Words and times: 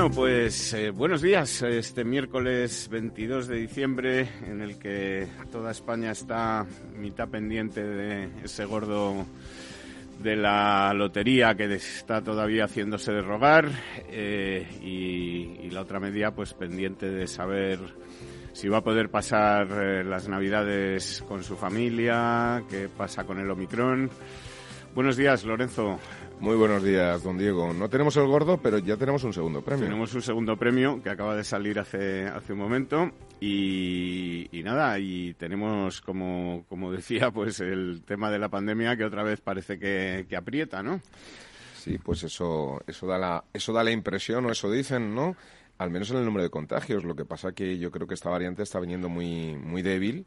Bueno, 0.00 0.14
pues 0.14 0.72
eh, 0.72 0.88
buenos 0.88 1.20
días. 1.20 1.60
Este 1.60 2.04
miércoles 2.04 2.88
22 2.90 3.48
de 3.48 3.56
diciembre, 3.56 4.30
en 4.46 4.62
el 4.62 4.78
que 4.78 5.28
toda 5.52 5.72
España 5.72 6.12
está 6.12 6.64
mitad 6.96 7.28
pendiente 7.28 7.84
de 7.84 8.30
ese 8.42 8.64
gordo 8.64 9.26
de 10.22 10.36
la 10.36 10.94
lotería 10.94 11.54
que 11.54 11.74
está 11.74 12.22
todavía 12.22 12.64
haciéndose 12.64 13.12
de 13.12 13.20
rogar 13.20 13.68
eh, 14.08 14.66
y, 14.80 15.68
la 15.68 15.82
otra 15.82 16.00
media 16.00 16.30
pues 16.30 16.54
pendiente 16.54 17.10
de 17.10 17.26
saber 17.26 17.78
si 18.54 18.68
va 18.68 18.78
a 18.78 18.82
poder 18.82 19.10
pasar 19.10 19.68
eh, 19.70 20.02
las 20.02 20.28
navidades 20.28 21.22
con 21.28 21.44
su 21.44 21.56
familia, 21.56 22.64
qué 22.70 22.88
pasa 22.88 23.24
con 23.24 23.38
el 23.38 23.50
Omicron. 23.50 24.08
Buenos 24.94 25.18
días, 25.18 25.44
Lorenzo. 25.44 26.00
Muy 26.40 26.56
buenos 26.56 26.82
días, 26.82 27.22
don 27.22 27.36
Diego. 27.36 27.74
No 27.74 27.90
tenemos 27.90 28.16
el 28.16 28.26
gordo, 28.26 28.56
pero 28.56 28.78
ya 28.78 28.96
tenemos 28.96 29.22
un 29.24 29.34
segundo 29.34 29.60
premio. 29.60 29.84
Tenemos 29.84 30.14
un 30.14 30.22
segundo 30.22 30.56
premio 30.56 31.02
que 31.02 31.10
acaba 31.10 31.36
de 31.36 31.44
salir 31.44 31.78
hace, 31.78 32.26
hace 32.26 32.54
un 32.54 32.58
momento 32.58 33.10
y, 33.40 34.48
y 34.50 34.62
nada, 34.62 34.98
y 34.98 35.34
tenemos, 35.34 36.00
como, 36.00 36.64
como 36.66 36.90
decía, 36.92 37.30
pues 37.30 37.60
el 37.60 38.02
tema 38.06 38.30
de 38.30 38.38
la 38.38 38.48
pandemia 38.48 38.96
que 38.96 39.04
otra 39.04 39.22
vez 39.22 39.42
parece 39.42 39.78
que, 39.78 40.24
que 40.30 40.34
aprieta, 40.34 40.82
¿no? 40.82 41.02
Sí, 41.76 41.98
pues 41.98 42.24
eso, 42.24 42.80
eso, 42.86 43.06
da 43.06 43.18
la, 43.18 43.44
eso 43.52 43.74
da 43.74 43.84
la 43.84 43.90
impresión, 43.90 44.46
o 44.46 44.50
eso 44.50 44.70
dicen, 44.70 45.14
¿no? 45.14 45.36
Al 45.76 45.90
menos 45.90 46.10
en 46.10 46.16
el 46.16 46.24
número 46.24 46.44
de 46.44 46.50
contagios. 46.50 47.04
Lo 47.04 47.14
que 47.14 47.26
pasa 47.26 47.52
que 47.52 47.76
yo 47.78 47.90
creo 47.90 48.06
que 48.06 48.14
esta 48.14 48.30
variante 48.30 48.62
está 48.62 48.80
viniendo 48.80 49.10
muy, 49.10 49.56
muy 49.56 49.82
débil 49.82 50.24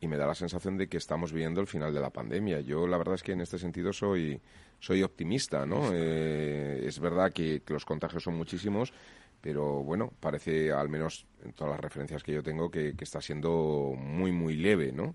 y 0.00 0.08
me 0.08 0.16
da 0.16 0.26
la 0.26 0.34
sensación 0.34 0.78
de 0.78 0.88
que 0.88 0.96
estamos 0.96 1.32
viviendo 1.32 1.60
el 1.60 1.66
final 1.66 1.92
de 1.92 2.00
la 2.00 2.08
pandemia. 2.08 2.60
Yo 2.60 2.86
la 2.86 2.96
verdad 2.96 3.16
es 3.16 3.22
que 3.22 3.32
en 3.32 3.42
este 3.42 3.58
sentido 3.58 3.92
soy, 3.92 4.40
soy 4.80 5.02
optimista, 5.02 5.64
¿no? 5.66 5.90
Eh, 5.92 6.82
es 6.84 6.98
verdad 6.98 7.32
que, 7.32 7.62
que, 7.62 7.72
los 7.72 7.84
contagios 7.84 8.22
son 8.22 8.34
muchísimos, 8.34 8.92
pero 9.40 9.82
bueno, 9.84 10.12
parece, 10.18 10.72
al 10.72 10.88
menos 10.88 11.26
en 11.44 11.52
todas 11.52 11.72
las 11.72 11.80
referencias 11.80 12.22
que 12.22 12.32
yo 12.32 12.42
tengo, 12.42 12.70
que, 12.70 12.96
que 12.96 13.04
está 13.04 13.20
siendo 13.20 13.94
muy, 13.96 14.32
muy 14.32 14.56
leve, 14.56 14.92
¿no? 14.92 15.14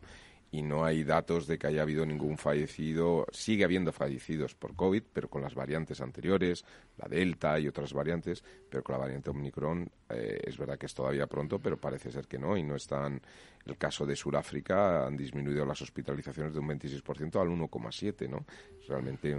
y 0.55 0.61
no 0.61 0.85
hay 0.85 1.03
datos 1.03 1.47
de 1.47 1.57
que 1.57 1.67
haya 1.67 1.81
habido 1.81 2.05
ningún 2.05 2.37
fallecido. 2.37 3.27
Sigue 3.31 3.65
habiendo 3.65 3.91
fallecidos 3.91 4.55
por 4.55 4.73
COVID, 4.73 5.03
pero 5.11 5.29
con 5.29 5.41
las 5.41 5.53
variantes 5.53 5.99
anteriores, 5.99 6.63
la 6.97 7.09
Delta 7.09 7.59
y 7.59 7.67
otras 7.67 7.91
variantes, 7.91 8.41
pero 8.69 8.81
con 8.81 8.93
la 8.93 8.99
variante 8.99 9.29
Omicron 9.29 9.89
eh, 10.09 10.39
es 10.43 10.57
verdad 10.57 10.77
que 10.77 10.85
es 10.85 10.93
todavía 10.93 11.27
pronto, 11.27 11.59
pero 11.59 11.77
parece 11.77 12.11
ser 12.11 12.27
que 12.27 12.37
no, 12.37 12.55
y 12.57 12.63
no 12.63 12.75
están. 12.75 13.21
El 13.65 13.77
caso 13.77 14.05
de 14.05 14.15
Sudáfrica 14.15 15.07
han 15.07 15.17
disminuido 15.17 15.65
las 15.65 15.81
hospitalizaciones 15.81 16.53
de 16.53 16.59
un 16.59 16.67
26% 16.69 17.41
al 17.41 17.47
1,7%, 17.47 18.29
¿no? 18.29 18.45
Realmente 18.87 19.35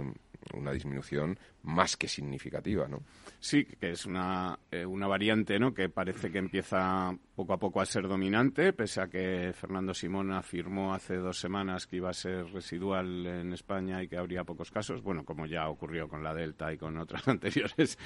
una 0.53 0.71
disminución 0.71 1.37
más 1.63 1.97
que 1.97 2.07
significativa, 2.07 2.87
¿no? 2.87 3.03
Sí, 3.39 3.65
que 3.65 3.91
es 3.91 4.05
una, 4.05 4.57
eh, 4.71 4.85
una 4.85 5.07
variante, 5.07 5.59
¿no? 5.59 5.73
Que 5.73 5.89
parece 5.89 6.31
que 6.31 6.37
empieza 6.37 7.17
poco 7.35 7.53
a 7.53 7.59
poco 7.59 7.81
a 7.81 7.85
ser 7.85 8.07
dominante, 8.07 8.73
pese 8.73 9.01
a 9.01 9.07
que 9.07 9.51
Fernando 9.53 9.93
Simón 9.93 10.31
afirmó 10.31 10.93
hace 10.93 11.15
dos 11.17 11.39
semanas 11.39 11.85
que 11.85 11.97
iba 11.97 12.09
a 12.09 12.13
ser 12.13 12.45
residual 12.51 13.25
en 13.25 13.53
España 13.53 14.01
y 14.01 14.07
que 14.07 14.17
habría 14.17 14.43
pocos 14.43 14.71
casos, 14.71 15.01
bueno, 15.01 15.25
como 15.25 15.45
ya 15.45 15.67
ocurrió 15.67 16.07
con 16.07 16.23
la 16.23 16.33
Delta 16.33 16.71
y 16.71 16.77
con 16.77 16.97
otras 16.97 17.27
anteriores. 17.27 17.97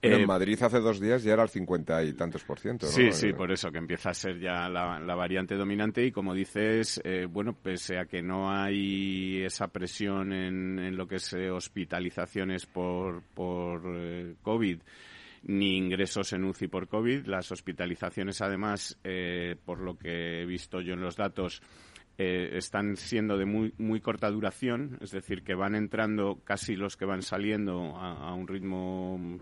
en 0.00 0.26
Madrid 0.26 0.62
hace 0.62 0.80
dos 0.80 1.00
días 1.00 1.22
ya 1.22 1.32
era 1.32 1.42
el 1.42 1.48
cincuenta 1.48 2.02
y 2.08 2.14
tantos 2.14 2.44
por 2.44 2.58
ciento, 2.58 2.86
¿no? 2.86 2.92
Sí, 2.92 3.12
sí, 3.12 3.32
por 3.32 3.52
eso 3.52 3.70
que 3.70 3.78
empieza 3.78 4.10
a 4.10 4.14
ser 4.14 4.38
ya 4.38 4.68
la, 4.68 4.98
la 4.98 5.14
variante 5.14 5.54
dominante 5.54 6.04
y 6.04 6.12
como 6.12 6.34
dices, 6.34 7.00
eh, 7.04 7.26
bueno, 7.26 7.52
pese 7.52 7.98
a 7.98 8.06
que 8.06 8.22
no 8.22 8.50
hay 8.50 9.42
esa 9.42 9.68
presión 9.68 10.32
en, 10.32 10.78
en 10.78 10.96
lo 10.96 11.06
que 11.06 11.16
es 11.16 11.32
eh, 11.34 11.50
hospitalizaciones 11.50 12.66
por, 12.66 13.22
por 13.34 13.82
eh, 13.86 14.34
COVID 14.42 14.78
ni 15.44 15.76
ingresos 15.76 16.32
en 16.32 16.44
UCI 16.44 16.68
por 16.68 16.88
COVID. 16.88 17.26
Las 17.26 17.52
hospitalizaciones, 17.52 18.40
además, 18.42 18.98
eh, 19.04 19.56
por 19.64 19.80
lo 19.80 19.96
que 19.96 20.42
he 20.42 20.46
visto 20.46 20.80
yo 20.80 20.94
en 20.94 21.00
los 21.00 21.16
datos, 21.16 21.62
eh, 22.16 22.56
están 22.56 22.96
siendo 22.96 23.38
de 23.38 23.46
muy, 23.46 23.72
muy 23.78 24.00
corta 24.00 24.30
duración, 24.30 24.98
es 25.00 25.12
decir, 25.12 25.42
que 25.42 25.54
van 25.54 25.74
entrando 25.74 26.40
casi 26.44 26.74
los 26.74 26.96
que 26.96 27.04
van 27.04 27.22
saliendo 27.22 27.96
a, 27.96 28.30
a 28.30 28.34
un 28.34 28.48
ritmo 28.48 29.38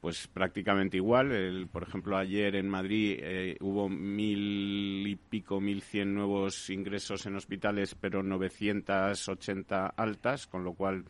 pues 0.00 0.28
prácticamente 0.28 0.96
igual. 0.96 1.32
El, 1.32 1.66
por 1.68 1.82
ejemplo, 1.82 2.16
ayer 2.16 2.56
en 2.56 2.68
Madrid 2.68 3.18
eh, 3.20 3.56
hubo 3.60 3.88
mil 3.88 5.06
y 5.06 5.16
pico, 5.16 5.60
mil 5.60 5.82
cien 5.82 6.14
nuevos 6.14 6.70
ingresos 6.70 7.26
en 7.26 7.36
hospitales, 7.36 7.94
pero 7.94 8.22
980 8.22 9.86
altas, 9.96 10.46
con 10.46 10.64
lo 10.64 10.74
cual 10.74 11.04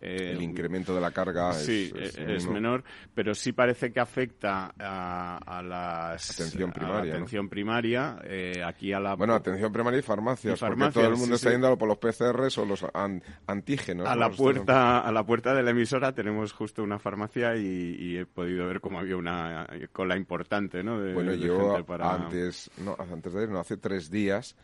eh, 0.00 0.32
el 0.32 0.42
incremento 0.42 0.94
de 0.94 1.00
la 1.00 1.10
carga 1.10 1.52
sí, 1.54 1.90
es, 1.96 2.16
es, 2.16 2.28
es 2.28 2.46
menor, 2.46 2.84
pero 3.14 3.34
sí 3.34 3.52
parece 3.52 3.90
que 3.92 4.00
afecta 4.00 4.74
a, 4.78 5.38
a 5.38 5.62
las 5.62 6.30
atención 6.30 6.70
primaria, 6.70 7.00
a 7.00 7.04
la 7.06 7.12
atención 7.14 7.44
¿no? 7.46 7.50
primaria 7.50 8.18
eh, 8.24 8.62
aquí 8.64 8.92
a 8.92 9.00
la 9.00 9.14
bueno 9.14 9.34
atención 9.34 9.72
primaria 9.72 9.98
y 9.98 10.02
farmacias, 10.02 10.54
y 10.54 10.56
farmacias 10.60 10.94
porque 10.94 11.04
todo 11.06 11.14
el 11.14 11.18
mundo 11.18 11.36
sí, 11.36 11.40
está 11.46 11.48
sí. 11.48 11.54
yendo 11.54 11.78
por 11.78 11.88
los 11.88 11.98
PCRs 11.98 12.58
o 12.58 12.64
los 12.66 12.84
an, 12.92 13.22
antígenos 13.46 14.06
a 14.06 14.14
¿no? 14.14 14.20
la 14.20 14.30
puerta 14.30 14.98
a 15.00 15.10
la 15.12 15.24
puerta 15.24 15.54
de 15.54 15.62
la 15.62 15.70
emisora 15.70 16.12
tenemos 16.12 16.52
justo 16.52 16.82
una 16.82 16.98
farmacia 16.98 17.56
y, 17.56 17.96
y 17.98 18.16
he 18.18 18.26
podido 18.26 18.66
ver 18.66 18.80
cómo 18.80 18.98
había 18.98 19.16
una 19.16 19.66
cola 19.92 20.16
importante 20.16 20.82
no 20.82 21.00
de, 21.00 21.14
bueno 21.14 21.30
de 21.32 21.38
yo 21.38 21.70
gente 21.70 21.84
para... 21.84 22.12
antes 22.14 22.70
no 22.78 22.96
antes 22.98 23.32
de 23.32 23.42
ir 23.44 23.48
no 23.48 23.60
hace 23.60 23.76
tres 23.78 24.10
días 24.10 24.56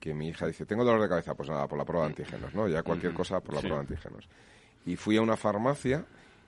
que 0.00 0.14
mi 0.14 0.28
hija 0.28 0.46
dice 0.46 0.66
tengo 0.66 0.84
dolor 0.84 1.00
de 1.02 1.08
cabeza 1.08 1.34
pues 1.34 1.48
nada 1.48 1.68
por 1.68 1.78
la 1.78 1.84
prueba 1.84 2.06
de 2.06 2.10
antígenos 2.10 2.54
no 2.54 2.66
ya 2.66 2.82
cualquier 2.82 3.12
cosa 3.12 3.40
por 3.40 3.54
la 3.54 3.60
Sí. 3.60 3.66
prueba 3.68 3.84
de 3.84 3.88
antígenos 3.94 4.28
y 4.86 4.96
fui 4.96 5.16
a 5.16 5.22
una 5.22 5.36
farmacia 5.36 6.04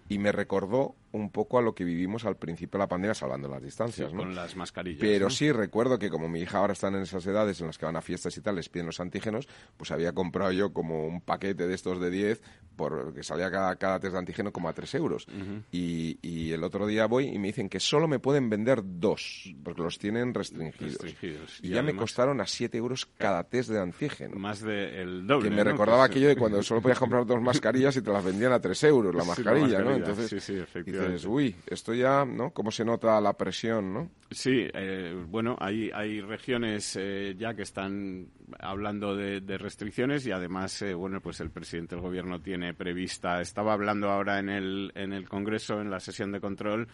y 0.09 0.19
me 0.19 0.32
recordó 0.32 0.94
un 1.12 1.31
poco 1.31 1.59
a 1.59 1.62
lo 1.62 1.75
que 1.75 1.84
vivimos 1.84 2.25
al 2.25 2.37
principio 2.37 2.78
de 2.78 2.84
la 2.84 2.89
pandemia, 2.89 3.15
salvando 3.15 3.49
las 3.49 3.62
distancias, 3.62 4.11
Sí, 4.11 4.15
¿no? 4.17 4.23
con 4.23 4.34
las 4.34 4.56
mascarillas 4.56 5.00
Pero 5.00 5.27
¿no? 5.27 5.31
sí 5.31 5.53
recuerdo 5.53 5.99
que 5.99 6.11
como 6.11 6.28
mi 6.28 6.41
hija 6.41 6.59
ahora 6.59 6.73
está 6.73 6.89
en 6.89 6.97
esas 6.97 7.27
edades 7.27 7.61
en 7.61 7.67
las 7.69 7.78
que 7.78 7.87
van 7.87 7.97
a 7.97 8.00
fiestas 8.03 8.37
y 8.37 8.41
tal, 8.41 8.56
les 8.56 8.69
piden 8.69 8.87
los 8.87 8.99
antígenos, 9.00 9.49
pues 9.77 9.91
había 9.91 10.12
comprado 10.12 10.53
yo 10.53 10.73
como 10.73 11.06
un 11.06 11.21
paquete 11.21 11.67
de 11.67 11.75
estos 11.75 12.00
de 12.00 12.11
10, 12.11 12.41
por, 12.77 13.12
que 13.15 13.23
salía 13.23 13.50
cada, 13.50 13.77
cada 13.77 14.00
test 14.00 14.12
de 14.15 14.19
antígeno 14.19 14.53
como 14.53 14.69
a 14.69 14.73
3 14.73 14.95
euros. 14.95 15.27
Y, 15.71 16.19
y 16.23 16.53
el 16.53 16.65
otro 16.65 16.87
día 16.87 17.06
voy 17.06 17.27
y 17.27 17.39
me 17.39 17.49
dicen 17.49 17.69
que 17.69 17.79
solo 17.81 18.09
me 18.09 18.19
pueden 18.19 18.49
vender 18.49 18.81
dos, 18.83 19.55
porque 19.62 19.83
los 19.83 19.99
tienen 19.99 20.33
restringidos. 20.33 20.93
Restringidos. 21.03 21.59
Y, 21.62 21.69
Y 21.69 21.71
ya 21.71 21.83
me 21.83 21.94
costaron 21.94 22.41
a 22.41 22.47
7 22.47 22.79
euros 22.79 23.06
cada 23.19 23.44
test 23.44 23.69
de 23.71 23.79
antígeno. 23.81 24.37
más 24.37 24.61
del 24.62 25.27
doble 25.27 25.50
Que 25.50 25.55
me 25.55 25.62
¿no? 25.65 25.71
recordaba 25.71 26.09
Que 26.09 26.12
es- 26.12 26.17
aquello 26.17 26.29
de 26.29 26.37
cuando 26.37 26.62
solo 26.62 26.81
podías 26.81 26.99
comprar 26.99 27.27
dos 27.27 27.41
mascarillas 27.43 27.97
y 27.97 28.03
te 28.03 28.11
las 28.11 28.25
vendían 28.25 28.53
a 28.53 28.61
3 28.61 28.84
euros 28.84 29.15
la 29.15 29.23
Sí, 29.23 29.29
la 29.29 29.34
mascarilla, 29.53 29.79
¿no? 29.83 29.94
Entonces 29.94 30.31
sí, 30.31 30.41
sí, 30.41 30.55
efectivamente. 30.55 31.01
Dices, 31.06 31.24
uy, 31.26 31.54
esto 31.66 31.94
ya, 31.94 32.24
¿no? 32.24 32.50
¿Cómo 32.50 32.70
se 32.70 32.84
nota 32.84 33.20
la 33.20 33.32
presión, 33.34 33.92
no? 33.92 34.10
Sí, 34.30 34.66
eh, 34.72 35.14
bueno, 35.28 35.56
hay, 35.60 35.90
hay 35.92 36.20
regiones 36.20 36.96
eh, 36.98 37.34
ya 37.38 37.54
que 37.54 37.62
están 37.62 38.28
hablando 38.58 39.14
de, 39.14 39.40
de 39.40 39.58
restricciones 39.58 40.26
y 40.26 40.32
además, 40.32 40.81
eh, 40.82 40.94
bueno, 40.94 41.20
pues 41.20 41.40
el 41.40 41.50
presidente 41.50 41.94
del 41.94 42.02
gobierno 42.02 42.40
tiene 42.40 42.72
prevista, 42.75 43.40
estaba 43.40 43.75
hablando 43.75 44.10
ahora 44.10 44.38
en 44.38 44.49
el, 44.49 44.93
en 44.94 45.12
el 45.12 45.28
Congreso, 45.28 45.81
en 45.81 45.90
la 45.90 46.00
sesión 46.00 46.32
de 46.32 46.40
control, 46.40 46.88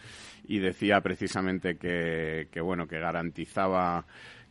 y 0.45 0.59
decía 0.59 1.01
precisamente 1.01 1.77
que, 1.77 2.49
que 2.51 2.61
bueno, 2.61 2.89
que 2.89 2.99
garantizaba 2.99 4.05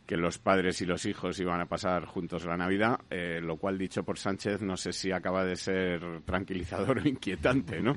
que 0.08 0.16
los 0.16 0.38
padres 0.38 0.80
y 0.80 0.86
los 0.86 1.04
hijos 1.04 1.38
iban 1.38 1.60
a 1.60 1.66
pasar 1.66 2.06
juntos 2.06 2.46
la 2.46 2.56
Navidad, 2.56 2.98
eh, 3.10 3.40
lo 3.42 3.56
cual 3.56 3.76
dicho 3.76 4.04
por 4.04 4.18
Sánchez 4.18 4.62
no 4.62 4.78
sé 4.78 4.94
si 4.94 5.12
acaba 5.12 5.44
de 5.44 5.54
ser 5.54 6.22
tranquilizador 6.24 7.00
o 7.00 7.06
inquietante, 7.06 7.82
¿no? 7.82 7.94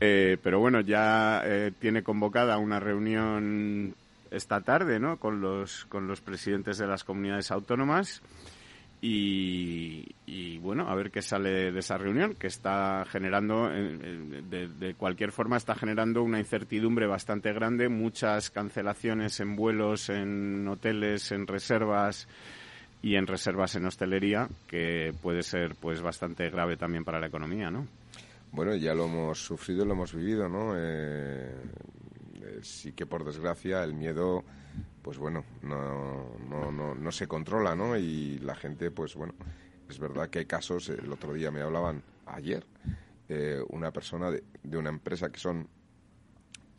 Eh, 0.00 0.38
pero 0.42 0.58
bueno, 0.58 0.80
ya 0.80 1.42
eh, 1.44 1.70
tiene 1.78 2.02
convocada 2.02 2.58
una 2.58 2.80
reunión 2.80 3.94
esta 4.32 4.60
tarde, 4.62 4.98
¿no? 4.98 5.18
Con 5.18 5.40
los 5.40 5.84
con 5.84 6.08
los 6.08 6.20
presidentes 6.20 6.78
de 6.78 6.88
las 6.88 7.04
comunidades 7.04 7.52
autónomas 7.52 8.22
y, 9.08 10.58
bueno, 10.58 10.88
a 10.88 10.94
ver 10.94 11.10
qué 11.10 11.22
sale 11.22 11.70
de 11.70 11.78
esa 11.78 11.96
reunión, 11.96 12.34
que 12.34 12.46
está 12.48 13.04
generando, 13.08 13.68
de, 13.68 14.68
de 14.68 14.94
cualquier 14.94 15.32
forma, 15.32 15.56
está 15.56 15.74
generando 15.74 16.22
una 16.22 16.38
incertidumbre 16.38 17.06
bastante 17.06 17.52
grande, 17.52 17.88
muchas 17.88 18.50
cancelaciones 18.50 19.38
en 19.40 19.54
vuelos, 19.54 20.08
en 20.08 20.66
hoteles, 20.66 21.30
en 21.30 21.46
reservas, 21.46 22.26
y 23.02 23.14
en 23.14 23.26
reservas 23.26 23.76
en 23.76 23.86
hostelería, 23.86 24.48
que 24.66 25.14
puede 25.22 25.44
ser 25.44 25.76
pues 25.76 26.02
bastante 26.02 26.50
grave 26.50 26.76
también 26.76 27.04
para 27.04 27.20
la 27.20 27.28
economía, 27.28 27.70
¿no? 27.70 27.86
Bueno, 28.50 28.74
ya 28.74 28.94
lo 28.94 29.04
hemos 29.04 29.38
sufrido, 29.38 29.84
lo 29.84 29.92
hemos 29.92 30.14
vivido, 30.14 30.48
¿no? 30.48 30.72
Eh, 30.76 31.35
sí 32.62 32.92
que 32.92 33.06
por 33.06 33.24
desgracia 33.24 33.82
el 33.84 33.94
miedo, 33.94 34.44
pues 35.02 35.18
bueno, 35.18 35.44
no, 35.62 36.36
no, 36.48 36.70
no, 36.72 36.94
no 36.94 37.12
se 37.12 37.26
controla, 37.26 37.74
¿no? 37.74 37.96
Y 37.96 38.38
la 38.38 38.54
gente, 38.54 38.90
pues 38.90 39.14
bueno, 39.14 39.34
es 39.88 39.98
verdad 39.98 40.28
que 40.28 40.40
hay 40.40 40.46
casos, 40.46 40.88
el 40.88 41.12
otro 41.12 41.32
día 41.32 41.50
me 41.50 41.60
hablaban, 41.60 42.02
ayer, 42.26 42.66
eh, 43.28 43.62
una 43.68 43.92
persona 43.92 44.30
de, 44.30 44.44
de 44.62 44.76
una 44.76 44.90
empresa 44.90 45.30
que 45.30 45.38
son 45.38 45.68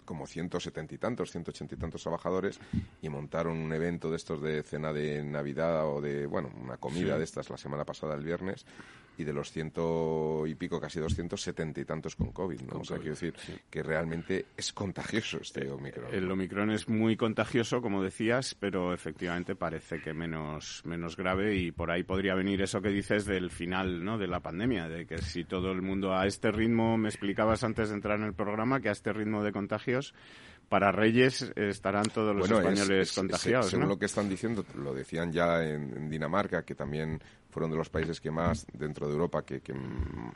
como 0.07 0.25
170 0.25 0.95
y 0.95 0.97
tantos, 0.97 1.31
180 1.31 1.75
y 1.75 1.77
tantos 1.77 2.01
trabajadores 2.01 2.59
y 3.01 3.09
montaron 3.09 3.57
un 3.57 3.73
evento 3.73 4.09
de 4.09 4.15
estos 4.15 4.41
de 4.41 4.63
cena 4.63 4.94
de 4.94 5.21
Navidad 5.21 5.85
o 5.85 6.00
de, 6.00 6.25
bueno, 6.25 6.50
una 6.63 6.77
comida 6.77 7.18
de 7.18 7.25
estas 7.25 7.50
la 7.50 7.57
semana 7.57 7.83
pasada, 7.83 8.15
el 8.15 8.23
viernes, 8.23 8.65
y 9.17 9.23
de 9.23 9.33
los 9.33 9.51
ciento 9.51 10.45
y 10.45 10.55
pico, 10.55 10.79
casi 10.79 10.99
270 10.99 11.81
y 11.81 11.85
tantos 11.85 12.15
con 12.15 12.31
COVID, 12.31 12.61
¿no? 12.61 12.79
o 12.79 12.83
sea, 12.83 12.97
quiero 12.97 13.11
decir 13.11 13.33
que 13.69 13.83
realmente 13.83 14.45
es 14.55 14.71
contagioso 14.73 15.39
este 15.41 15.65
eh, 15.65 15.71
Omicron. 15.71 16.13
El 16.13 16.31
Omicron 16.31 16.71
es 16.71 16.87
muy 16.87 17.17
contagioso, 17.17 17.81
como 17.81 18.03
decías, 18.03 18.55
pero 18.55 18.93
efectivamente 18.93 19.55
parece 19.55 20.01
que 20.01 20.13
menos, 20.13 20.81
menos 20.85 21.17
grave 21.17 21.55
y 21.55 21.71
por 21.71 21.91
ahí 21.91 22.03
podría 22.03 22.35
venir 22.35 22.61
eso 22.61 22.81
que 22.81 22.89
dices 22.89 23.25
del 23.25 23.49
final, 23.49 24.03
¿no? 24.03 24.17
De 24.17 24.27
la 24.27 24.39
pandemia, 24.39 24.87
de 24.87 25.05
que 25.05 25.17
si 25.19 25.43
todo 25.43 25.71
el 25.71 25.81
mundo 25.81 26.15
a 26.15 26.27
este 26.27 26.51
ritmo, 26.51 26.97
me 26.97 27.09
explicabas 27.09 27.63
antes 27.63 27.89
de 27.89 27.95
entrar 27.95 28.19
en 28.19 28.25
el 28.25 28.33
programa, 28.33 28.79
que 28.79 28.89
a 28.89 28.93
este 28.93 29.13
ritmo 29.13 29.43
de 29.43 29.51
contagios 29.51 30.13
para 30.69 30.91
Reyes 30.91 31.51
estarán 31.55 32.05
todos 32.05 32.35
los 32.35 32.49
españoles 32.49 33.11
contagiados. 33.13 33.69
según 33.69 33.87
lo 33.87 33.97
que 33.97 34.05
están 34.05 34.29
diciendo, 34.29 34.65
lo 34.75 34.93
decían 34.93 35.31
ya 35.31 35.63
en, 35.63 36.09
Dinamarca, 36.09 36.63
que 36.63 36.75
también 36.75 37.21
fueron 37.49 37.71
de 37.71 37.77
los 37.77 37.89
países 37.89 38.19
que 38.19 38.31
más 38.31 38.65
dentro 38.73 39.07
de 39.07 39.13
Europa 39.13 39.45
que, 39.45 39.61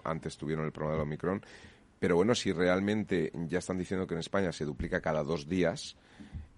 antes 0.04 0.38
tuvieron 0.38 0.66
el 0.66 0.72
problema 0.72 0.94
del 0.94 1.04
Omicron. 1.04 1.42
Pero 2.00 2.16
bueno, 2.16 2.33
si 2.33 2.51
realmente 2.51 3.31
ya 3.48 3.60
están 3.60 3.78
diciendo 3.78 4.07
que 4.07 4.16
en 4.16 4.22
España 4.22 4.51
se 4.51 4.66
duplica 4.66 5.01
cada 5.01 5.24
dos 5.24 5.48
días, 5.48 5.95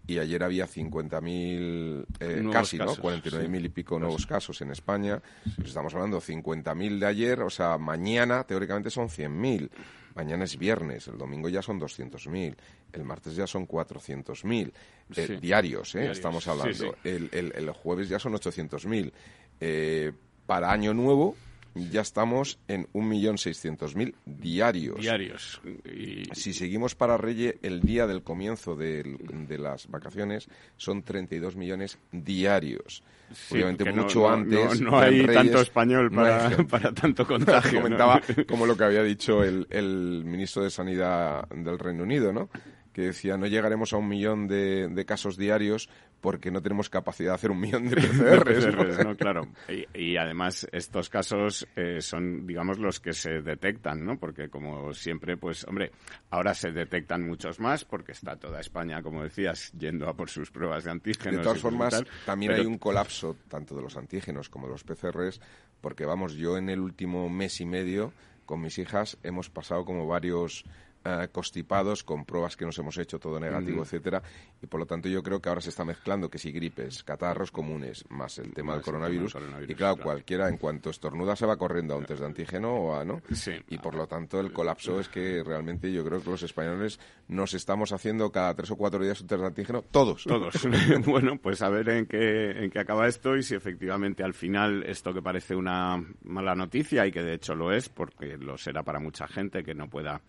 y 0.05 0.19
ayer 0.19 0.43
había 0.43 0.67
50.000, 0.67 2.05
eh, 2.19 2.49
casi, 2.51 2.77
¿no? 2.77 2.93
49.000 2.95 3.65
y 3.65 3.69
pico 3.69 3.97
nuevos 3.99 4.25
casos 4.25 4.61
en 4.61 4.71
España. 4.71 5.21
Pues 5.55 5.69
estamos 5.69 5.93
hablando 5.93 6.19
de 6.19 6.25
50.000 6.25 6.99
de 6.99 7.05
ayer, 7.05 7.41
o 7.41 7.49
sea, 7.49 7.77
mañana 7.77 8.43
teóricamente 8.43 8.89
son 8.89 9.07
100.000. 9.07 9.69
Mañana 10.15 10.43
es 10.43 10.57
viernes, 10.57 11.07
el 11.07 11.17
domingo 11.17 11.49
ya 11.49 11.61
son 11.61 11.79
200.000, 11.79 12.55
el 12.93 13.03
martes 13.03 13.35
ya 13.35 13.47
son 13.47 13.67
400.000 13.67 14.71
eh, 15.15 15.39
diarios, 15.41 15.95
¿eh? 15.95 16.11
estamos 16.11 16.47
hablando. 16.47 16.95
El, 17.03 17.29
el, 17.31 17.51
el, 17.55 17.69
jueves 17.71 18.09
ya 18.09 18.19
son 18.19 18.33
800.000. 18.33 19.11
Eh, 19.59 20.11
para 20.45 20.71
Año 20.71 20.93
Nuevo 20.93 21.35
ya 21.75 22.01
estamos 22.01 22.59
en 22.67 22.87
1.600.000 22.93 24.13
diarios. 24.25 24.99
Diarios. 24.99 25.61
Si 26.33 26.53
seguimos 26.53 26.95
para 26.95 27.17
Reyes, 27.17 27.55
el 27.63 27.81
día 27.81 28.07
del 28.07 28.23
comienzo 28.23 28.75
de, 28.75 29.03
las 29.57 29.87
vacaciones 29.87 30.47
son 30.77 31.03
32 31.03 31.55
millones 31.55 31.97
diarios. 32.11 33.03
Obviamente 33.51 33.91
mucho 33.91 34.29
antes. 34.29 34.81
No, 34.81 34.99
hay 34.99 35.25
tanto 35.25 35.61
español 35.61 36.11
para, 36.69 36.91
tanto 36.93 37.25
contagio. 37.27 37.81
Comentaba 37.81 38.21
como 38.47 38.65
lo 38.65 38.77
que 38.77 38.83
había 38.83 39.03
dicho 39.03 39.43
el, 39.43 39.65
el 39.69 40.23
ministro 40.25 40.63
de 40.63 40.69
Sanidad 40.69 41.47
del 41.49 41.79
Reino 41.79 42.03
Unido, 42.03 42.31
¿no? 42.31 42.49
Que 42.93 43.01
decía 43.01 43.37
no 43.37 43.47
llegaremos 43.47 43.93
a 43.93 43.97
un 43.97 44.07
millón 44.07 44.47
de, 44.47 45.03
casos 45.05 45.35
diarios 45.35 45.89
porque 46.21 46.51
no 46.51 46.61
tenemos 46.61 46.89
capacidad 46.89 47.31
de 47.31 47.35
hacer 47.35 47.51
un 47.51 47.59
millón 47.59 47.89
de 47.89 47.95
PCRs. 47.97 49.05
¿no? 49.05 49.17
claro. 49.17 49.47
Y, 49.93 50.15
además 50.15 50.65
estos 50.71 51.09
casos 51.09 51.67
eh, 51.75 51.99
son, 51.99 52.47
digamos, 52.47 52.79
los 52.79 53.01
que 53.01 53.11
se 53.11 53.41
detectan, 53.41 54.05
¿no? 54.05 54.17
Porque 54.17 54.47
como 54.47 54.93
siempre, 54.93 55.35
pues, 55.35 55.65
hombre, 55.67 55.91
ahora 56.29 56.53
se 56.53 56.71
detectan 56.71 57.27
muchos 57.27 57.59
más 57.59 57.83
porque 57.83 58.13
está 58.13 58.37
toda 58.37 58.61
España, 58.61 59.01
como 59.01 59.23
decías, 59.23 59.73
yendo 59.77 60.07
a 60.07 60.15
por 60.15 60.29
sus 60.29 60.49
pruebas 60.49 60.85
de 60.85 60.91
antígenos. 60.91 61.37
De 61.37 61.43
todas 61.43 61.59
formas, 61.59 62.01
también 62.25 62.53
hay 62.53 62.65
un 62.65 62.77
colapso 62.77 63.35
tanto 63.49 63.75
de 63.75 63.81
los 63.81 63.97
antígenos 63.97 64.47
como 64.47 64.67
de 64.67 64.73
los 64.73 64.83
PCRs 64.85 65.41
porque, 65.83 66.05
vamos, 66.05 66.35
yo 66.35 66.57
en 66.57 66.69
el 66.69 66.79
último 66.79 67.27
mes 67.29 67.59
y 67.59 67.65
medio 67.65 68.13
con 68.45 68.61
mis 68.61 68.77
hijas 68.77 69.17
hemos 69.21 69.49
pasado 69.49 69.83
como 69.83 70.07
varios 70.07 70.63
eh, 71.05 71.27
constipados 71.31 72.03
con 72.03 72.25
pruebas 72.25 72.55
que 72.55 72.65
nos 72.65 72.77
hemos 72.79 72.97
hecho 72.97 73.19
todo 73.19 73.39
negativo, 73.39 73.83
etcétera, 73.83 74.21
y 74.61 74.67
por 74.67 74.79
lo 74.79 74.85
tanto 74.85 75.09
yo 75.09 75.21
creo 75.21 75.41
que 75.41 75.49
ahora 75.49 75.61
se 75.61 75.69
está 75.69 75.83
mezclando 75.83 76.29
que 76.29 76.37
si 76.37 76.51
gripes, 76.51 77.03
catarros 77.03 77.51
comunes, 77.51 78.05
más 78.09 78.37
el 78.39 78.53
tema, 78.53 78.73
del, 78.73 78.83
coronavirus, 78.83 79.35
y 79.67 79.75
claro, 79.75 79.97
cualquiera 79.97 80.47
en 80.47 80.57
cuanto 80.57 80.89
estornuda 80.89 81.35
se 81.35 81.45
va 81.45 81.57
corriendo 81.57 81.93
a 81.93 81.97
un 81.97 82.05
test 82.05 82.21
de 82.21 82.25
antígeno 82.27 82.73
o 82.73 82.95
a, 82.95 83.03
¿no? 83.03 83.21
Y 83.67 83.77
por 83.79 83.95
lo 83.95 84.07
tanto 84.07 84.39
el 84.39 84.53
colapso 84.53 84.99
es 84.99 85.09
que 85.09 85.43
realmente 85.43 85.91
yo 85.91 86.05
creo 86.05 86.21
que 86.21 86.29
los 86.29 86.43
españoles 86.43 86.99
nos 87.27 87.53
estamos 87.53 87.91
haciendo 87.91 88.31
cada 88.31 88.53
tres 88.53 88.71
o 88.71 88.75
cuatro 88.75 89.03
días 89.03 89.19
un 89.21 89.27
test 89.27 89.41
de 89.41 89.47
antígeno, 89.47 89.81
todos. 89.81 90.23
Todos. 90.23 90.53
bueno, 91.05 91.37
pues 91.37 91.61
a 91.61 91.69
ver 91.69 91.89
en 91.89 92.05
qué, 92.05 92.51
en 92.51 92.69
qué 92.69 92.79
acaba 92.79 93.07
esto 93.07 93.35
y 93.35 93.43
si 93.43 93.55
efectivamente 93.55 94.23
al 94.23 94.33
final 94.33 94.83
esto 94.85 95.13
que 95.13 95.21
parece 95.21 95.55
una 95.55 96.01
mala 96.23 96.55
noticia 96.55 97.05
y 97.05 97.11
que 97.11 97.21
de 97.21 97.33
hecho 97.33 97.55
lo 97.55 97.71
es, 97.71 97.89
porque 97.89 98.37
lo 98.37 98.57
será 98.57 98.83
para 98.83 98.99
mucha 98.99 99.27
gente 99.27 99.63
que 99.63 99.73
no 99.73 99.89
pueda 99.89 100.21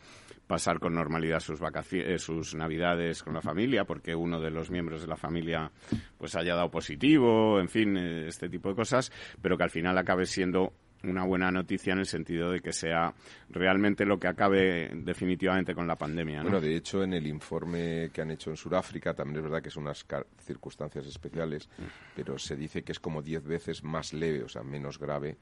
pasar 0.46 0.79
con 0.79 0.94
normalidad 0.94 1.41
sus 1.41 1.61
vacaciones, 1.61 2.08
eh, 2.08 2.19
sus 2.19 2.55
navidades 2.55 3.23
con 3.23 3.35
la 3.35 3.41
familia, 3.41 3.85
porque 3.85 4.14
uno 4.14 4.41
de 4.41 4.50
los 4.50 4.70
miembros 4.70 5.00
de 5.00 5.08
la 5.08 5.17
familia 5.17 5.70
pues 6.19 6.37
haya 6.37 6.55
dado 6.55 6.70
positivo, 6.70 7.61
en 7.61 7.69
fin, 7.69 7.96
eh, 7.96 8.29
este 8.29 8.49
tipo 8.49 8.69
de 8.69 8.75
cosas, 8.75 9.11
pero 9.41 9.56
que 9.56 9.64
al 9.64 9.70
final 9.70 9.96
acabe 9.99 10.26
siendo 10.26 10.73
una 11.05 11.25
buena 11.25 11.51
noticia 11.51 11.93
en 11.93 12.01
el 12.01 12.06
sentido 12.06 12.51
de 12.51 12.61
que 12.61 12.73
sea 12.73 13.15
realmente 13.51 14.05
lo 14.05 14.19
que 14.19 14.29
acabe 14.29 14.91
definitivamente 14.95 15.75
con 15.75 15.87
la 15.87 15.97
pandemia. 15.97 16.43
Bueno, 16.43 16.61
de 16.61 16.77
hecho, 16.77 17.03
en 17.03 17.15
el 17.15 17.27
informe 17.27 18.11
que 18.12 18.23
han 18.23 18.31
hecho 18.31 18.51
en 18.51 18.56
Sudáfrica, 18.56 19.15
también 19.15 19.39
es 19.39 19.43
verdad 19.45 19.62
que 19.62 19.71
son 19.71 19.85
unas 19.85 20.05
circunstancias 20.45 21.06
especiales, 21.06 21.69
pero 22.15 22.39
se 22.39 22.56
dice 22.56 22.83
que 22.83 22.93
es 22.93 23.01
como 23.01 23.23
diez 23.23 23.45
veces 23.45 23.83
más 23.85 24.12
leve, 24.12 24.43
o 24.43 24.49
sea, 24.49 24.62
menos 24.62 24.99
grave 24.99 25.37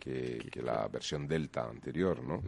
que, 0.00 0.62
la 0.62 0.88
versión 0.88 1.28
Delta 1.28 1.68
anterior, 1.68 2.22
¿no? 2.22 2.42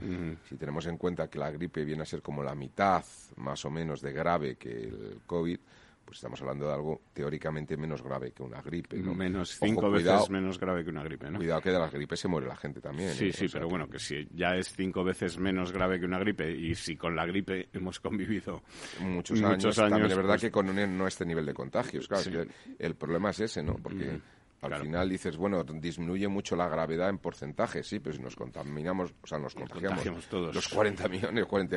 Si 0.48 0.56
tenemos 0.56 0.86
en 0.86 0.96
cuenta 0.96 1.28
que 1.28 1.38
la 1.38 1.50
gripe 1.50 1.84
viene 1.84 2.02
a 2.02 2.06
ser 2.06 2.22
como 2.22 2.42
la 2.42 2.54
mitad, 2.54 3.04
más 3.36 3.64
o 3.64 3.70
menos, 3.70 4.00
de 4.00 4.12
grave 4.12 4.56
que 4.56 4.70
el 4.70 5.20
COVID, 5.26 5.58
pues 6.06 6.18
estamos 6.18 6.40
hablando 6.40 6.68
de 6.68 6.72
algo 6.72 7.02
teóricamente 7.12 7.76
menos 7.76 8.02
grave 8.02 8.30
que 8.30 8.42
una 8.42 8.62
gripe. 8.62 8.96
¿no? 8.96 9.12
Menos 9.12 9.58
cinco 9.60 9.90
veces 9.90 10.30
menos 10.30 10.58
grave 10.58 10.84
que 10.84 10.90
una 10.90 11.02
gripe, 11.02 11.30
¿no? 11.30 11.38
Cuidado 11.38 11.60
que 11.60 11.70
de 11.70 11.78
las 11.78 11.92
gripes 11.92 12.20
se 12.20 12.28
muere 12.28 12.46
la 12.46 12.56
gente 12.56 12.80
también. 12.80 13.10
Sí, 13.10 13.28
¿eh? 13.28 13.32
sí, 13.32 13.46
pero 13.52 13.68
bueno, 13.68 13.88
que 13.88 13.98
si 13.98 14.26
ya 14.32 14.54
es 14.54 14.72
cinco 14.72 15.02
veces 15.02 15.36
menos 15.38 15.72
grave 15.72 15.98
que 15.98 16.06
una 16.06 16.18
gripe 16.20 16.50
y 16.50 16.74
si 16.76 16.96
con 16.96 17.16
la 17.16 17.26
gripe 17.26 17.68
hemos 17.72 17.98
convivido 17.98 18.62
muchos, 19.00 19.42
años, 19.42 19.74
también 19.74 20.06
es 20.06 20.16
verdad 20.16 20.34
pues 20.34 20.42
que 20.42 20.50
con 20.50 20.70
un, 20.70 20.96
no 20.96 21.06
este 21.06 21.26
nivel 21.26 21.44
de 21.44 21.52
contagios. 21.52 22.06
Claro, 22.06 22.30
que 22.30 22.48
el 22.78 22.94
problema 22.94 23.30
es 23.30 23.40
ese, 23.40 23.62
¿no? 23.62 23.74
Porque... 23.74 24.04
Mm. 24.04 24.35
Al 24.62 24.80
final 24.80 25.08
dices, 25.08 25.36
bueno, 25.36 25.62
disminuye 25.64 26.28
mucho 26.28 26.56
la 26.56 26.68
gravedad 26.68 27.08
en 27.08 27.18
porcentaje, 27.18 27.82
sí, 27.82 28.00
pero 28.00 28.16
si 28.16 28.22
nos 28.22 28.34
contaminamos, 28.34 29.14
o 29.22 29.26
sea, 29.26 29.38
nos 29.38 29.54
contagiamos 29.54 30.26
todos. 30.26 30.54
los 30.54 30.68
40 30.68 31.08
millones, 31.08 31.46
40 31.46 31.76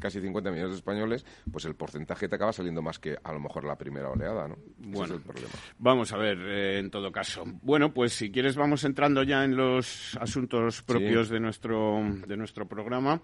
casi 0.00 0.20
50 0.20 0.50
millones 0.50 0.72
de 0.72 0.76
españoles, 0.76 1.24
pues 1.50 1.64
el 1.64 1.74
porcentaje 1.74 2.28
te 2.28 2.36
acaba 2.36 2.52
saliendo 2.52 2.82
más 2.82 2.98
que 2.98 3.16
a 3.22 3.32
lo 3.32 3.40
mejor 3.40 3.64
la 3.64 3.76
primera 3.76 4.10
oleada, 4.10 4.48
¿no? 4.48 4.56
Bueno, 4.78 5.14
es 5.14 5.20
el 5.20 5.20
problema. 5.20 5.54
vamos 5.78 6.12
a 6.12 6.16
ver, 6.16 6.38
eh, 6.38 6.78
en 6.78 6.90
todo 6.90 7.10
caso. 7.12 7.44
Bueno, 7.62 7.92
pues 7.92 8.12
si 8.12 8.30
quieres 8.30 8.56
vamos 8.56 8.84
entrando 8.84 9.22
ya 9.22 9.44
en 9.44 9.56
los 9.56 10.16
asuntos 10.20 10.82
propios 10.82 11.28
de 11.28 11.40
nuestro 11.40 12.00
de 12.26 12.36
nuestro 12.36 12.66
programa. 12.66 13.20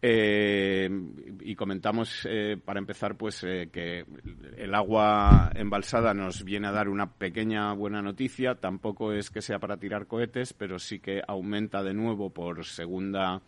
Eh, 0.00 0.88
y 1.40 1.56
comentamos, 1.56 2.26
eh, 2.30 2.56
para 2.64 2.78
empezar, 2.78 3.16
pues 3.16 3.42
eh, 3.42 3.68
que 3.72 4.04
el 4.56 4.74
agua 4.74 5.50
embalsada 5.54 6.14
nos 6.14 6.44
viene 6.44 6.68
a 6.68 6.72
dar 6.72 6.88
una 6.88 7.12
pequeña 7.14 7.72
buena 7.72 8.00
noticia. 8.00 8.37
Tampoco 8.60 9.12
es 9.12 9.30
que 9.30 9.42
sea 9.42 9.58
para 9.58 9.76
tirar 9.76 10.06
cohetes, 10.06 10.52
pero 10.52 10.78
sí 10.78 11.00
que 11.00 11.20
aumenta 11.26 11.82
de 11.82 11.94
nuevo 11.94 12.30
por 12.30 12.64
segunda 12.64 13.42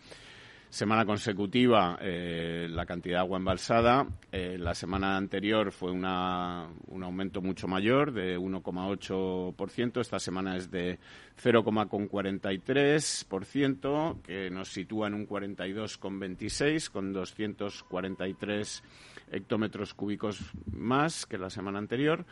semana 0.70 1.04
consecutiva 1.04 1.98
eh, 2.00 2.66
la 2.70 2.86
cantidad 2.86 3.16
de 3.16 3.20
agua 3.20 3.36
embalsada. 3.38 4.06
Eh, 4.30 4.56
la 4.58 4.74
semana 4.74 5.16
anterior 5.16 5.72
fue 5.72 5.90
una, 5.90 6.68
un 6.86 7.02
aumento 7.02 7.42
mucho 7.42 7.66
mayor, 7.66 8.12
de 8.12 8.38
1,8%. 8.38 10.00
Esta 10.00 10.20
semana 10.20 10.56
es 10.56 10.70
de 10.70 11.00
0,43%, 11.42 14.22
que 14.22 14.48
nos 14.50 14.68
sitúa 14.68 15.08
en 15.08 15.14
un 15.14 15.26
42,26, 15.26 16.90
con 16.90 17.12
243 17.12 18.84
hectómetros 19.32 19.94
cúbicos 19.94 20.40
más 20.72 21.26
que 21.26 21.38
la 21.38 21.50
semana 21.50 21.78
anterior 21.78 22.24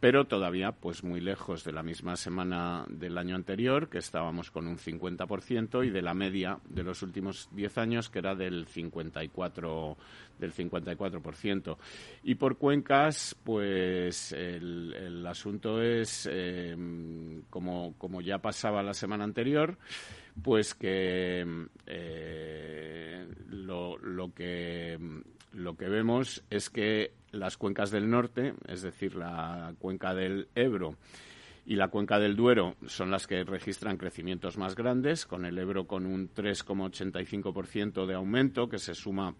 pero 0.00 0.24
todavía 0.26 0.72
pues 0.72 1.04
muy 1.04 1.20
lejos 1.20 1.62
de 1.62 1.72
la 1.72 1.82
misma 1.82 2.16
semana 2.16 2.86
del 2.88 3.18
año 3.18 3.36
anterior, 3.36 3.90
que 3.90 3.98
estábamos 3.98 4.50
con 4.50 4.66
un 4.66 4.78
50%, 4.78 5.86
y 5.86 5.90
de 5.90 6.00
la 6.00 6.14
media 6.14 6.58
de 6.68 6.82
los 6.82 7.02
últimos 7.02 7.50
10 7.52 7.78
años, 7.78 8.08
que 8.08 8.18
era 8.18 8.34
del 8.34 8.66
54%. 8.66 9.96
Del 10.38 10.54
54%. 10.54 11.76
Y 12.22 12.36
por 12.36 12.56
cuencas, 12.56 13.36
pues 13.44 14.32
el, 14.32 15.26
asunto 15.26 15.82
es, 15.82 16.26
em, 16.32 17.42
como, 17.50 17.92
como 17.98 18.22
ya 18.22 18.38
pasaba 18.38 18.82
la 18.82 18.94
semana 18.94 19.24
anterior, 19.24 19.76
pues 20.42 20.74
que 20.74 21.44
eh, 21.86 23.26
lo, 23.50 23.98
lo, 23.98 24.32
que 24.32 24.98
lo 25.52 25.76
que 25.76 25.88
vemos 25.90 26.42
es 26.48 26.70
que 26.70 27.12
las 27.32 27.56
cuencas 27.56 27.90
del 27.90 28.10
norte, 28.10 28.54
es 28.66 28.82
decir, 28.82 29.14
la 29.14 29.74
cuenca 29.78 30.14
del 30.14 30.48
Ebro 30.54 30.96
y 31.66 31.76
la 31.76 31.88
cuenca 31.88 32.18
del 32.18 32.36
Duero 32.36 32.76
son 32.86 33.10
las 33.10 33.26
que 33.26 33.44
registran 33.44 33.96
crecimientos 33.96 34.58
más 34.58 34.74
grandes, 34.74 35.24
con 35.26 35.44
el 35.44 35.58
Ebro 35.58 35.86
con 35.86 36.06
un 36.06 36.32
3,85% 36.32 38.06
de 38.06 38.14
aumento 38.14 38.68
que 38.68 38.78
se 38.78 38.94
suma 38.94 39.34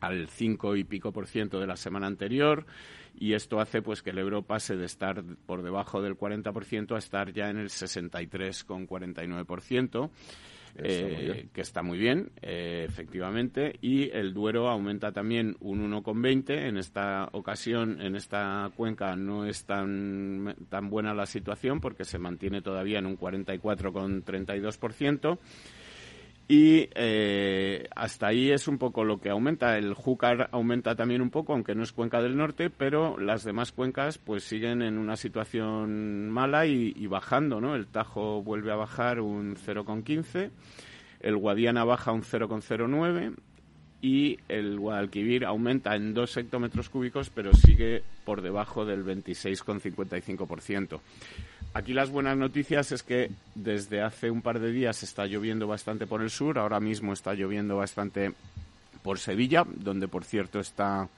al 0.00 0.28
5 0.28 0.76
y 0.76 0.84
pico 0.84 1.12
por 1.12 1.26
ciento 1.28 1.60
de 1.60 1.66
la 1.68 1.76
semana 1.76 2.08
anterior 2.08 2.66
y 3.14 3.34
esto 3.34 3.60
hace 3.60 3.82
pues 3.82 4.02
que 4.02 4.10
el 4.10 4.18
Ebro 4.18 4.42
pase 4.42 4.76
de 4.76 4.86
estar 4.86 5.22
por 5.46 5.62
debajo 5.62 6.02
del 6.02 6.18
40% 6.18 6.96
a 6.96 6.98
estar 6.98 7.32
ya 7.32 7.50
en 7.50 7.58
el 7.58 7.68
63,49%. 7.68 10.10
Eh, 10.76 11.48
que 11.52 11.60
está 11.60 11.82
muy 11.82 11.98
bien, 11.98 12.30
eh, 12.40 12.86
efectivamente, 12.88 13.76
y 13.82 14.08
el 14.10 14.32
Duero 14.32 14.68
aumenta 14.68 15.12
también 15.12 15.56
un 15.60 15.92
1,20. 15.92 16.68
En 16.68 16.78
esta 16.78 17.28
ocasión, 17.32 18.00
en 18.00 18.16
esta 18.16 18.70
cuenca, 18.74 19.14
no 19.14 19.44
es 19.44 19.66
tan, 19.66 20.56
tan 20.70 20.88
buena 20.88 21.12
la 21.12 21.26
situación 21.26 21.80
porque 21.80 22.04
se 22.04 22.18
mantiene 22.18 22.62
todavía 22.62 23.00
en 23.00 23.06
un 23.06 23.18
44,32%. 23.18 25.38
Y 26.54 26.90
eh, 26.94 27.88
hasta 27.96 28.26
ahí 28.26 28.50
es 28.50 28.68
un 28.68 28.76
poco 28.76 29.04
lo 29.04 29.18
que 29.18 29.30
aumenta. 29.30 29.78
El 29.78 29.94
Júcar 29.94 30.50
aumenta 30.52 30.94
también 30.94 31.22
un 31.22 31.30
poco, 31.30 31.54
aunque 31.54 31.74
no 31.74 31.82
es 31.82 31.92
cuenca 31.92 32.20
del 32.20 32.36
norte, 32.36 32.68
pero 32.68 33.18
las 33.18 33.42
demás 33.42 33.72
cuencas 33.72 34.18
pues 34.18 34.44
siguen 34.44 34.82
en 34.82 34.98
una 34.98 35.16
situación 35.16 36.28
mala 36.28 36.66
y, 36.66 37.06
bajando, 37.06 37.58
¿no? 37.58 37.74
El 37.74 37.86
Tajo 37.86 38.42
vuelve 38.42 38.70
a 38.70 38.76
bajar 38.76 39.20
un 39.20 39.56
0,15, 39.56 40.50
el 41.20 41.36
Guadiana 41.38 41.84
baja 41.84 42.12
un 42.12 42.22
0,09 42.22 43.34
y 44.02 44.38
el 44.50 44.78
Guadalquivir 44.78 45.46
aumenta 45.46 45.96
en 45.96 46.12
2 46.12 46.36
hectómetros 46.36 46.90
cúbicos, 46.90 47.30
pero 47.30 47.54
sigue 47.54 48.02
por 48.26 48.42
debajo 48.42 48.84
del 48.84 49.06
26,55%. 49.06 51.00
Aquí 51.74 51.94
las 51.94 52.10
buenas 52.10 52.36
noticias 52.36 52.92
es 52.92 53.02
que 53.02 53.30
desde 53.54 54.02
hace 54.02 54.30
un 54.30 54.42
par 54.42 54.60
de 54.60 54.72
días 54.72 55.02
está 55.02 55.24
lloviendo 55.24 55.66
bastante 55.66 56.06
por 56.06 56.20
el 56.20 56.28
sur, 56.28 56.58
ahora 56.58 56.80
mismo 56.80 57.14
está 57.14 57.32
lloviendo 57.32 57.76
bastante 57.76 58.32
por 59.02 59.18
Sevilla, 59.18 59.64
donde 59.66 60.06
por 60.06 60.24
cierto 60.24 60.60
está 60.60 61.08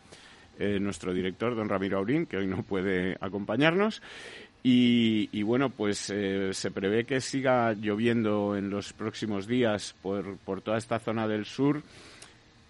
eh, 0.61 0.79
nuestro 0.79 1.13
director, 1.13 1.57
don 1.57 1.69
Ramiro 1.69 1.99
Aurín, 1.99 2.27
que 2.27 2.37
hoy 2.37 2.47
no 2.47 2.63
puede 2.63 3.17
acompañarnos. 3.21 4.01
Y, 4.67 5.43
bueno, 5.43 5.69
pues 5.69 6.09
eh, 6.09 6.55
se 6.55 6.71
prevé 6.71 7.05
que 7.05 7.21
siga 7.21 7.75
lloviendo 7.75 8.57
en 8.57 8.71
los 8.71 8.95
próximos 8.95 9.47
días 9.47 9.95
por, 10.01 10.39
por 10.39 10.63
toda 10.63 10.79
esta 10.79 10.99
zona 10.99 11.29
del 11.29 11.45
sur 11.45 11.83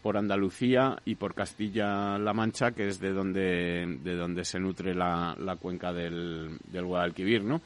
por 0.04 0.18
Andalucía 0.18 0.98
y 1.06 1.14
por 1.14 1.34
Castilla-La 1.34 2.34
Mancha, 2.34 2.72
que 2.72 2.88
es 2.88 3.00
de 3.00 3.14
donde, 3.14 4.00
de 4.02 4.16
donde 4.16 4.44
se 4.44 4.60
nutre 4.60 4.94
la, 4.94 5.34
la 5.38 5.56
cuenca 5.56 5.94
del, 5.94 6.58
del 6.62 6.84
Guadalquivir, 6.84 7.42
¿no? 7.42 7.62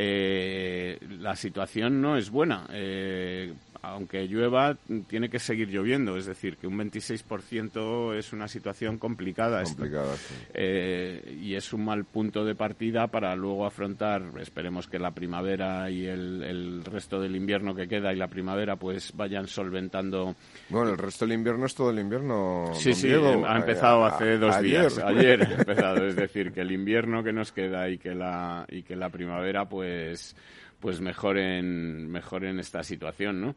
Eh, 0.00 0.96
la 1.18 1.34
situación 1.34 2.00
no 2.00 2.16
es 2.16 2.30
buena. 2.30 2.66
Eh, 2.70 3.52
aunque 3.82 4.26
llueva, 4.26 4.76
tiene 5.08 5.28
que 5.28 5.38
seguir 5.38 5.68
lloviendo. 5.68 6.16
Es 6.16 6.26
decir, 6.26 6.56
que 6.56 6.66
un 6.66 6.78
26% 6.78 8.14
es 8.16 8.32
una 8.32 8.48
situación 8.48 8.98
complicada. 8.98 9.62
complicada 9.64 10.14
eh, 10.54 11.38
y 11.40 11.54
es 11.54 11.72
un 11.72 11.84
mal 11.84 12.04
punto 12.04 12.44
de 12.44 12.54
partida 12.54 13.08
para 13.08 13.34
luego 13.36 13.66
afrontar, 13.66 14.22
esperemos 14.40 14.88
que 14.88 14.98
la 14.98 15.12
primavera 15.12 15.90
y 15.90 16.06
el, 16.06 16.42
el, 16.42 16.84
resto 16.84 17.20
del 17.20 17.36
invierno 17.36 17.74
que 17.74 17.88
queda 17.88 18.12
y 18.12 18.16
la 18.16 18.28
primavera 18.28 18.76
pues 18.76 19.12
vayan 19.16 19.46
solventando. 19.46 20.34
Bueno, 20.68 20.90
el 20.90 20.98
resto 20.98 21.24
del 21.24 21.34
invierno 21.34 21.66
es 21.66 21.74
todo 21.74 21.90
el 21.90 21.98
invierno. 21.98 22.70
Sí, 22.74 22.94
sí, 22.94 23.10
ha 23.12 23.56
empezado 23.56 24.04
hace 24.04 24.38
dos 24.38 24.60
días. 24.60 24.98
Ayer 24.98 25.42
ha 25.42 25.54
empezado. 25.58 26.06
Es 26.06 26.16
decir, 26.16 26.52
que 26.52 26.60
el 26.60 26.72
invierno 26.72 27.22
que 27.22 27.32
nos 27.32 27.52
queda 27.52 27.88
y 27.88 27.98
que 27.98 28.14
la, 28.14 28.66
y 28.68 28.82
que 28.82 28.96
la 28.96 29.08
primavera 29.08 29.68
pues 29.68 29.87
pues 30.80 31.00
mejoren, 31.00 32.08
mejoren 32.08 32.58
esta 32.58 32.82
situación, 32.82 33.40
¿no? 33.40 33.56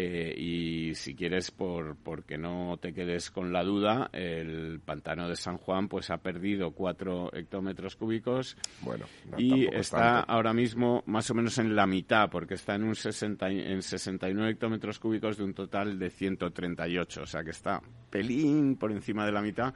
Eh, 0.00 0.32
y 0.36 0.94
si 0.94 1.16
quieres, 1.16 1.50
por, 1.50 1.96
porque 1.96 2.38
no 2.38 2.76
te 2.80 2.92
quedes 2.92 3.32
con 3.32 3.52
la 3.52 3.64
duda, 3.64 4.10
el 4.12 4.80
pantano 4.84 5.28
de 5.28 5.34
San 5.34 5.56
Juan 5.56 5.88
pues 5.88 6.10
ha 6.10 6.18
perdido 6.18 6.70
cuatro 6.70 7.32
hectómetros 7.34 7.96
cúbicos 7.96 8.56
bueno, 8.82 9.06
y 9.36 9.66
está 9.74 10.20
ahora 10.20 10.52
mismo 10.52 11.02
más 11.06 11.28
o 11.30 11.34
menos 11.34 11.58
en 11.58 11.74
la 11.74 11.88
mitad, 11.88 12.30
porque 12.30 12.54
está 12.54 12.76
en 12.76 12.84
un 12.84 12.94
60, 12.94 13.48
en 13.48 13.82
69 13.82 14.52
hectómetros 14.52 15.00
cúbicos 15.00 15.36
de 15.36 15.42
un 15.42 15.54
total 15.54 15.98
de 15.98 16.10
138, 16.10 17.22
o 17.22 17.26
sea 17.26 17.42
que 17.42 17.50
está 17.50 17.82
pelín 18.08 18.76
por 18.76 18.92
encima 18.92 19.26
de 19.26 19.32
la 19.32 19.42
mitad, 19.42 19.74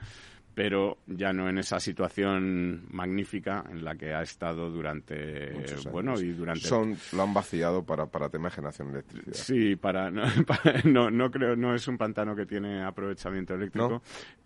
pero 0.55 0.99
ya 1.07 1.33
no 1.33 1.49
en 1.49 1.59
esa 1.59 1.81
situación 1.81 2.87
magnífica 2.91 3.65
en 3.71 3.85
la 3.85 3.95
que 3.95 4.13
ha 4.13 4.23
estado 4.23 4.71
durante 4.71 5.53
bueno 5.91 6.19
y 6.21 6.33
durante 6.33 6.67
son 6.67 6.97
lo 7.13 7.23
han 7.23 7.33
vaciado 7.33 7.85
para 7.85 8.07
para 8.07 8.29
tema 8.29 8.49
de 8.49 8.55
generación 8.55 8.89
de 8.89 8.99
electricidad 8.99 9.35
sí 9.35 9.77
para 9.77 10.11
no, 10.11 11.11
no, 11.11 11.31
creo 11.31 11.57
no 11.57 11.75
es 11.75 11.89
un 11.89 11.97
pantano 11.97 12.37
que 12.37 12.47
tiene 12.47 12.83
aprovechamiento 12.83 13.55
eléctrico. 13.55 13.89
No, 13.89 14.03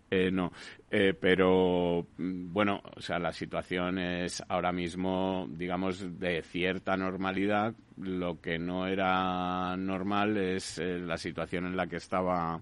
eh, 0.09 0.31
no. 0.31 0.53
Eh, 0.89 1.13
pero 1.19 2.07
bueno 2.17 2.81
o 2.95 3.01
sea 3.01 3.19
la 3.19 3.33
situación 3.33 3.99
es 3.99 4.41
ahora 4.47 4.71
mismo 4.71 5.47
digamos 5.49 6.19
de 6.19 6.41
cierta 6.41 6.95
normalidad. 6.95 7.73
Lo 7.97 8.39
que 8.39 8.59
no 8.59 8.87
era 8.87 9.75
normal 9.75 10.37
es 10.37 10.77
eh, 10.77 10.99
la 10.99 11.17
situación 11.17 11.65
en 11.65 11.75
la 11.75 11.87
que 11.87 11.97
estaba 11.97 12.61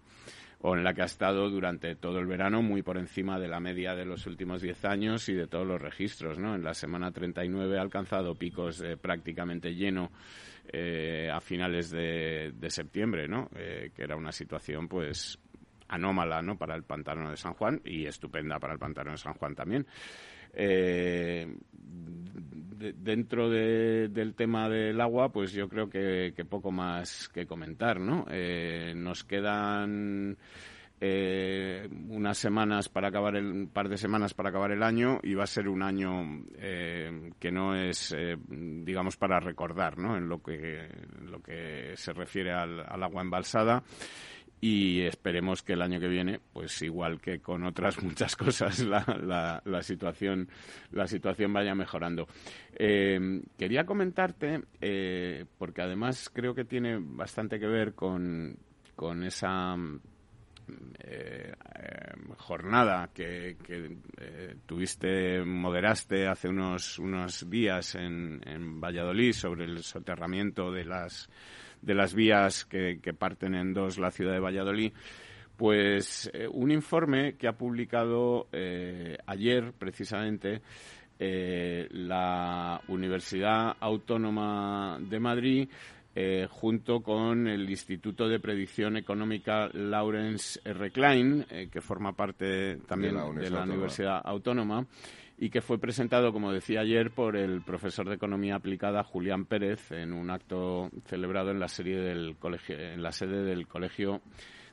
o 0.68 0.76
en 0.76 0.84
la 0.84 0.96
que 0.96 1.04
ha 1.04 1.06
estado 1.06 1.48
durante 1.48 1.96
todo 1.96 2.18
el 2.18 2.26
verano 2.26 2.64
muy 2.64 2.82
por 2.82 2.98
encima 2.98 3.40
de 3.40 3.48
la 3.48 3.60
media 3.60 3.94
de 3.94 4.04
los 4.04 4.26
últimos 4.26 4.64
10 4.64 4.86
años 4.86 5.30
y 5.30 5.34
de 5.34 5.46
todos 5.46 5.68
los 5.68 5.80
registros. 5.80 6.40
¿no? 6.40 6.56
En 6.56 6.64
la 6.64 6.74
semana 6.74 7.12
39 7.12 7.78
ha 7.78 7.82
alcanzado 7.84 8.34
picos 8.34 8.84
prácticamente 9.00 9.76
lleno 9.76 10.10
eh, 10.74 11.30
a 11.32 11.40
finales 11.40 11.92
de, 11.92 12.52
septiembre, 12.70 13.28
¿no? 13.28 13.48
Eh, 13.56 13.92
que 13.96 14.02
era 14.02 14.16
una 14.16 14.32
situación 14.32 14.88
pues 14.88 15.38
anómala 15.88 16.42
¿no? 16.42 16.58
para 16.58 16.74
el 16.74 16.82
pantano 16.82 17.30
de 17.30 17.38
San 17.38 17.54
Juan 17.54 17.80
y 17.86 18.08
estupenda 18.08 18.58
para 18.58 18.74
el 18.74 18.80
pantano 18.80 19.12
de 19.12 19.18
San 19.18 19.36
Juan 19.36 19.54
también. 19.54 19.86
Eh, 20.56 21.56
dentro 22.94 23.50
del 23.50 24.34
tema 24.36 24.70
del 24.70 25.00
agua, 25.02 25.30
pues 25.30 25.52
yo 25.52 25.68
creo 25.68 25.90
que, 25.90 26.34
poco 26.50 26.72
más 26.72 27.30
que 27.30 27.46
comentar, 27.46 28.00
¿no? 28.00 28.26
Eh, 28.30 28.94
nos 28.96 29.24
quedan 29.24 30.38
eh, 31.02 31.88
unas 32.10 32.38
semanas 32.38 32.90
para 32.90 33.10
acabar 33.10 33.36
el, 33.36 33.46
un 33.46 33.68
par 33.68 33.90
de 33.90 33.98
semanas 33.98 34.34
para 34.34 34.50
acabar 34.50 34.72
el 34.72 34.84
año 34.84 35.20
y 35.24 35.34
va 35.34 35.44
a 35.44 35.48
ser 35.48 35.68
un 35.68 35.84
año 35.84 36.46
eh, 36.58 37.32
que 37.40 37.52
no 37.52 37.76
es, 37.76 38.16
digamos, 38.48 39.18
para 39.18 39.40
recordar, 39.40 39.98
¿no? 39.98 40.18
En 40.18 40.30
lo 40.30 40.42
que, 40.42 40.88
lo 41.22 41.42
que 41.42 41.94
se 41.96 42.14
refiere 42.14 42.52
al 42.52 43.04
agua 43.04 43.22
embalsada 43.22 43.84
y 44.62 45.02
esperemos 45.02 45.62
que 45.62 45.74
el 45.74 45.82
año 45.82 46.00
que 46.00 46.08
viene, 46.08 46.40
pues 46.54 46.82
igual 46.82 47.20
que 47.20 47.40
con 47.40 47.64
otras 47.64 48.02
muchas 48.04 48.36
cosas, 48.36 48.80
la, 48.80 49.62
la, 49.64 49.82
situación 49.84 50.50
la 50.92 51.08
situación 51.08 51.54
vaya 51.54 51.76
mejorando. 51.76 52.28
Eh, 52.76 53.42
quería 53.58 53.86
comentarte, 53.86 54.64
eh, 54.82 55.46
porque 55.58 55.82
además 55.82 56.30
creo 56.34 56.56
que 56.56 56.66
tiene 56.66 56.98
bastante 57.00 57.60
que 57.60 57.68
ver 57.68 57.94
con, 57.94 58.58
con 58.96 59.24
esa 59.24 59.76
eh, 61.00 61.54
jornada 62.38 63.10
que, 63.14 63.58
que 63.64 63.98
tuviste, 64.66 65.44
moderaste 65.44 66.28
hace 66.28 66.48
unos, 66.48 66.98
unos 66.98 67.48
días 67.50 67.96
en, 67.96 68.42
en 68.46 68.82
Valladolid 68.82 69.34
sobre 69.34 69.66
el 69.66 69.84
soterramiento 69.84 70.72
de 70.72 70.86
las 70.86 71.30
de 71.86 71.94
las 71.94 72.14
vías 72.14 72.66
que, 72.66 73.00
parten 73.18 73.56
en 73.56 73.74
dos 73.74 73.98
la 73.98 74.12
ciudad 74.12 74.34
de 74.34 74.40
Valladolid, 74.40 74.92
pues 75.56 76.30
eh, 76.34 76.48
un 76.52 76.72
informe 76.72 77.36
que 77.36 77.48
ha 77.48 77.54
publicado 77.54 78.48
eh, 78.52 79.18
ayer 79.26 79.72
precisamente 79.78 80.62
eh, 81.20 81.88
la 81.92 82.82
Universidad 82.88 83.78
Autónoma 83.80 84.98
de 85.00 85.20
Madrid 85.20 85.70
junto 86.50 87.02
con 87.02 87.46
el 87.46 87.70
Instituto 87.70 88.30
de 88.30 88.40
Predicción 88.40 88.96
Económica 88.96 89.68
Lawrence 89.74 90.62
R. 90.64 90.90
Klein, 90.90 91.46
que 91.70 91.82
forma 91.82 92.14
parte 92.14 92.78
también 92.88 93.18
de 93.36 93.50
la 93.50 93.64
Universidad 93.64 94.22
Autónoma 94.24 94.88
y 95.38 95.50
que 95.50 95.62
fue 95.62 95.78
presentado, 95.78 96.32
como 96.32 96.52
decía 96.52 96.82
ayer, 96.82 97.12
por 97.12 97.36
el 97.36 97.62
profesor 97.62 98.08
de 98.08 98.16
Economía 98.16 98.56
Aplicada 98.56 99.04
Julián 99.04 99.46
Pérez 99.46 99.92
en 99.92 100.14
un 100.14 100.30
acto 100.30 100.90
celebrado 101.06 101.52
en 101.52 101.60
la, 101.60 101.68
serie 101.68 101.98
del 101.98 102.38
colegio, 102.38 102.80
en 102.80 103.04
la 103.04 103.12
sede 103.12 103.44
del 103.44 103.68
Colegio 103.68 104.22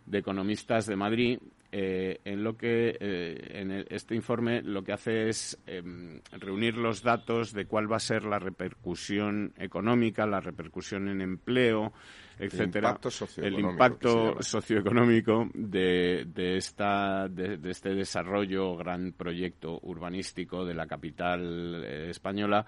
de 0.06 0.18
Economistas 0.18 0.86
de 0.86 0.96
Madrid, 0.96 1.38
eh, 1.74 2.20
en 2.24 2.44
lo 2.44 2.56
que 2.56 2.96
eh, 3.00 3.60
en 3.60 3.70
este 3.88 4.14
informe 4.14 4.60
lo 4.60 4.84
que 4.84 4.92
hace 4.92 5.30
es 5.30 5.58
em, 5.66 6.20
reunir 6.32 6.76
los 6.76 7.02
datos 7.02 7.54
de 7.54 7.64
cuál 7.64 7.90
va 7.90 7.96
a 7.96 8.00
ser 8.00 8.24
la 8.24 8.38
repercusión 8.38 9.54
económica, 9.56 10.26
la 10.26 10.40
repercusión 10.40 11.08
en 11.08 11.22
empleo, 11.22 11.94
etcétera, 12.42 12.98
el 13.36 13.58
impacto 13.60 14.42
socioeconómico 14.42 15.48
de, 15.54 16.24
de, 16.26 16.56
esta, 16.56 17.28
de, 17.28 17.58
este 17.70 17.94
desarrollo, 17.94 18.76
gran 18.76 19.12
proyecto 19.12 19.78
urbanístico 19.82 20.64
de 20.64 20.74
la 20.74 20.86
capital 20.86 21.84
eh, 21.84 22.10
española, 22.10 22.66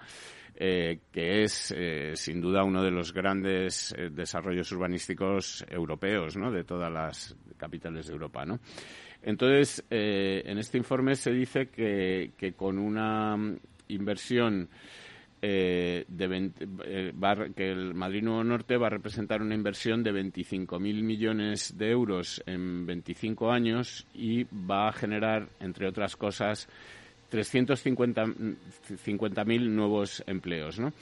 eh, 0.55 0.99
que 1.11 1.43
es 1.43 1.73
eh, 1.75 2.11
sin 2.15 2.39
duda 2.39 2.63
uno 2.63 2.81
de 2.81 2.91
los 2.91 3.11
grandes 3.11 3.93
desarrollos 4.11 4.71
urbanísticos 4.71 5.65
europeos, 5.69 6.37
¿no? 6.37 6.51
De 6.51 6.63
todas 6.63 6.91
las 6.91 7.35
capitales 7.57 8.07
de 8.07 8.13
Europa, 8.13 8.45
¿no? 8.45 8.59
Entonces, 9.21 9.83
en 9.89 10.57
este 10.59 10.77
informe 10.77 11.15
se 11.15 11.31
dice 11.31 11.67
que, 11.67 12.33
que 12.37 12.53
con 12.53 12.77
una 12.77 13.35
inversión 13.87 14.69
eh, 15.41 16.05
eh, 16.07 17.13
que 17.55 17.71
el 17.71 17.93
Madrid 17.93 18.23
Nuevo 18.23 18.43
Norte 18.43 18.75
va 18.77 18.87
a 18.87 18.91
representar 18.91 19.41
una 19.41 19.55
inversión 19.55 20.03
de 20.03 20.11
25.000 20.11 21.03
millones 21.03 21.77
de 21.77 21.91
euros 21.91 22.43
en 22.45 22.85
25 22.85 23.51
años 23.51 24.05
y 24.13 24.45
va 24.45 24.89
a 24.89 24.93
generar, 24.93 25.49
entre 25.59 25.87
otras 25.87 26.15
cosas, 26.15 26.69
350.000 27.31 29.69
nuevos 29.69 30.23
empleos. 30.25 30.79
¿no? 30.79 30.93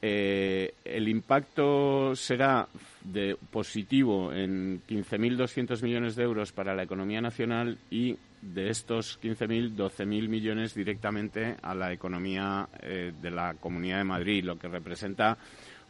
Eh, 0.00 0.74
el 0.84 1.08
impacto 1.08 2.14
será 2.14 2.68
de 3.02 3.36
positivo 3.50 4.32
en 4.32 4.80
15.200 4.86 5.82
millones 5.82 6.14
de 6.14 6.22
euros 6.22 6.52
para 6.52 6.74
la 6.74 6.84
economía 6.84 7.20
nacional 7.20 7.78
y 7.90 8.16
de 8.42 8.70
estos 8.70 9.20
15.000, 9.20 9.74
12.000 9.74 10.28
millones 10.28 10.74
directamente 10.74 11.56
a 11.62 11.74
la 11.74 11.92
economía 11.92 12.68
eh, 12.80 13.12
de 13.20 13.30
la 13.30 13.54
Comunidad 13.54 13.98
de 13.98 14.04
Madrid, 14.04 14.44
lo 14.44 14.58
que 14.58 14.68
representa 14.68 15.36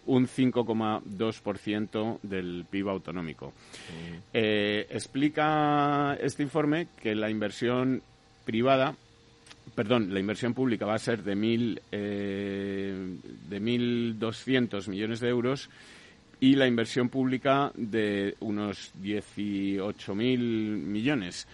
un 0.07 0.27
5,2% 0.27 2.21
del 2.23 2.65
PIB 2.71 2.89
autonómico. 2.89 3.53
Eh, 4.33 4.87
explica 4.91 6.15
este 6.15 6.43
informe 6.43 6.89
que 7.01 7.15
la 7.15 7.29
inversión 7.29 8.03
privada 8.45 8.95
perdón, 9.75 10.13
la 10.13 10.21
inversión 10.21 10.55
pública 10.55 10.87
va 10.87 10.95
a 10.95 10.99
ser 10.99 11.23
de 11.23 11.37
mil 11.37 11.81
eh, 11.93 13.17
de 13.49 13.61
1.200 13.61 14.89
millones 14.89 15.21
de 15.21 15.29
euros 15.29 15.69
y 16.41 16.55
la 16.55 16.67
inversión 16.67 17.09
pública 17.09 17.73
de 17.75 18.37
unos 18.41 18.93
18.000 19.03 20.39
millones. 20.39 21.47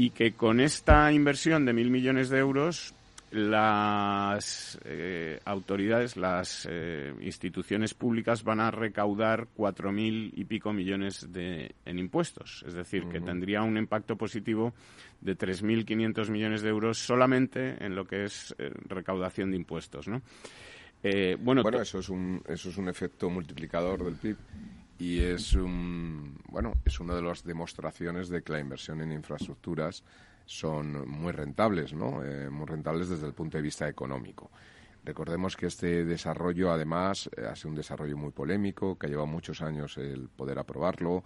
Y 0.00 0.10
que 0.10 0.34
con 0.34 0.60
esta 0.60 1.10
inversión 1.10 1.64
de 1.64 1.72
mil 1.72 1.90
millones 1.90 2.28
de 2.28 2.38
euros 2.38 2.94
las 3.32 4.78
eh, 4.84 5.40
autoridades, 5.44 6.16
las 6.16 6.68
eh, 6.70 7.12
instituciones 7.20 7.94
públicas 7.94 8.44
van 8.44 8.60
a 8.60 8.70
recaudar 8.70 9.48
cuatro 9.56 9.90
mil 9.90 10.32
y 10.36 10.44
pico 10.44 10.72
millones 10.72 11.26
de, 11.32 11.74
en 11.84 11.98
impuestos. 11.98 12.64
Es 12.64 12.74
decir, 12.74 13.08
que 13.08 13.20
tendría 13.20 13.62
un 13.62 13.76
impacto 13.76 14.14
positivo 14.14 14.72
de 15.20 15.36
3.500 15.36 16.30
millones 16.30 16.62
de 16.62 16.68
euros 16.68 16.98
solamente 16.98 17.84
en 17.84 17.96
lo 17.96 18.06
que 18.06 18.22
es 18.22 18.54
eh, 18.56 18.70
recaudación 18.86 19.50
de 19.50 19.56
impuestos, 19.56 20.06
¿no? 20.06 20.22
bueno, 21.40 21.62
bueno 21.62 21.80
eso, 21.80 21.98
es 21.98 22.08
un, 22.08 22.40
eso 22.46 22.68
es 22.68 22.76
un 22.76 22.88
efecto 22.88 23.28
multiplicador 23.30 24.04
del 24.04 24.14
PIB 24.14 24.36
y 24.98 25.20
es 25.20 25.54
un, 25.54 26.38
bueno, 26.48 26.74
es 26.84 26.98
una 26.98 27.14
de 27.14 27.22
las 27.22 27.44
demostraciones 27.44 28.28
de 28.28 28.42
que 28.42 28.52
la 28.52 28.60
inversión 28.60 29.00
en 29.00 29.12
infraestructuras 29.12 30.02
son 30.44 31.08
muy 31.08 31.32
rentables, 31.32 31.92
¿no? 31.92 32.24
Eh, 32.24 32.50
muy 32.50 32.66
rentables 32.66 33.08
desde 33.08 33.26
el 33.26 33.34
punto 33.34 33.58
de 33.58 33.62
vista 33.62 33.88
económico. 33.88 34.50
Recordemos 35.04 35.56
que 35.56 35.66
este 35.66 36.04
desarrollo, 36.04 36.72
además, 36.72 37.30
eh, 37.36 37.46
ha 37.46 37.54
sido 37.54 37.70
un 37.70 37.76
desarrollo 37.76 38.16
muy 38.16 38.32
polémico, 38.32 38.98
que 38.98 39.06
ha 39.06 39.08
llevado 39.08 39.26
muchos 39.26 39.62
años 39.62 39.96
el 39.98 40.28
poder 40.28 40.58
aprobarlo, 40.58 41.22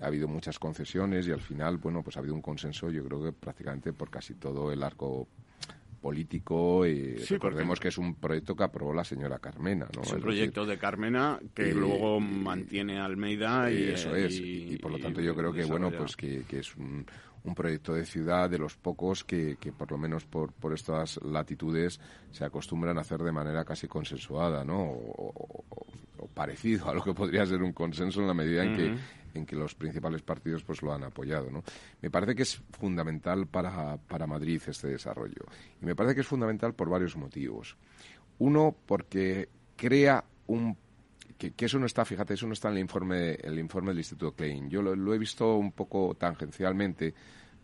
ha 0.00 0.06
habido 0.06 0.28
muchas 0.28 0.58
concesiones 0.58 1.26
y 1.26 1.32
al 1.32 1.40
final, 1.40 1.78
bueno, 1.78 2.02
pues 2.02 2.16
ha 2.16 2.20
habido 2.20 2.34
un 2.34 2.42
consenso, 2.42 2.90
yo 2.90 3.04
creo 3.04 3.22
que 3.22 3.32
prácticamente 3.32 3.92
por 3.92 4.10
casi 4.10 4.34
todo 4.34 4.70
el 4.72 4.82
arco 4.82 5.28
político 6.04 6.86
y 6.86 7.14
recordemos 7.14 7.80
que 7.80 7.88
es 7.88 7.96
un 7.96 8.16
proyecto 8.16 8.54
que 8.54 8.62
aprobó 8.62 8.92
la 8.92 9.04
señora 9.04 9.38
Carmena. 9.38 9.88
¿no? 9.96 10.02
Es 10.02 10.12
un 10.12 10.20
proyecto 10.20 10.66
de 10.66 10.76
Carmena 10.76 11.40
que 11.54 11.72
luego 11.72 12.20
mantiene 12.20 13.00
Almeida 13.00 13.72
y, 13.72 13.84
eso 13.84 14.14
es. 14.14 14.38
Y, 14.38 14.76
por 14.76 14.92
lo 14.92 14.98
tanto 14.98 15.22
yo 15.22 15.34
creo 15.34 15.50
que, 15.50 15.64
bueno, 15.64 15.90
pues 15.90 16.14
que, 16.14 16.42
que 16.46 16.58
es 16.58 16.76
un, 16.76 17.06
un 17.44 17.54
proyecto 17.54 17.94
de 17.94 18.04
ciudad 18.04 18.50
de 18.50 18.58
los 18.58 18.76
pocos 18.76 19.24
que, 19.24 19.56
que 19.58 19.72
por 19.72 19.90
lo 19.92 19.96
menos 19.96 20.26
por, 20.26 20.52
por, 20.52 20.74
estas 20.74 21.18
latitudes 21.24 21.98
se 22.32 22.44
acostumbran 22.44 22.98
a 22.98 23.00
hacer 23.00 23.20
de 23.20 23.32
manera 23.32 23.64
casi 23.64 23.88
consensuada, 23.88 24.62
¿no? 24.62 24.82
O, 24.82 25.64
parecido 26.34 26.90
a 26.90 26.94
lo 26.94 27.02
que 27.02 27.14
podría 27.14 27.46
ser 27.46 27.62
un 27.62 27.72
consenso 27.72 28.20
en 28.20 28.26
la 28.26 28.34
medida 28.34 28.64
en 28.64 28.76
que 28.76 28.94
en 29.34 29.44
que 29.44 29.56
los 29.56 29.74
principales 29.74 30.22
partidos 30.22 30.62
pues 30.64 30.82
lo 30.82 30.92
han 30.92 31.04
apoyado, 31.04 31.50
¿no? 31.50 31.62
Me 32.00 32.10
parece 32.10 32.34
que 32.34 32.42
es 32.42 32.62
fundamental 32.78 33.46
para, 33.46 33.96
para 33.96 34.26
Madrid 34.26 34.62
este 34.66 34.88
desarrollo 34.88 35.44
y 35.82 35.84
me 35.84 35.94
parece 35.94 36.14
que 36.14 36.20
es 36.22 36.26
fundamental 36.26 36.74
por 36.74 36.88
varios 36.88 37.16
motivos. 37.16 37.76
Uno 38.38 38.74
porque 38.86 39.48
crea 39.76 40.24
un 40.46 40.76
que, 41.36 41.66
eso 41.66 41.78
no 41.78 41.86
está, 41.86 42.04
fíjate, 42.04 42.34
eso 42.34 42.46
no 42.46 42.52
está 42.52 42.68
en 42.68 42.74
el 42.74 42.80
informe, 42.80 43.32
el 43.34 43.58
informe 43.58 43.90
del 43.90 43.98
Instituto 43.98 44.32
Klein. 44.32 44.70
Yo 44.70 44.82
lo, 44.82 45.14
he 45.14 45.18
visto 45.18 45.56
un 45.56 45.72
poco 45.72 46.14
tangencialmente, 46.14 47.14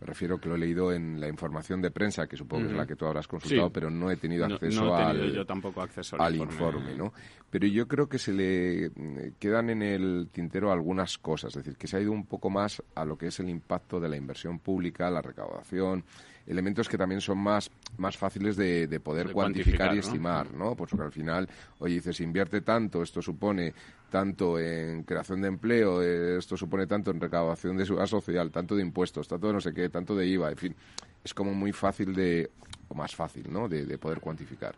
me 0.01 0.07
refiero 0.07 0.39
que 0.39 0.49
lo 0.49 0.55
he 0.55 0.57
leído 0.57 0.91
en 0.91 1.19
la 1.19 1.27
información 1.27 1.79
de 1.79 1.91
prensa, 1.91 2.25
que 2.25 2.35
supongo 2.35 2.63
que 2.63 2.71
es 2.71 2.77
la 2.77 2.87
que 2.87 2.95
tú 2.95 3.05
habrás 3.05 3.27
consultado, 3.27 3.69
pero 3.69 3.91
no 3.91 4.09
he 4.09 4.17
tenido 4.17 4.45
acceso 4.45 4.95
al, 4.95 5.31
yo 5.31 5.45
tampoco 5.45 5.79
acceso 5.79 6.19
al, 6.19 6.35
informe. 6.35 6.95
¿no? 6.95 7.13
Pero 7.51 7.67
yo 7.67 7.87
creo 7.87 8.09
que 8.09 8.17
se 8.17 8.33
le 8.33 8.89
mm, 8.89 9.33
quedan 9.37 9.69
en 9.69 9.83
el 9.83 10.29
tintero 10.31 10.71
algunas 10.71 11.19
cosas, 11.19 11.55
es 11.55 11.63
decir, 11.63 11.77
que 11.77 11.85
se 11.85 11.97
ha 11.97 12.01
ido 12.01 12.11
un 12.13 12.25
poco 12.25 12.49
más 12.49 12.81
a 12.95 13.05
lo 13.05 13.15
que 13.15 13.27
es 13.27 13.39
el 13.39 13.49
impacto 13.49 13.99
de 13.99 14.09
la 14.09 14.17
inversión 14.17 14.57
pública, 14.57 15.11
la 15.11 15.21
recaudación, 15.21 16.03
elementos 16.47 16.89
que 16.89 16.97
también 16.97 17.21
son 17.21 17.37
más, 17.37 17.69
más 17.97 18.17
fáciles 18.17 18.55
de, 18.55 18.87
de 18.87 18.99
poder 18.99 19.31
cuantificar, 19.31 19.95
y 19.95 19.99
estimar, 19.99 20.53
¿no? 20.53 20.75
Pues 20.75 20.89
porque 20.91 21.05
al 21.05 21.11
final, 21.11 21.49
oye, 21.79 21.95
dices, 21.95 22.19
invierte 22.21 22.61
tanto, 22.61 23.01
esto 23.01 23.21
supone 23.21 23.73
tanto 24.09 24.59
en 24.59 25.03
creación 25.03 25.41
de 25.41 25.47
empleo, 25.47 26.01
eh, 26.01 26.37
esto 26.37 26.57
supone 26.57 26.85
tanto 26.87 27.11
en 27.11 27.19
recaudación 27.19 27.77
de 27.77 27.85
seguridad 27.85 28.07
social, 28.07 28.51
tanto 28.51 28.75
de 28.75 28.81
impuestos, 28.81 29.27
tanto 29.27 29.47
de 29.47 29.53
no 29.53 29.61
sé 29.61 29.73
qué, 29.73 29.89
tanto 29.89 30.15
de 30.15 30.27
IVA, 30.27 30.51
en 30.51 30.57
fin, 30.57 30.75
es 31.23 31.33
como 31.33 31.53
muy 31.53 31.71
fácil 31.71 32.13
de, 32.13 32.49
o 32.89 32.93
más 32.95 33.15
fácil, 33.15 33.51
¿no?, 33.51 33.69
de, 33.69 33.97
poder 33.97 34.19
cuantificar. 34.19 34.75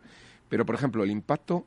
Pero, 0.48 0.64
por 0.64 0.74
ejemplo, 0.74 1.02
el 1.02 1.10
impacto 1.10 1.66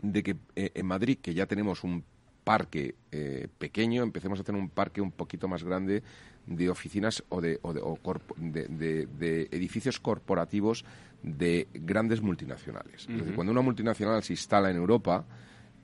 de 0.00 0.22
que 0.22 0.36
eh, 0.56 0.72
en 0.74 0.86
Madrid, 0.86 1.18
que 1.22 1.34
ya 1.34 1.46
tenemos 1.46 1.84
un 1.84 2.04
parque 2.44 2.96
eh, 3.12 3.48
pequeño, 3.58 4.02
empecemos 4.02 4.40
a 4.40 4.42
tener 4.42 4.60
un 4.60 4.68
parque 4.68 5.00
un 5.00 5.12
poquito 5.12 5.46
más 5.46 5.62
grande 5.62 6.02
de 6.46 6.70
oficinas 6.70 7.22
o 7.28 7.40
de, 7.40 7.58
o 7.62 7.72
de, 7.72 9.06
de, 9.06 9.48
edificios 9.50 10.00
corporativos 10.00 10.84
de 11.22 11.68
grandes 11.72 12.20
multinacionales. 12.20 13.06
cuando 13.34 13.52
una 13.52 13.62
multinacional 13.62 14.22
se 14.22 14.32
instala 14.32 14.70
en 14.70 14.76
Europa, 14.76 15.24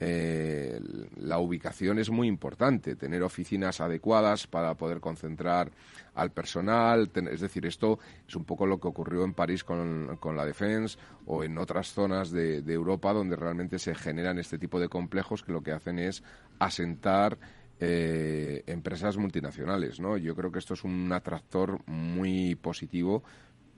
eh, 0.00 0.80
la 1.16 1.38
ubicación 1.38 1.98
es 1.98 2.08
muy 2.08 2.28
importante, 2.28 2.94
tener 2.94 3.22
oficinas 3.22 3.80
adecuadas 3.80 4.46
para 4.46 4.74
poder 4.74 5.00
concentrar 5.00 5.72
al 6.14 6.30
personal, 6.30 7.10
es 7.30 7.40
decir, 7.40 7.66
esto 7.66 7.98
es 8.26 8.36
un 8.36 8.44
poco 8.44 8.66
lo 8.66 8.78
que 8.78 8.86
ocurrió 8.86 9.24
en 9.24 9.34
París 9.34 9.64
con, 9.64 10.16
con 10.20 10.36
la 10.36 10.44
Defense 10.44 10.98
o 11.26 11.42
en 11.42 11.58
otras 11.58 11.92
zonas 11.92 12.30
de, 12.30 12.62
de, 12.62 12.72
Europa 12.72 13.12
donde 13.12 13.34
realmente 13.34 13.78
se 13.78 13.94
generan 13.94 14.38
este 14.38 14.58
tipo 14.58 14.78
de 14.78 14.88
complejos 14.88 15.42
que 15.42 15.52
lo 15.52 15.62
que 15.62 15.72
hacen 15.72 15.98
es 15.98 16.22
asentar 16.60 17.38
eh, 17.80 18.64
empresas 18.66 19.16
multinacionales, 19.16 20.00
¿no? 20.00 20.16
Yo 20.16 20.34
creo 20.34 20.50
que 20.50 20.58
esto 20.58 20.74
es 20.74 20.84
un 20.84 21.12
atractor 21.12 21.80
muy 21.86 22.54
positivo 22.56 23.22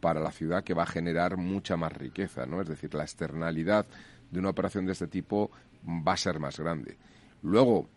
para 0.01 0.21
la 0.21 0.33
ciudad 0.33 0.65
que 0.65 0.75
va 0.75 0.85
a 0.85 0.87
generar 0.87 1.37
mucha 1.37 1.77
más 1.77 1.93
riqueza, 1.93 2.47
¿no? 2.47 2.63
Es 2.63 2.69
decir, 2.69 2.95
la 2.95 3.03
externalidad 3.03 3.87
de 4.31 4.39
una 4.39 4.51
operación 4.51 4.87
de 4.87 4.93
este 4.93 5.07
tipo 5.07 5.51
va 5.87 6.15
a 6.15 6.17
ser 6.17 6.39
más 6.41 6.59
grande. 6.59 6.97
Luego, 7.43 7.89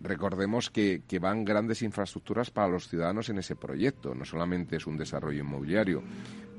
recordemos 0.00 0.70
que, 0.70 1.02
van 1.20 1.44
grandes 1.44 1.82
infraestructuras 1.82 2.50
para 2.50 2.68
los 2.68 2.88
ciudadanos 2.88 3.28
en 3.28 3.38
ese 3.38 3.56
proyecto. 3.56 4.14
No 4.14 4.24
solamente 4.24 4.76
es 4.76 4.86
un 4.86 4.96
desarrollo 4.96 5.40
inmobiliario, 5.40 6.02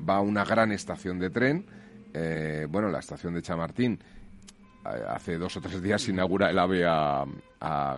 va 0.07 0.21
una 0.21 0.45
gran 0.45 0.71
estación 0.71 1.19
de 1.19 1.29
tren, 1.29 1.65
eh, 2.13 2.67
bueno, 2.69 2.89
la 2.89 2.99
estación 2.99 3.33
de 3.33 3.41
Chamartín 3.41 3.99
hace 4.83 5.37
dos 5.37 5.55
o 5.57 5.61
tres 5.61 5.81
días 5.81 6.07
inaugura 6.09 6.49
el 6.49 6.59
AVE 6.59 6.85
a, 6.85 7.25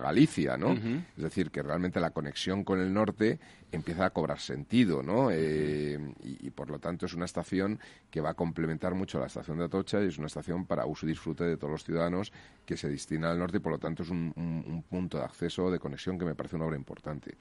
Galicia, 0.00 0.56
¿no? 0.56 0.74
Es 1.16 1.22
decir, 1.24 1.50
que 1.50 1.60
realmente 1.60 1.98
la 1.98 2.10
conexión 2.10 2.62
con 2.62 2.80
el 2.80 2.94
norte 2.94 3.40
empieza 3.72 4.06
a 4.06 4.10
cobrar 4.10 4.38
sentido, 4.38 5.02
¿no? 5.02 5.28
Eh, 5.32 5.98
y, 6.22 6.50
por 6.50 6.70
lo 6.70 6.78
tanto 6.78 7.06
es 7.06 7.14
una 7.14 7.24
estación 7.24 7.80
que 8.08 8.20
va 8.20 8.30
a 8.30 8.34
complementar 8.34 8.94
mucho 8.94 9.18
la 9.18 9.26
estación 9.26 9.58
de 9.58 9.64
Atocha 9.64 10.00
y 10.00 10.06
es 10.06 10.18
una 10.18 10.28
estación 10.28 10.66
para 10.66 10.86
uso 10.86 11.04
y 11.04 11.08
disfrute 11.08 11.42
de 11.42 11.56
todos 11.56 11.72
los 11.72 11.84
ciudadanos 11.84 12.32
que 12.64 12.76
se 12.76 12.88
destina 12.88 13.32
al 13.32 13.40
norte 13.40 13.56
y 13.56 13.60
por 13.60 13.72
lo 13.72 13.78
tanto 13.80 14.04
es 14.04 14.10
un, 14.10 14.32
un 14.36 14.84
punto 14.88 15.18
de 15.18 15.24
acceso, 15.24 15.68
de 15.68 15.80
conexión 15.80 16.16
que 16.16 16.24
me 16.24 16.36
parece 16.36 16.54
una 16.54 16.66
obra 16.66 16.76
importante. 16.76 17.34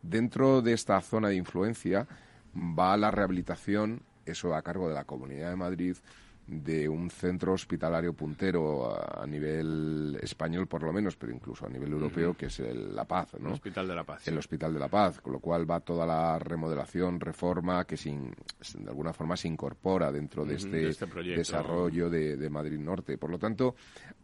Dentro 0.00 0.62
de 0.62 0.72
esta 0.72 0.98
zona 1.02 1.28
de 1.28 1.36
influencia 1.36 2.06
va 2.56 2.96
la 2.96 3.10
rehabilitación, 3.10 4.00
eso 4.24 4.54
a 4.54 4.62
cargo 4.62 4.88
de 4.88 4.94
la 4.94 5.04
Comunidad 5.04 5.50
de 5.50 5.56
Madrid, 5.56 5.96
de 6.46 6.88
un 6.88 7.10
centro 7.10 7.52
hospitalario 7.52 8.12
puntero 8.12 8.94
a, 8.94 9.26
nivel 9.26 10.16
español 10.22 10.68
por 10.68 10.82
lo 10.82 10.92
menos, 10.92 11.16
pero 11.16 11.32
incluso 11.32 11.66
a 11.66 11.68
nivel 11.68 11.92
europeo, 11.92 12.34
que 12.34 12.46
es 12.46 12.60
el 12.60 12.94
La 12.94 13.04
Paz, 13.04 13.34
¿no? 13.40 13.48
El 13.48 13.54
Hospital 13.54 13.88
de 13.88 13.94
la 13.94 14.04
Paz. 14.04 14.28
El 14.28 14.38
Hospital 14.38 14.72
de 14.72 14.78
la 14.78 14.88
Paz, 14.88 15.20
con 15.20 15.32
lo 15.32 15.40
cual 15.40 15.68
va 15.68 15.80
toda 15.80 16.06
la 16.06 16.38
remodelación, 16.38 17.18
reforma, 17.18 17.84
que 17.84 17.96
sin, 17.96 18.32
de 18.78 18.88
alguna 18.88 19.12
forma 19.12 19.36
se 19.36 19.48
incorpora 19.48 20.12
dentro 20.12 20.44
de 20.44 20.54
este, 20.54 20.88
este 20.88 21.06
desarrollo 21.06 22.08
de, 22.08 22.48
Madrid 22.48 22.78
Norte. 22.78 23.18
Por 23.18 23.30
lo 23.30 23.38
tanto, 23.38 23.74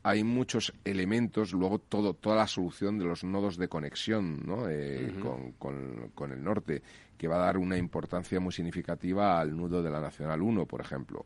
hay 0.04 0.22
muchos 0.22 0.72
elementos, 0.85 1.52
luego 1.52 1.80
todo, 1.80 2.14
toda 2.14 2.37
la 2.37 2.46
solución 2.46 2.98
de 2.98 3.04
los 3.04 3.24
nodos 3.24 3.56
de 3.56 3.68
conexión 3.68 4.46
¿no? 4.46 4.68
Eh, 4.68 5.12
con, 5.20 5.52
con 5.52 6.32
el 6.32 6.42
norte 6.42 6.82
que 7.16 7.29
va 7.29 7.37
a 7.37 7.46
dar 7.46 7.59
una 7.59 7.77
importancia 7.77 8.40
muy 8.40 8.53
significativa 8.53 9.40
al 9.40 9.57
nudo 9.57 9.83
de 9.83 9.90
la 9.90 10.01
Nacional 10.01 10.42
1, 10.42 10.66
por 10.66 10.81
ejemplo. 10.81 11.25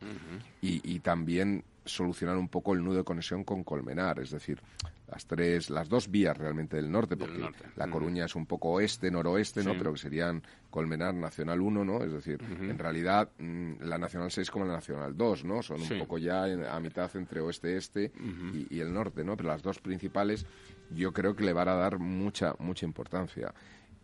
y, 0.60 1.00
también 1.00 1.64
solucionar 1.84 2.36
un 2.36 2.48
poco 2.48 2.74
el 2.74 2.84
nudo 2.84 2.98
de 2.98 3.04
conexión 3.04 3.44
con 3.44 3.62
Colmenar, 3.62 4.18
es 4.18 4.30
decir, 4.32 4.60
las 5.08 5.24
tres, 5.26 5.70
las 5.70 5.88
dos 5.88 6.10
vías 6.10 6.36
realmente 6.36 6.76
del 6.76 6.90
norte, 6.90 7.16
porque 7.16 7.48
La 7.76 7.88
Coruña 7.88 8.24
es 8.24 8.34
un 8.34 8.46
poco 8.46 8.70
oeste, 8.70 9.10
noroeste, 9.10 9.62
¿no? 9.62 9.74
Pero 9.78 9.92
que 9.92 9.98
serían 9.98 10.42
Colmenar, 10.68 11.14
Nacional 11.14 11.60
1, 11.60 11.84
¿no? 11.84 12.02
Es 12.02 12.12
decir, 12.12 12.40
en 12.42 12.76
realidad 12.76 13.30
mm, 13.38 13.82
la 13.82 13.98
Nacional 13.98 14.30
6 14.30 14.50
como 14.50 14.64
la 14.64 14.74
Nacional 14.74 15.16
2, 15.16 15.44
¿no? 15.44 15.62
Son 15.62 15.80
un 15.80 15.98
poco 16.00 16.18
ya 16.18 16.44
a 16.44 16.80
mitad 16.80 17.14
entre 17.16 17.40
oeste-este 17.40 18.12
y, 18.52 18.74
y, 18.74 18.80
el 18.80 18.92
norte, 18.92 19.22
¿no? 19.24 19.36
Pero 19.36 19.48
las 19.48 19.62
dos 19.62 19.78
principales 19.78 20.44
yo 20.90 21.12
creo 21.12 21.36
que 21.36 21.44
le 21.44 21.52
van 21.52 21.68
a 21.68 21.74
dar 21.74 21.98
mucha, 21.98 22.54
mucha 22.58 22.84
importancia 22.84 23.54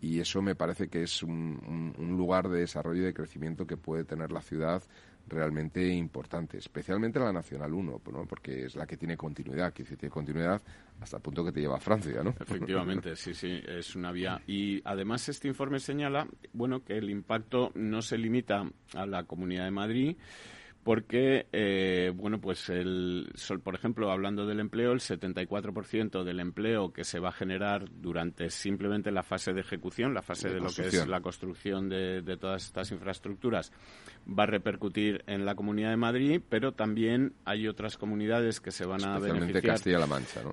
y 0.03 0.19
eso 0.19 0.43
me 0.43 0.57
parece 0.57 0.88
que 0.88 1.05
es 1.05 1.23
un, 1.23 1.95
lugar 1.97 2.49
de 2.49 2.61
desarrollo 2.61 3.03
y 3.03 3.05
de 3.05 3.15
crecimiento 3.15 3.67
que 3.67 3.77
puede 3.77 4.05
tener 4.05 4.33
la 4.33 4.43
ciudad 4.43 4.83
realmente 5.29 5.87
importante, 5.87 6.59
especialmente 6.59 7.21
la 7.21 7.33
Nacional 7.33 7.73
1, 7.73 8.01
porque 8.29 8.65
es 8.65 8.75
la 8.75 8.85
que 8.85 8.97
tiene 8.97 9.17
continuidad, 9.17 9.73
que 9.73 9.85
tiene 9.85 10.11
continuidad 10.11 10.61
hasta 11.01 11.19
el 11.19 11.23
punto 11.23 11.45
que 11.45 11.53
te 11.53 11.61
lleva 11.61 11.77
a 11.77 11.81
Francia, 11.81 12.21
¿no? 12.25 12.35
Efectivamente, 12.38 13.15
sí, 13.17 13.33
sí, 13.33 13.61
es 13.65 13.95
una 13.95 14.11
vía. 14.11 14.43
Y 14.49 14.83
además 14.85 15.29
este 15.29 15.47
informe 15.47 15.79
señala, 15.79 16.27
bueno, 16.53 16.85
que 16.85 16.99
el 16.99 17.09
impacto 17.09 17.71
no 17.77 18.03
se 18.03 18.19
limita 18.19 18.69
a 18.95 19.07
la 19.07 19.23
Comunidad 19.23 19.67
de 19.67 19.71
Madrid, 19.71 20.17
porque, 20.85 21.47
eh, 21.53 22.12
bueno, 22.14 22.40
pues, 22.40 22.68
el, 22.68 23.33
por 23.62 23.75
ejemplo, 23.75 24.11
hablando 24.11 24.47
del 24.47 24.59
empleo, 24.59 24.92
el 24.92 25.01
74% 25.01 26.25
del 26.25 26.40
empleo 26.40 26.92
que 26.92 27.05
se 27.05 27.21
va 27.21 27.29
a 27.29 27.33
generar 27.33 27.85
durante 27.88 28.51
simplemente 28.51 29.12
la 29.12 29.23
fase 29.23 29.53
de 29.53 29.61
ejecución, 29.61 30.12
la 30.12 30.23
fase 30.23 30.49
de, 30.49 30.59
lo 30.59 30.71
que 30.71 30.88
es 30.88 31.07
la 31.07 31.21
construcción 31.21 31.88
de, 31.88 32.23
de, 32.23 32.37
todas 32.37 32.64
estas 32.64 32.90
infraestructuras, 32.90 33.73
va 34.26 34.44
a 34.44 34.46
repercutir 34.46 35.24
en 35.26 35.44
la 35.44 35.54
Comunidad 35.54 35.90
de 35.90 35.96
Madrid, 35.96 36.40
pero 36.48 36.72
también 36.72 37.35
hay 37.44 37.68
otras 37.68 37.96
comunidades 37.96 38.61
que 38.61 38.70
se 38.70 38.87
van 38.87 39.04
a 39.04 39.18
beneficiar 39.18 39.78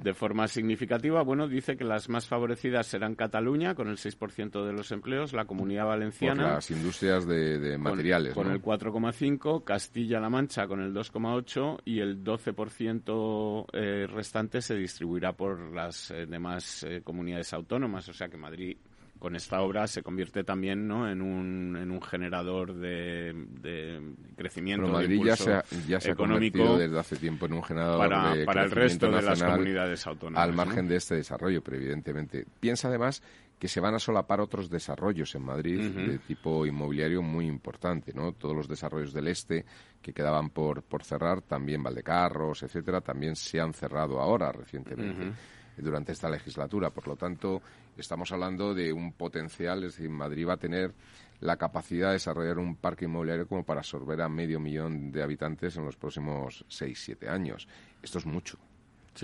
de 0.01 0.13
forma 0.13 0.47
significativa. 0.47 1.21
Bueno, 1.23 1.47
dice 1.47 1.77
que 1.77 1.83
las 1.83 2.09
más 2.09 2.27
favorecidas 2.27 2.87
serán 2.87 3.15
Cataluña, 3.15 3.75
con 3.75 3.87
el 3.87 3.97
6% 3.97 4.65
de 4.65 4.73
los 4.73 4.91
empleos, 4.91 5.33
la 5.33 5.45
Comunidad 5.45 5.85
Valenciana... 5.85 6.43
Por 6.43 6.53
las 6.53 6.71
industrias 6.71 7.27
de, 7.27 7.77
materiales, 7.77 8.33
Con, 8.33 8.51
el 8.51 8.61
4,5%, 8.61 9.63
Castilla-La 9.63 10.29
Mancha 10.29 10.67
con 10.67 10.81
el 10.81 10.93
2,8% 10.93 11.81
y 11.85 11.99
el 11.99 12.23
12% 12.23 13.65
eh, 13.73 14.07
restante 14.07 14.61
se 14.61 14.75
distribuirá 14.75 15.33
por 15.33 15.73
las 15.73 16.11
eh, 16.11 16.25
demás 16.25 16.83
eh, 16.83 17.01
comunidades 17.03 17.53
autónomas. 17.53 18.07
O 18.09 18.13
sea 18.13 18.27
que 18.29 18.37
Madrid 18.37 18.77
con 19.19 19.35
esta 19.35 19.61
obra 19.61 19.85
se 19.87 20.01
convierte 20.01 20.43
también 20.43 20.87
¿no? 20.87 21.09
en, 21.09 21.21
un, 21.21 21.75
en 21.75 21.91
un 21.91 22.01
generador 22.01 22.73
de, 22.73 23.33
de 23.61 24.01
crecimiento 24.37 24.85
Pero 24.85 24.93
Madrid 24.93 25.21
ya 25.23 25.35
se 25.35 25.53
ha, 25.53 25.63
ya 25.87 25.99
se 25.99 26.15
convertido 26.15 26.77
desde 26.77 26.97
hace 26.97 27.17
tiempo 27.17 27.45
en 27.45 27.53
un 27.53 27.63
generador 27.63 27.99
para, 27.99 28.33
de 28.33 28.45
para 28.45 28.63
el 28.63 28.71
resto 28.71 29.11
de 29.11 29.21
las 29.21 29.43
comunidades 29.43 30.07
autónomas. 30.07 30.41
Al 30.41 30.53
margen 30.53 30.87
de 30.87 30.95
este 30.95 31.15
desarrollo, 31.15 31.61
pero 31.61 31.77
evidentemente. 31.77 32.45
Piensa 32.59 32.87
además 32.87 33.21
que 33.59 33.67
se 33.67 33.81
van 33.81 33.93
a 33.93 33.99
solapar 33.99 34.39
otros 34.39 34.69
desarrollos 34.69 35.35
en 35.35 35.43
Madrid 35.43 35.81
de 35.81 36.17
tipo 36.19 36.65
inmobiliario 36.65 37.21
muy 37.21 37.45
importante, 37.45 38.13
¿no? 38.13 38.31
Todos 38.31 38.55
los 38.55 38.69
desarrollos 38.69 39.11
del 39.11 39.27
este 39.27 39.65
que 40.01 40.13
quedaban 40.13 40.49
por, 40.49 40.81
por 40.81 41.03
cerrar, 41.03 41.41
también 41.41 41.83
Valdecarros, 41.83 42.63
etcétera, 42.63 43.01
también 43.01 43.35
se 43.35 43.59
han 43.59 43.73
cerrado 43.73 44.21
ahora 44.21 44.53
recientemente 44.53 45.33
durante 45.77 46.13
esta 46.13 46.29
legislatura. 46.29 46.89
Por 46.89 47.07
lo 47.07 47.17
tanto, 47.17 47.61
estamos 47.99 48.31
hablando 48.31 48.73
de 48.73 48.93
un 48.93 49.13
potencial, 49.13 49.83
es 49.83 49.95
decir, 49.95 50.09
Madrid 50.09 50.47
va 50.47 50.53
a 50.53 50.57
tener 50.57 50.93
la 51.39 51.57
capacidad 51.57 52.07
de 52.07 52.13
desarrollar 52.13 52.57
un 52.57 52.75
parque 52.75 53.05
inmobiliario 53.05 53.47
como 53.47 53.63
para 53.63 53.79
absorber 53.79 54.21
a 54.21 54.29
medio 54.29 54.59
millón 54.59 55.11
de 55.11 55.23
habitantes 55.23 55.77
en 55.77 55.85
los 55.85 55.95
próximos 55.95 56.65
seis, 56.67 57.01
siete 57.03 57.29
años. 57.29 57.67
Esto 58.03 58.17
es 58.17 58.25
mucho. 58.25 58.57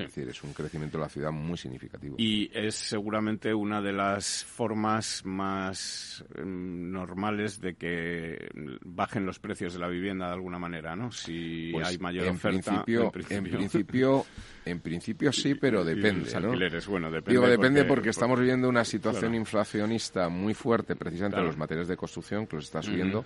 Es 0.03 0.13
decir, 0.13 0.29
es 0.29 0.43
un 0.43 0.53
crecimiento 0.53 0.97
de 0.97 1.03
la 1.03 1.09
ciudad 1.09 1.31
muy 1.31 1.57
significativo. 1.57 2.15
Y 2.17 2.49
es 2.53 2.75
seguramente 2.75 3.53
una 3.53 3.81
de 3.81 3.93
las 3.93 4.43
formas 4.43 5.23
más 5.25 6.23
em, 6.35 6.91
normales 6.91 7.59
de 7.61 7.75
que 7.75 8.49
bajen 8.83 9.25
los 9.25 9.39
precios 9.39 9.73
de 9.73 9.79
la 9.79 9.87
vivienda 9.87 10.27
de 10.27 10.33
alguna 10.33 10.59
manera, 10.59 10.95
¿no? 10.95 11.11
Si 11.11 11.71
pues 11.71 11.87
hay 11.87 11.97
mayor 11.97 12.27
oferta. 12.27 12.83
en 12.87 13.43
principio, 13.43 14.25
en 14.65 14.79
principio, 14.79 15.31
sí, 15.31 15.55
pero 15.59 15.83
depende. 15.83 16.29
¿no? 16.39 16.51
bueno, 16.89 17.11
depende. 17.11 17.31
Digo, 17.31 17.47
depende 17.47 17.85
porque, 17.85 18.09
estamos 18.09 18.39
viviendo 18.39 18.69
una 18.69 18.85
situación 18.85 19.35
inflacionista 19.35 20.29
muy 20.29 20.53
fuerte, 20.53 20.95
precisamente 20.95 21.39
en 21.39 21.45
los 21.45 21.57
materiales 21.57 21.87
de 21.87 21.97
construcción, 21.97 22.47
que 22.47 22.55
los 22.55 22.65
está 22.65 22.81
subiendo 22.81 23.25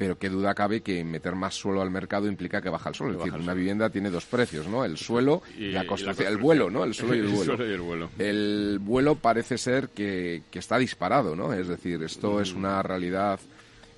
pero 0.00 0.16
qué 0.18 0.30
duda 0.30 0.54
cabe 0.54 0.80
que 0.80 1.04
meter 1.04 1.34
más 1.34 1.54
suelo 1.54 1.82
al 1.82 1.90
mercado 1.90 2.26
implica 2.26 2.62
que 2.62 2.70
baja 2.70 2.88
el 2.88 2.94
suelo. 2.94 3.18
Es 3.18 3.24
decir, 3.26 3.38
una 3.38 3.52
vivienda 3.52 3.90
tiene 3.90 4.08
dos 4.08 4.24
precios, 4.24 4.66
¿no? 4.66 4.82
El 4.82 4.96
suelo 4.96 5.42
y, 5.58 5.72
la, 5.72 5.86
construcción, 5.86 6.26
el 6.26 6.38
vuelo, 6.38 6.70
¿no? 6.70 6.84
El 6.84 6.94
suelo 6.94 7.14
y 7.16 7.18
el 7.18 7.80
vuelo. 7.82 8.08
el, 8.18 8.78
vuelo. 8.80 9.16
parece 9.16 9.58
ser 9.58 9.90
que, 9.90 10.40
está 10.54 10.78
disparado, 10.78 11.36
¿no? 11.36 11.52
Es 11.52 11.68
decir, 11.68 12.02
esto 12.02 12.40
es 12.40 12.54
mm. 12.54 12.56
una 12.56 12.82
realidad 12.82 13.38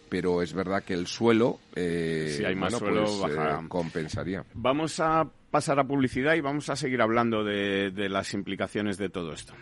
pero 0.08 0.42
es 0.42 0.52
verdad 0.52 0.82
que 0.82 0.92
el 0.92 1.06
suelo, 1.06 1.60
eh, 1.76 2.34
si 2.36 2.44
hay 2.44 2.56
más 2.56 2.74
suelo, 2.74 3.04
pues, 3.20 3.34
eh, 3.34 3.66
compensaría. 3.68 4.44
Vamos 4.54 4.98
a 4.98 5.24
pasar 5.52 5.78
a 5.78 5.84
publicidad 5.84 6.34
y 6.34 6.40
vamos 6.40 6.68
a 6.68 6.74
seguir 6.74 7.00
hablando 7.00 7.44
de 7.44 8.08
las 8.10 8.34
implicaciones 8.34 8.98
de 8.98 9.08
todo 9.08 9.32
esto. 9.32 9.54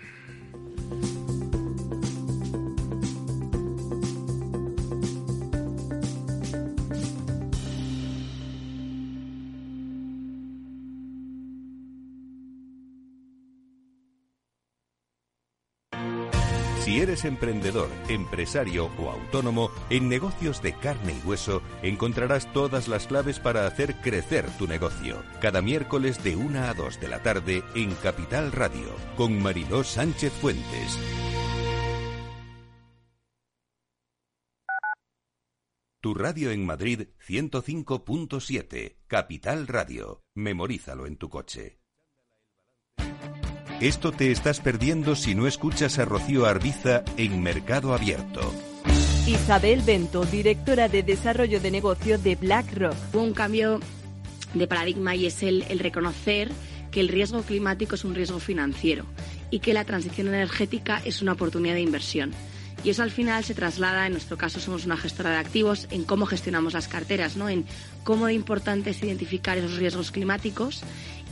Emprendedor, 17.24 17.88
empresario 18.08 18.90
o 18.98 19.10
autónomo, 19.10 19.70
en 19.90 20.08
negocios 20.08 20.62
de 20.62 20.72
carne 20.74 21.14
y 21.14 21.26
hueso 21.26 21.62
encontrarás 21.82 22.52
todas 22.52 22.88
las 22.88 23.06
claves 23.06 23.38
para 23.38 23.66
hacer 23.66 23.96
crecer 23.96 24.46
tu 24.58 24.66
negocio. 24.66 25.22
Cada 25.40 25.62
miércoles 25.62 26.22
de 26.22 26.36
1 26.36 26.60
a 26.64 26.74
2 26.74 27.00
de 27.00 27.08
la 27.08 27.22
tarde 27.22 27.62
en 27.74 27.94
Capital 27.96 28.52
Radio, 28.52 28.88
con 29.16 29.40
Mariló 29.42 29.84
Sánchez 29.84 30.32
Fuentes. 30.40 30.98
Tu 36.02 36.14
radio 36.14 36.50
en 36.50 36.64
Madrid 36.64 37.08
105.7, 37.28 38.96
Capital 39.06 39.66
Radio. 39.66 40.22
Memorízalo 40.34 41.06
en 41.06 41.18
tu 41.18 41.28
coche. 41.28 41.78
Esto 43.80 44.12
te 44.12 44.30
estás 44.30 44.60
perdiendo 44.60 45.16
si 45.16 45.34
no 45.34 45.46
escuchas 45.46 45.98
a 45.98 46.04
Rocío 46.04 46.44
Arbiza 46.44 47.02
en 47.16 47.42
Mercado 47.42 47.94
Abierto. 47.94 48.52
Isabel 49.26 49.80
Bento, 49.80 50.26
directora 50.26 50.88
de 50.88 51.02
Desarrollo 51.02 51.60
de 51.60 51.70
Negocio 51.70 52.18
de 52.18 52.36
BlackRock. 52.36 52.94
Un 53.14 53.32
cambio 53.32 53.80
de 54.52 54.66
paradigma 54.66 55.16
y 55.16 55.24
es 55.24 55.42
el, 55.42 55.64
el 55.70 55.78
reconocer 55.78 56.50
que 56.90 57.00
el 57.00 57.08
riesgo 57.08 57.40
climático 57.40 57.94
es 57.94 58.04
un 58.04 58.14
riesgo 58.14 58.38
financiero 58.38 59.06
y 59.50 59.60
que 59.60 59.72
la 59.72 59.86
transición 59.86 60.28
energética 60.28 61.00
es 61.06 61.22
una 61.22 61.32
oportunidad 61.32 61.72
de 61.72 61.80
inversión. 61.80 62.32
Y 62.84 62.90
eso 62.90 63.02
al 63.02 63.10
final 63.10 63.44
se 63.44 63.54
traslada, 63.54 64.06
en 64.06 64.12
nuestro 64.12 64.38
caso 64.38 64.58
somos 64.58 64.86
una 64.86 64.96
gestora 64.96 65.30
de 65.30 65.36
activos, 65.36 65.86
en 65.90 66.04
cómo 66.04 66.24
gestionamos 66.24 66.72
las 66.72 66.88
carteras, 66.88 67.36
¿no? 67.36 67.48
en 67.48 67.66
cómo 68.04 68.26
de 68.26 68.34
importante 68.34 68.90
es 68.90 69.02
identificar 69.02 69.58
esos 69.58 69.76
riesgos 69.76 70.10
climáticos 70.10 70.82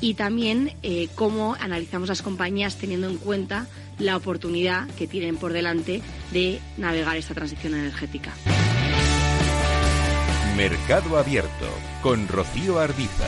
y 0.00 0.14
también 0.14 0.72
eh, 0.82 1.08
cómo 1.14 1.56
analizamos 1.60 2.08
las 2.08 2.22
compañías 2.22 2.76
teniendo 2.76 3.08
en 3.08 3.18
cuenta 3.18 3.66
la 3.98 4.16
oportunidad 4.16 4.88
que 4.90 5.06
tienen 5.06 5.36
por 5.36 5.52
delante 5.52 6.02
de 6.32 6.60
navegar 6.76 7.16
esta 7.16 7.34
transición 7.34 7.74
energética. 7.74 8.32
Mercado 10.56 11.18
Abierto 11.18 11.68
con 12.02 12.26
Rocío 12.26 12.78
Arbiza. 12.78 13.26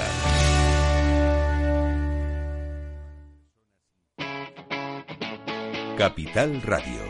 Capital 5.97 6.63
Radio. 6.63 7.10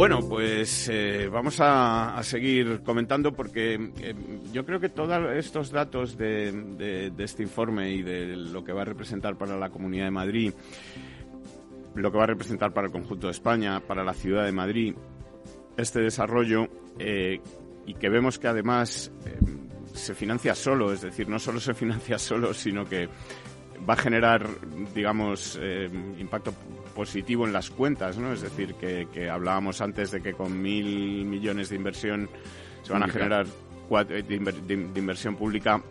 Bueno, 0.00 0.26
pues 0.26 0.88
eh, 0.88 1.28
vamos 1.30 1.58
a, 1.60 2.18
seguir 2.22 2.80
comentando 2.82 3.34
porque 3.34 3.74
eh, 4.00 4.14
yo 4.50 4.64
creo 4.64 4.80
que 4.80 4.88
todos 4.88 5.36
estos 5.36 5.70
datos 5.70 6.16
de, 6.16 7.12
este 7.18 7.42
informe 7.42 7.90
y 7.90 8.02
de 8.02 8.34
lo 8.34 8.64
que 8.64 8.72
va 8.72 8.80
a 8.80 8.84
representar 8.86 9.36
para 9.36 9.58
la 9.58 9.68
Comunidad 9.68 10.06
de 10.06 10.10
Madrid, 10.10 10.54
lo 11.94 12.10
que 12.10 12.16
va 12.16 12.24
a 12.24 12.28
representar 12.28 12.72
para 12.72 12.86
el 12.86 12.92
conjunto 12.94 13.26
de 13.26 13.32
España, 13.32 13.80
para 13.80 14.02
la 14.02 14.14
ciudad 14.14 14.46
de 14.46 14.52
Madrid, 14.52 14.94
este 15.76 16.00
desarrollo 16.00 16.66
eh, 16.98 17.42
y 17.84 17.92
que 17.92 18.08
vemos 18.08 18.38
que 18.38 18.48
además 18.48 19.12
se 19.92 20.14
financia 20.14 20.54
solo, 20.54 20.94
es 20.94 21.02
decir, 21.02 21.28
no 21.28 21.38
solo 21.38 21.60
se 21.60 21.74
financia 21.74 22.18
solo, 22.18 22.54
sino 22.54 22.86
que 22.86 23.06
va 23.86 23.92
a 23.92 23.98
generar, 23.98 24.48
digamos, 24.94 25.60
impacto 26.18 26.54
positivo 26.94 27.46
en 27.46 27.52
las 27.52 27.70
cuentas, 27.70 28.18
¿no? 28.18 28.32
Es 28.32 28.42
decir, 28.42 28.74
que, 28.74 29.30
hablábamos 29.30 29.80
antes 29.80 30.10
de 30.10 30.20
que 30.20 30.34
con 30.34 30.60
mil 30.60 31.24
millones 31.24 31.68
de 31.70 31.76
inversión 31.76 32.28
se 32.82 32.92
van 32.92 33.02
a 33.02 33.08
generar 33.08 33.46
eh, 33.46 34.22
de, 34.22 34.74
inversión 35.00 35.36
pública, 35.36 35.82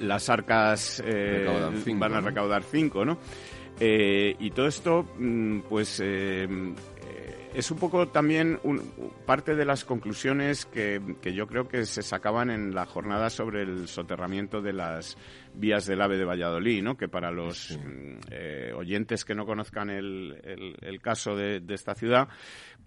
las 0.00 0.28
arcas 0.28 1.02
eh, 1.04 1.46
van 1.96 2.14
a 2.14 2.20
recaudar 2.20 2.62
cinco, 2.62 3.04
¿no? 3.04 3.18
Eh, 3.80 4.36
y 4.38 4.50
todo 4.50 4.66
esto, 4.66 5.06
mm, 5.18 5.60
pues, 5.68 6.02
es 7.54 7.70
un 7.70 7.78
poco 7.78 8.08
también 8.08 8.58
parte 9.26 9.54
de 9.54 9.64
las 9.64 9.84
conclusiones 9.84 10.64
que, 10.64 11.00
yo 11.34 11.46
creo 11.46 11.68
que 11.68 11.84
se 11.84 12.02
sacaban 12.02 12.50
en 12.50 12.74
la 12.74 12.86
jornada 12.86 13.30
sobre 13.30 13.62
el 13.62 13.88
soterramiento 13.88 14.62
de 14.62 14.72
las 14.72 15.16
vías 15.54 15.86
del 15.86 16.00
AVE 16.00 16.16
de 16.16 16.24
Valladolid, 16.24 16.82
¿no? 16.82 16.96
que 16.96 17.08
para 17.08 17.30
los 17.30 17.76
mm, 17.76 18.18
eh, 18.30 18.72
oyentes 18.74 19.24
que 19.24 19.34
no 19.34 19.44
conozcan 19.44 19.90
el, 19.90 21.00
caso 21.02 21.36
de, 21.36 21.62
esta 21.68 21.94
ciudad, 21.94 22.28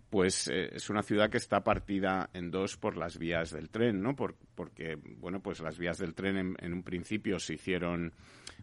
pues 0.09 0.47
eh, 0.47 0.69
es 0.73 0.89
una 0.89 1.03
ciudad 1.03 1.29
que 1.29 1.37
está 1.37 1.63
partida 1.63 2.29
en 2.33 2.49
dos 2.49 2.77
por 2.77 2.97
las 2.97 3.17
vías 3.17 3.51
del 3.51 3.69
tren, 3.69 4.01
¿no? 4.01 4.15
porque, 4.15 4.97
bueno, 5.17 5.41
pues 5.41 5.59
las 5.59 5.77
vías 5.77 5.99
del 5.99 6.15
tren 6.15 6.55
en 6.59 6.73
un 6.73 6.83
principio 6.83 7.39
se 7.39 7.53
hicieron 7.53 8.13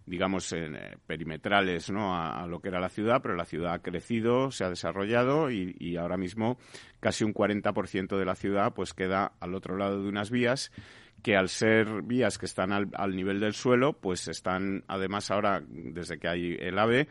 digamos, 0.06 0.52
eh, 0.52 0.96
perimetrales 1.06 1.90
¿no? 1.90 2.14
A, 2.14 2.46
lo 2.46 2.60
que 2.60 2.68
era 2.68 2.80
la 2.80 2.88
ciudad, 2.88 3.20
pero 3.22 3.36
la 3.36 3.44
ciudad 3.44 3.74
ha 3.74 3.82
crecido, 3.82 4.50
se 4.50 4.64
ha 4.64 4.68
desarrollado 4.68 5.50
y, 5.50 5.96
ahora 5.96 6.16
mismo 6.16 6.58
casi 7.00 7.24
un 7.24 7.34
40% 7.34 8.16
de 8.16 8.24
la 8.24 8.34
ciudad 8.34 8.72
pues 8.74 8.94
queda 8.94 9.32
al 9.40 9.54
otro 9.54 9.76
lado 9.76 10.02
de 10.02 10.08
unas 10.08 10.30
vías 10.30 10.72
que 11.22 11.36
al 11.36 11.48
ser 11.48 12.02
vías 12.02 12.38
que 12.38 12.46
están 12.46 12.72
al, 12.72 12.88
al, 12.94 13.14
nivel 13.14 13.38
del 13.38 13.52
suelo, 13.52 13.92
pues 13.92 14.26
están 14.26 14.84
además 14.88 15.30
ahora, 15.30 15.62
desde 15.68 16.18
que 16.18 16.28
hay 16.28 16.56
el 16.58 16.78
AVE, 16.78 17.08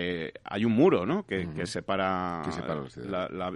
eh, 0.00 0.32
hay 0.44 0.64
un 0.64 0.72
muro, 0.72 1.04
¿no? 1.04 1.26
Que, 1.26 1.66
separa, 1.66 2.42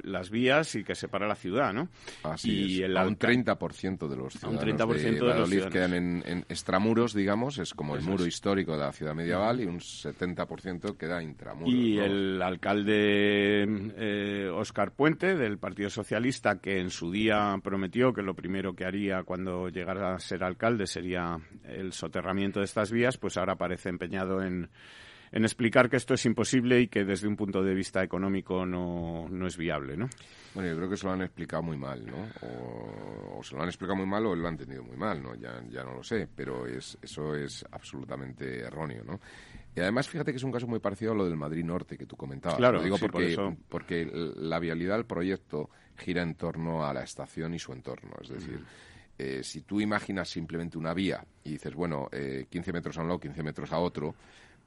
las 0.03 0.31
vías 0.31 0.75
y 0.75 0.83
que 0.83 0.95
separa 0.95 1.27
la 1.29 1.37
ciudad, 1.37 1.73
¿no? 1.73 1.89
Así 2.25 2.79
y 2.79 2.83
El 2.83 2.97
a 2.97 3.07
un 3.07 3.17
30% 3.17 4.09
de 4.09 4.17
los 4.17 4.35
ciudadanos 4.35 5.03
de 5.03 5.21
Valladolid 5.21 5.65
quedan 5.67 5.95
en, 5.95 6.45
extramuros, 6.49 7.15
digamos, 7.15 7.59
es 7.59 7.75
como 7.75 7.95
el 7.95 8.03
muro 8.03 8.27
histórico 8.27 8.73
de 8.73 8.79
la 8.79 8.93
ciudad 8.93 9.15
medieval 9.15 9.61
y 9.61 9.67
un 9.67 9.79
70% 9.79 10.97
queda 10.97 11.23
intramuros. 11.23 11.73
Y 11.73 11.99
el 11.99 12.43
alcalde 12.43 13.65
eh, 13.97 14.51
Óscar 14.53 14.93
Puente, 14.93 15.37
del 15.37 15.59
Partido 15.59 15.91
Socialista, 15.91 16.59
que 16.59 16.81
en 16.81 16.91
su 16.91 17.11
día 17.13 17.57
prometió 17.63 18.13
que 18.13 18.23
lo 18.23 18.35
primero 18.35 18.75
que 18.75 18.85
haría 18.85 19.23
cuando 19.23 19.69
llegara 19.69 20.15
a 20.15 20.19
ser 20.19 20.43
alcalde 20.43 20.87
sería 20.87 21.39
el 21.65 21.93
soterramiento 21.93 22.61
de 22.61 22.65
estas 22.65 22.91
vías, 22.91 23.17
pues 23.19 23.37
ahora 23.37 23.57
parece 23.57 23.89
empeñado 23.89 24.43
en 24.43 24.69
en 25.33 25.45
explicar 25.45 25.89
que 25.89 25.97
esto 25.97 26.15
es 26.15 26.25
imposible 26.27 26.81
y 26.83 26.89
que 26.89 27.05
desde 27.05 27.27
un 27.27 27.37
punto 27.37 27.63
de 27.63 27.75
vista 27.75 28.03
económico 28.03 28.67
no, 28.67 29.27
no 29.31 29.47
es 29.47 29.57
viable, 29.57 29.97
¿no? 29.97 30.09
Bueno, 30.55 30.69
yo 30.69 30.77
creo 30.77 30.91
que 30.91 30.97
se 30.99 31.07
lo 31.07 31.13
han 31.13 31.23
explicado 31.23 31.63
muy 31.63 31.79
mal, 31.79 32.05
¿no? 32.05 32.29
O, 33.39 33.43
se 33.43 33.57
lo 33.57 33.63
han 33.63 33.69
explicado 33.69 33.97
muy 33.97 34.07
mal 34.07 34.27
o 34.27 34.37
lo 34.37 34.47
han 34.47 34.55
entendido 34.55 34.85
muy 34.85 34.97
mal, 34.97 35.23
¿no? 35.23 35.35
Ya, 35.35 35.63
ya 35.71 35.83
no 35.83 35.95
lo 35.95 36.03
sé, 36.03 36.29
pero 36.35 36.67
es, 36.67 36.99
eso 37.01 37.35
es 37.35 37.65
absolutamente 37.71 38.61
erróneo, 38.61 39.03
¿no? 39.05 39.21
Y 39.75 39.81
además, 39.81 40.07
fíjate 40.07 40.33
que 40.33 40.37
es 40.37 40.43
un 40.43 40.53
caso 40.53 40.67
muy 40.67 40.81
parecido 40.81 41.13
a 41.13 41.15
lo 41.15 41.25
del 41.25 41.37
Madrid 41.37 41.65
Norte 41.65 41.97
que 41.97 42.05
tú 42.05 42.15
comentabas. 42.15 42.59
Claro, 42.59 42.77
lo 42.77 42.85
digo 42.85 42.99
porque, 42.99 43.57
porque 43.71 44.11
la 44.37 44.59
vialidad 44.59 44.97
del 44.97 45.07
proyecto 45.07 45.71
gira 45.97 46.23
en 46.23 46.35
torno 46.35 46.85
a 46.85 46.93
la 46.93 47.03
estación 47.03 47.55
y 47.55 47.59
su 47.59 47.73
entorno. 47.73 48.13
Es 48.21 48.29
decir, 48.29 48.63
eh, 49.17 49.43
si 49.43 49.63
tú 49.63 49.81
imaginas 49.81 50.29
simplemente 50.29 50.77
una 50.77 50.93
vía 50.93 51.25
y 51.45 51.53
dices, 51.53 51.75
bueno, 51.75 52.09
eh, 52.13 52.47
15 52.51 52.73
metros 52.73 52.99
a 52.99 53.01
un 53.01 53.09
lado, 53.09 53.21
15 53.21 53.43
metros 53.43 53.73
a 53.73 53.79
otro, 53.79 54.15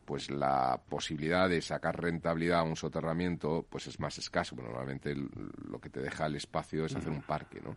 pues 0.05 0.29
la 0.29 0.79
posibilidad 0.87 1.49
de 1.49 1.61
sacar 1.61 1.99
rentabilidad 1.99 2.59
a 2.59 2.63
un 2.63 2.75
soterramiento 2.75 3.65
pues 3.69 3.87
es 3.87 3.99
más 3.99 4.17
escaso. 4.17 4.55
normalmente 4.55 5.15
lo 5.15 5.79
que 5.79 5.89
te 5.89 5.99
deja 5.99 6.27
el 6.27 6.35
espacio 6.35 6.85
es 6.85 6.95
hacer 6.95 7.11
un 7.11 7.23
parque, 7.23 7.59
¿no? 7.61 7.75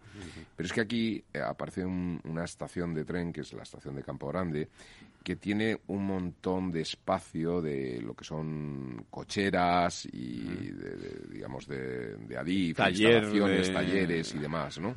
Pero 0.55 0.67
es 0.67 0.73
que 0.73 0.83
aquí 0.83 1.25
eh, 1.33 1.41
aparece 1.41 1.85
una 1.85 2.45
estación 2.45 2.95
de 2.95 3.05
tren, 3.05 3.33
que 3.33 3.41
es 3.41 3.53
la 3.55 3.62
estación 3.62 3.97
de 3.97 4.03
Campo 4.03 4.29
Grande, 4.29 4.69
que 5.25 5.37
tiene 5.37 5.81
un 5.88 6.07
montón 6.07 6.71
de 6.71 6.83
espacio 6.83 7.61
de 7.61 8.01
lo 8.03 8.14
que 8.14 8.25
son 8.25 9.07
cocheras 9.11 10.07
y, 10.07 10.73
digamos, 11.31 11.67
de, 11.67 12.17
de 12.17 12.38
ADIF, 12.38 12.79
instalaciones, 12.79 13.73
talleres 13.73 14.35
y 14.35 14.38
demás, 14.38 14.79
¿no? 14.79 14.95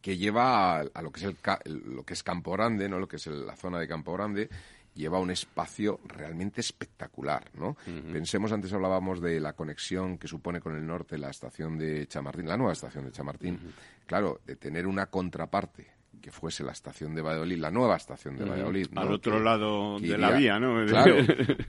que 0.00 0.16
lleva 0.16 0.80
a, 0.80 1.02
lo 1.02 1.10
que 1.10 1.20
es 1.20 1.26
el, 1.26 1.82
lo 1.94 2.04
que 2.04 2.14
es 2.14 2.22
Campo 2.22 2.52
Grande, 2.52 2.88
no 2.88 2.98
lo 2.98 3.08
que 3.08 3.16
es 3.16 3.26
la 3.26 3.56
zona 3.56 3.78
de 3.78 3.88
Campo 3.88 4.12
Grande, 4.12 4.48
lleva 4.98 5.20
un 5.20 5.30
espacio 5.30 6.00
realmente 6.04 6.60
espectacular, 6.60 7.50
¿no? 7.54 7.76
Pensemos, 8.12 8.50
antes 8.50 8.72
hablábamos 8.72 9.20
de 9.20 9.38
la 9.38 9.52
conexión 9.52 10.18
que 10.18 10.26
supone 10.26 10.60
con 10.60 10.74
el 10.74 10.84
norte 10.84 11.16
la 11.16 11.30
estación 11.30 11.78
de 11.78 12.06
Chamartín, 12.08 12.48
la 12.48 12.56
nueva 12.56 12.72
estación 12.72 13.04
de 13.04 13.12
Chamartín. 13.12 13.58
Claro, 14.06 14.40
de 14.44 14.56
tener 14.56 14.86
una 14.86 15.06
contraparte 15.06 15.86
que 16.20 16.32
fuese 16.32 16.64
la 16.64 16.72
estación 16.72 17.14
de 17.14 17.22
Valladolid, 17.22 17.58
la 17.58 17.70
nueva 17.70 17.96
estación 17.96 18.36
de 18.36 18.44
Valladolid. 18.44 18.88
Al 18.96 19.12
otro 19.12 19.38
lado 19.38 20.00
de 20.00 20.18
la 20.18 20.32
vía, 20.32 20.58
¿no? 20.58 20.84
Claro, 20.86 21.14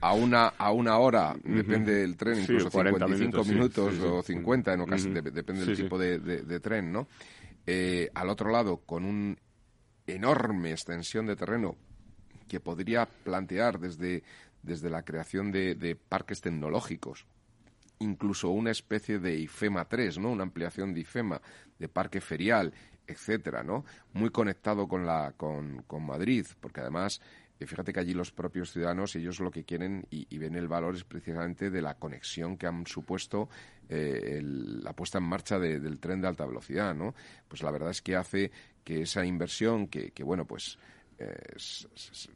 a 0.01 0.13
una, 0.13 0.47
a 0.47 0.71
una 0.71 0.97
hora, 0.97 1.35
depende 1.43 1.93
del 1.93 2.17
tren, 2.17 2.39
incluso 2.39 2.71
45 2.71 3.43
minutos, 3.43 3.99
o 3.99 4.23
50 4.23 4.73
en 4.73 4.81
ocasiones, 4.81 5.23
depende 5.23 5.65
del 5.65 5.77
tipo 5.77 5.99
de, 5.99 6.59
tren, 6.61 6.91
¿no? 6.91 7.07
Eh, 7.67 8.09
al 8.15 8.29
otro 8.29 8.49
lado, 8.49 8.77
con 8.77 9.05
una 9.05 9.35
enorme 10.07 10.71
extensión 10.71 11.27
de 11.27 11.35
terreno 11.35 11.75
que 12.49 12.59
podría 12.59 13.05
plantear 13.05 13.79
desde, 13.79 14.23
desde 14.62 14.89
la 14.89 15.03
creación 15.03 15.53
de, 15.53 15.97
parques 16.09 16.41
tecnológicos, 16.41 17.25
incluso 17.99 18.49
una 18.49 18.71
especie 18.71 19.19
de 19.19 19.35
IFEMA 19.38 19.85
3, 19.85 20.19
¿no? 20.19 20.31
Una 20.31 20.43
ampliación 20.43 20.93
de 20.93 21.01
IFEMA, 21.01 21.41
de 21.77 21.88
parque 21.88 22.19
ferial, 22.19 22.73
etcétera, 23.07 23.63
¿no? 23.63 23.85
Muy 24.13 24.29
conectado 24.29 24.88
con 24.88 25.05
la 25.05 25.33
con, 25.38 25.83
con 25.83 26.05
Madrid, 26.05 26.45
porque 26.59 26.81
además 26.81 27.21
eh, 27.59 27.65
fíjate 27.65 27.91
que 27.91 27.99
allí 27.99 28.13
los 28.13 28.31
propios 28.31 28.71
ciudadanos 28.71 29.15
ellos 29.15 29.39
lo 29.39 29.51
que 29.51 29.65
quieren 29.65 30.05
y, 30.09 30.38
ven 30.38 30.55
el 30.55 30.67
valor 30.67 30.95
es 30.95 31.03
precisamente 31.03 31.69
de 31.69 31.81
la 31.81 31.95
conexión 31.95 32.57
que 32.57 32.67
han 32.67 32.88
supuesto 32.88 33.49
eh, 33.89 34.39
la 34.41 34.93
puesta 34.93 35.17
en 35.17 35.25
marcha 35.25 35.59
del 35.59 35.99
tren 35.99 36.21
de 36.21 36.27
alta 36.27 36.45
velocidad, 36.45 36.95
¿no? 36.95 37.13
Pues 37.47 37.62
la 37.62 37.71
verdad 37.71 37.89
es 37.89 38.01
que 38.01 38.15
hace 38.15 38.51
que 38.83 39.01
esa 39.01 39.25
inversión 39.25 39.88
que 39.88 40.23
bueno, 40.23 40.45
pues 40.45 40.77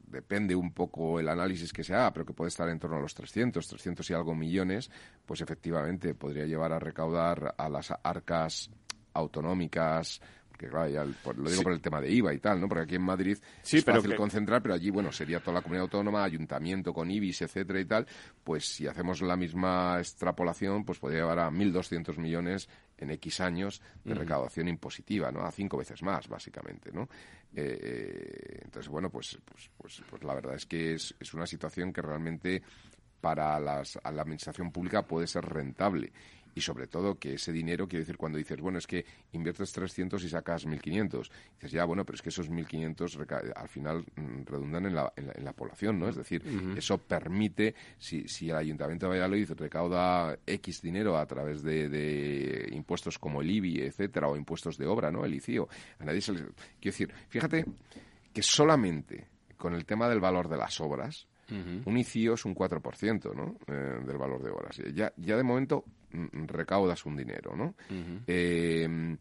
depende 0.07 0.55
un 0.55 0.73
poco 0.73 1.19
el 1.19 1.29
análisis 1.29 1.71
que 1.71 1.83
se 1.83 1.93
haga, 1.93 2.11
pero 2.11 2.25
que 2.25 2.33
puede 2.33 2.49
estar 2.49 2.67
en 2.69 2.79
torno 2.79 2.97
a 2.97 3.01
los 3.01 3.13
300, 3.13 3.65
300 3.65 4.09
y 4.09 4.13
algo 4.13 4.35
millones, 4.35 4.91
pues 5.25 5.41
efectivamente 5.41 6.13
podría 6.13 6.45
llevar 6.45 6.73
a 6.73 6.79
recaudar 6.79 7.55
a 7.57 7.69
las 7.69 7.93
arcas 8.03 8.69
autonómicas, 9.13 10.21
que 10.63 10.69
claro, 10.69 10.89
ya 10.89 11.03
lo 11.03 11.49
digo 11.49 11.63
por 11.63 11.73
el 11.73 11.81
tema 11.81 11.99
de 11.99 12.09
IVA 12.09 12.33
y 12.33 12.39
tal, 12.39 12.61
¿no? 12.61 12.67
Porque 12.67 12.83
aquí 12.83 12.95
en 12.95 13.03
Madrid 13.03 13.37
es 13.63 13.83
fácil 13.83 14.15
concentrar, 14.15 14.61
pero 14.61 14.73
allí, 14.73 14.89
bueno, 14.89 15.11
sería 15.11 15.39
toda 15.39 15.55
la 15.55 15.61
comunidad 15.61 15.83
autónoma, 15.83 16.23
ayuntamiento 16.23 16.93
con 16.93 17.11
IBIS, 17.11 17.43
etcétera 17.43 17.79
y 17.81 17.85
tal, 17.85 18.07
pues 18.43 18.65
si 18.65 18.87
hacemos 18.87 19.21
la 19.21 19.35
misma 19.35 19.97
extrapolación, 19.99 20.85
pues 20.85 20.99
podría 20.99 21.19
llevar 21.19 21.39
a 21.39 21.49
1.200 21.49 22.17
millones 22.17 22.69
en 22.97 23.11
X 23.11 23.41
años 23.41 23.81
de 24.05 24.13
recaudación 24.13 24.69
impositiva, 24.69 25.31
¿no? 25.31 25.41
A 25.41 25.51
cinco 25.51 25.77
veces 25.77 26.01
más, 26.01 26.27
básicamente, 26.29 26.91
¿no? 26.93 27.03
Eh, 27.53 27.79
eh, 27.81 28.59
entonces, 28.63 28.89
bueno, 28.89 29.09
pues, 29.09 29.37
pues, 29.43 29.69
pues, 29.77 30.01
pues, 30.09 30.23
la 30.23 30.33
verdad 30.33 30.55
es 30.55 30.65
que 30.65 30.93
es, 30.93 31.13
es 31.19 31.33
una 31.33 31.45
situación 31.45 31.91
que 31.91 32.01
realmente 32.01 32.63
para 33.19 33.59
las, 33.59 33.99
a 34.01 34.11
la 34.11 34.21
administración 34.21 34.71
pública 34.71 35.03
puede 35.03 35.27
ser 35.27 35.45
rentable 35.45 36.11
y 36.55 36.61
sobre 36.61 36.87
todo 36.87 37.15
que 37.15 37.35
ese 37.35 37.51
dinero, 37.51 37.87
quiero 37.87 38.01
decir, 38.01 38.17
cuando 38.17 38.37
dices, 38.37 38.59
bueno, 38.59 38.77
es 38.77 38.87
que 38.87 39.05
inviertes 39.31 39.71
300 39.71 40.23
y 40.23 40.29
sacas 40.29 40.67
1.500, 40.67 41.29
dices, 41.55 41.71
ya, 41.71 41.85
bueno, 41.85 42.05
pero 42.05 42.15
es 42.15 42.21
que 42.21 42.29
esos 42.29 42.49
1.500 42.49 43.53
al 43.55 43.69
final 43.69 44.05
mm, 44.15 44.43
redundan 44.45 44.85
en 44.85 44.95
la, 44.95 45.13
en 45.15 45.43
la, 45.43 45.53
población, 45.53 45.99
¿no? 45.99 46.09
Es 46.09 46.15
decir, 46.15 46.43
eso 46.75 46.97
permite, 46.97 47.75
si, 47.97 48.27
si 48.27 48.49
el 48.49 48.55
Ayuntamiento 48.55 49.05
de 49.05 49.11
Valladolid 49.11 49.51
recauda 49.51 50.37
X 50.45 50.81
dinero 50.81 51.17
a 51.17 51.25
través 51.25 51.61
de, 51.63 52.69
impuestos 52.71 53.19
como 53.19 53.41
el 53.41 53.49
IBI, 53.49 53.81
etcétera, 53.81 54.27
o 54.27 54.35
impuestos 54.35 54.77
de 54.77 54.85
obra, 54.85 55.11
¿no? 55.11 55.25
El 55.25 55.33
ICIO, 55.33 55.67
a 55.99 56.05
nadie 56.05 56.21
se 56.21 56.33
les... 56.33 56.41
Quiero 56.41 56.55
decir, 56.81 57.13
fíjate 57.29 57.65
que 58.33 58.41
solamente 58.41 59.27
con 59.57 59.73
el 59.73 59.85
tema 59.85 60.09
del 60.09 60.19
valor 60.19 60.49
de 60.49 60.57
las 60.57 60.79
obras, 60.81 61.27
un 61.85 61.97
ICIO 61.97 62.33
es 62.33 62.45
un 62.45 62.55
4% 62.55 63.35
¿no? 63.35 63.57
Eh, 63.67 64.03
del 64.05 64.17
valor 64.17 64.41
de 64.41 64.49
horas. 64.49 64.77
Ya, 64.93 65.13
ya 65.17 65.37
de 65.37 65.43
momento 65.43 65.85
recaudas 66.47 67.05
un 67.05 67.15
dinero, 67.15 67.55
¿no? 67.55 67.75
Eh, 68.27 69.17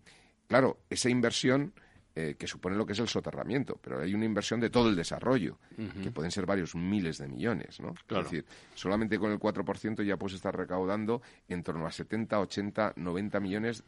claro, 0.46 0.80
esa 0.90 1.08
inversión 1.08 1.72
eh, 2.14 2.36
que 2.38 2.46
supone 2.46 2.76
lo 2.76 2.84
que 2.84 2.92
es 2.92 2.98
el 2.98 3.08
soterramiento, 3.08 3.78
pero 3.80 4.02
hay 4.02 4.12
una 4.12 4.26
inversión 4.26 4.60
de 4.60 4.68
todo 4.68 4.90
el 4.90 4.94
desarrollo, 4.94 5.58
que 6.02 6.10
pueden 6.10 6.30
ser 6.30 6.44
varios 6.44 6.74
miles 6.74 7.16
de 7.16 7.26
millones, 7.26 7.80
¿no? 7.80 7.94
Es 8.06 8.24
decir, 8.24 8.44
solamente 8.74 9.18
con 9.18 9.32
el 9.32 9.38
4% 9.38 10.04
ya 10.04 10.18
puedes 10.18 10.36
estar 10.36 10.54
recaudando 10.54 11.22
en 11.48 11.62
torno 11.62 11.86
a 11.86 11.90
70, 11.90 12.38
80, 12.38 12.92
90 12.96 13.40
millones 13.40 13.84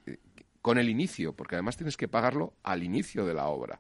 con 0.65 0.79
el 0.79 0.89
inicio, 0.89 1.35
porque 1.35 1.57
además 1.57 1.77
tienes 1.77 1.95
que 1.95 2.09
pagarlo 2.09 2.55
al 2.63 2.83
inicio 2.83 3.27
de 3.27 3.35
la 3.35 3.49
obra. 3.49 3.77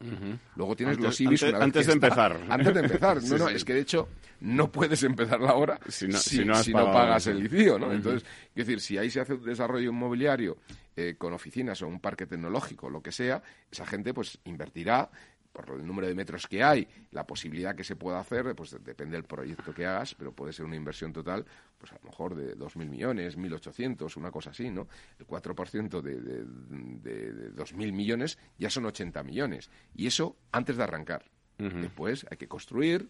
Luego 0.55 0.77
tienes 0.77 1.01
los 1.01 1.19
IBIs 1.19 1.45
antes, 1.45 1.63
antes 1.63 1.87
de 1.87 1.93
empezar. 1.95 2.39
Antes 2.47 2.75
de 2.75 2.81
empezar. 2.81 3.23
No, 3.23 3.39
no, 3.39 3.49
es 3.49 3.65
que 3.65 3.73
de 3.73 3.81
hecho 3.81 4.07
no 4.41 4.71
puedes 4.71 5.03
empezar 5.03 5.41
la 5.41 5.55
obra 5.55 5.81
si 5.89 6.09
no, 6.09 6.93
pagas 6.93 7.27
el 7.29 7.39
inicio, 7.39 7.79
¿no? 7.79 7.91
Entonces, 7.91 8.29
es 8.55 8.67
decir, 8.67 8.81
si 8.83 8.99
ahí 8.99 9.09
se 9.09 9.21
hace 9.21 9.33
un 9.33 9.43
desarrollo 9.43 9.89
inmobiliario 9.89 10.59
eh, 10.95 11.15
con 11.17 11.33
oficinas 11.33 11.81
o 11.81 11.89
un 11.89 12.01
parque 12.01 12.27
tecnológico, 12.27 12.91
lo 12.91 13.03
que 13.03 13.13
sea, 13.13 13.43
esa 13.73 13.87
gente 13.87 14.13
pues 14.13 14.39
invertirá 14.45 15.11
por 15.55 15.71
el 15.71 15.87
número 15.87 16.09
de 16.09 16.15
metros 16.15 16.49
que 16.49 16.63
hay, 16.63 16.87
la 17.13 17.27
posibilidad 17.27 17.77
que 17.77 17.85
se 17.85 17.95
pueda 17.95 18.19
hacer, 18.19 18.55
pues 18.57 18.77
depende 18.85 19.17
del 19.17 19.25
proyecto 19.25 19.73
que 19.73 19.87
hagas, 19.87 20.15
pero 20.15 20.33
puede 20.33 20.53
ser 20.53 20.67
una 20.67 20.75
inversión 20.75 21.13
total, 21.13 21.47
pues 21.79 21.93
a 21.93 21.95
lo 22.03 22.11
mejor 22.11 22.35
de 22.35 22.57
2.000 22.59 22.89
millones, 22.89 23.39
1.800, 23.39 24.17
una 24.17 24.33
cosa 24.33 24.51
así, 24.51 24.69
¿no? 24.71 24.89
El 25.19 25.27
4% 25.27 26.01
de, 26.03 26.21
de, 26.21 26.45
de, 26.45 27.33
de 27.33 27.55
2.000 27.55 27.93
millones 27.93 28.37
ya 28.59 28.69
son 28.69 28.85
80 28.87 29.23
millones. 29.23 29.71
Y 29.95 30.09
eso 30.09 30.37
antes 30.51 30.77
de 30.77 30.83
arrancar. 30.83 31.25
Después 31.57 32.27
hay 32.29 32.37
que 32.37 32.49
construir, 32.49 33.09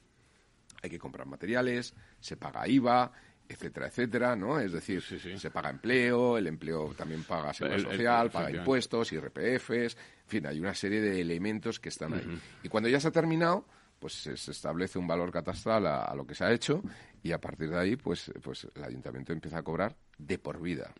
hay 0.82 0.90
que 0.90 0.98
comprar 0.98 1.26
materiales, 1.26 1.94
se 2.20 2.36
paga 2.36 2.68
IVA, 2.68 3.10
etcétera, 3.48 3.88
etcétera, 3.88 4.36
¿no? 4.36 4.58
Es 4.58 4.72
decir, 4.72 5.02
se 5.02 5.50
paga 5.50 5.70
empleo, 5.70 6.38
el 6.38 6.46
empleo 6.46 6.94
también 6.94 7.24
paga 7.24 7.52
seguridad 7.52 7.90
social, 7.90 8.30
paga 8.30 8.50
impuestos, 8.50 9.12
IRPFs, 9.12 9.96
en 9.96 10.28
fin, 10.28 10.46
hay 10.46 10.58
una 10.58 10.74
serie 10.74 11.00
de 11.00 11.20
elementos 11.20 11.78
que 11.78 11.90
están 11.90 12.14
ahí. 12.14 12.40
Y 12.62 12.68
cuando 12.68 12.88
ya 12.88 13.00
se 13.00 13.08
ha 13.08 13.12
terminado, 13.12 13.66
pues 13.98 14.14
se, 14.14 14.32
establece 14.32 14.98
un 14.98 15.06
valor 15.06 15.30
catastral 15.30 15.86
a, 15.86 16.04
a, 16.04 16.14
lo 16.14 16.26
que 16.26 16.34
se 16.34 16.44
ha 16.44 16.52
hecho 16.52 16.82
y 17.22 17.32
a 17.32 17.40
partir 17.40 17.70
de 17.70 17.78
ahí, 17.78 17.96
pues, 17.96 18.32
pues 18.42 18.66
el 18.74 18.84
ayuntamiento 18.84 19.32
empieza 19.32 19.58
a 19.58 19.62
cobrar 19.62 19.96
de 20.18 20.38
por 20.38 20.60
vida. 20.60 20.92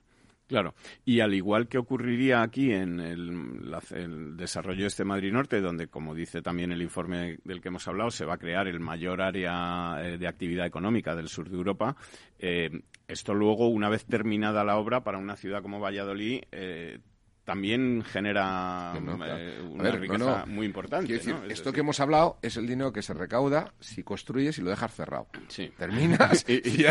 Claro, 0.47 0.75
y 1.07 1.21
al 1.21 1.33
igual 1.33 1.69
que 1.69 1.79
ocurriría 1.79 2.43
aquí 2.43 2.71
en 2.71 3.01
el, 3.01 4.37
desarrollo 4.37 4.83
de 4.83 4.89
este 4.89 5.05
Madrid 5.05 5.33
Norte, 5.33 5.63
donde, 5.63 5.89
como 5.89 6.15
dice 6.15 6.43
también 6.43 6.71
el 6.71 6.83
informe 6.83 7.39
del 7.45 7.63
que 7.63 7.69
hemos 7.69 7.89
hablado, 7.89 8.11
se 8.11 8.27
va 8.27 8.35
a 8.35 8.39
crear 8.39 8.69
el 8.69 8.79
mayor 8.79 9.23
área 9.23 9.97
eh, 10.03 10.19
de 10.19 10.29
actividad 10.29 10.67
económica 10.67 11.15
del 11.15 11.29
sur 11.29 11.49
de 11.49 11.57
Europa, 11.57 11.97
eh, 12.39 12.71
esto 13.09 13.33
luego, 13.33 13.69
una 13.69 13.89
vez 13.89 14.05
terminada 14.05 14.65
la 14.65 14.77
obra, 14.77 15.03
para 15.03 15.19
una 15.19 15.37
ciudad 15.37 15.63
como 15.63 15.81
Valladolid, 15.81 16.43
eh, 16.53 16.99
también 17.45 18.03
genera 18.03 18.95
eh, 18.97 19.63
una 19.71 19.91
riqueza 19.91 20.47
muy 20.47 20.67
importante. 20.67 21.21
esto 21.49 21.73
que 21.73 21.81
hemos 21.81 22.01
hablado 22.01 22.39
es 22.43 22.57
el 22.57 22.67
dinero 22.67 22.93
que 22.93 23.03
se 23.03 23.13
recauda 23.13 23.73
si 23.81 24.03
construyes 24.03 24.59
y 24.59 24.63
lo 24.63 24.71
dejas 24.71 24.95
cerrado. 24.95 25.29
Terminas 25.77 26.45
y, 26.49 26.55
y, 26.55 26.85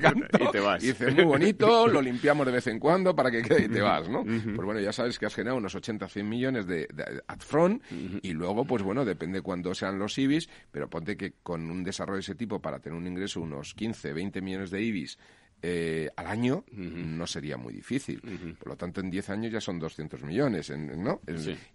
canto 0.00 0.26
y 0.38 0.50
te 0.50 0.60
vas. 0.60 0.84
Y 0.84 0.88
dices, 0.88 1.14
muy 1.14 1.24
bonito, 1.24 1.88
lo 1.88 2.02
limpiamos 2.02 2.46
de 2.46 2.52
vez 2.52 2.66
en 2.66 2.78
cuando 2.78 3.16
para 3.16 3.30
que 3.30 3.42
quede 3.42 3.64
y 3.64 3.68
te 3.68 3.80
vas, 3.80 4.08
¿no? 4.08 4.24
Pues 4.24 4.64
bueno, 4.64 4.80
ya 4.80 4.92
sabes 4.92 5.18
que 5.18 5.26
has 5.26 5.34
generado 5.34 5.58
unos 5.58 5.74
80, 5.74 6.06
100 6.06 6.28
millones 6.28 6.66
de, 6.66 6.88
de 6.92 7.22
front 7.38 7.82
y 8.22 8.32
luego, 8.32 8.64
pues 8.64 8.82
bueno, 8.82 9.04
depende 9.04 9.40
cuándo 9.40 9.74
sean 9.74 9.98
los 9.98 10.18
IBIs, 10.18 10.48
pero 10.70 10.88
ponte 10.90 11.16
que 11.16 11.34
con 11.42 11.70
un 11.70 11.82
desarrollo 11.82 12.16
de 12.16 12.20
ese 12.20 12.34
tipo 12.34 12.60
para 12.60 12.78
tener 12.80 12.98
un 12.98 13.06
ingreso 13.06 13.40
unos 13.40 13.74
15, 13.74 14.12
20 14.12 14.40
millones 14.42 14.70
de 14.70 14.82
IBIs 14.82 15.18
eh, 15.62 16.08
al 16.16 16.26
año 16.26 16.64
no 16.72 17.26
sería 17.26 17.56
muy 17.56 17.72
difícil. 17.72 18.20
Por 18.58 18.68
lo 18.68 18.76
tanto, 18.76 19.00
en 19.00 19.10
10 19.10 19.30
años 19.30 19.52
ya 19.52 19.60
son 19.60 19.78
200 19.78 20.22
millones, 20.22 20.70
¿no? 20.70 21.20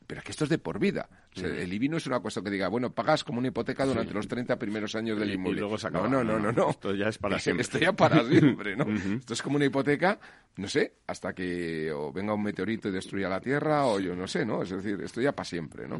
Pero 0.07 0.19
es 0.19 0.25
que 0.25 0.31
esto 0.31 0.45
es 0.45 0.49
de 0.49 0.57
por 0.57 0.79
vida. 0.79 1.09
El 1.35 1.73
IBI 1.73 1.89
no 1.89 1.97
es 1.97 2.07
una 2.07 2.19
cuestión 2.19 2.45
que 2.45 2.51
diga, 2.51 2.67
bueno, 2.67 2.91
pagas 2.91 3.23
como 3.23 3.39
una 3.39 3.47
hipoteca 3.47 3.85
durante 3.85 4.13
los 4.13 4.27
30 4.27 4.57
primeros 4.57 4.95
años 4.95 5.19
del 5.19 5.33
inmueble. 5.33 5.61
luego 5.61 5.77
no, 5.91 6.23
no, 6.23 6.39
no, 6.39 6.51
no, 6.51 6.69
Esto 6.69 6.93
ya 6.95 7.07
es 7.07 7.17
para 7.17 7.39
siempre. 7.39 7.61
Esto 7.61 7.79
ya 7.79 7.93
para 7.93 8.23
siempre, 8.25 8.75
¿no? 8.75 8.85
Esto 9.15 9.33
es 9.33 9.41
como 9.41 9.55
una 9.55 9.65
hipoteca, 9.65 10.19
no 10.57 10.67
sé, 10.67 10.95
hasta 11.07 11.33
que 11.33 11.91
o 11.91 12.11
venga 12.11 12.33
un 12.33 12.43
meteorito 12.43 12.89
y 12.89 12.91
destruya 12.91 13.29
la 13.29 13.39
Tierra 13.39 13.85
o 13.85 13.99
yo 13.99 14.15
no 14.15 14.27
sé, 14.27 14.45
¿no? 14.45 14.63
Es 14.63 14.69
decir, 14.69 14.99
esto 15.01 15.21
ya 15.21 15.31
para 15.31 15.45
siempre, 15.45 15.87
¿no? 15.87 15.99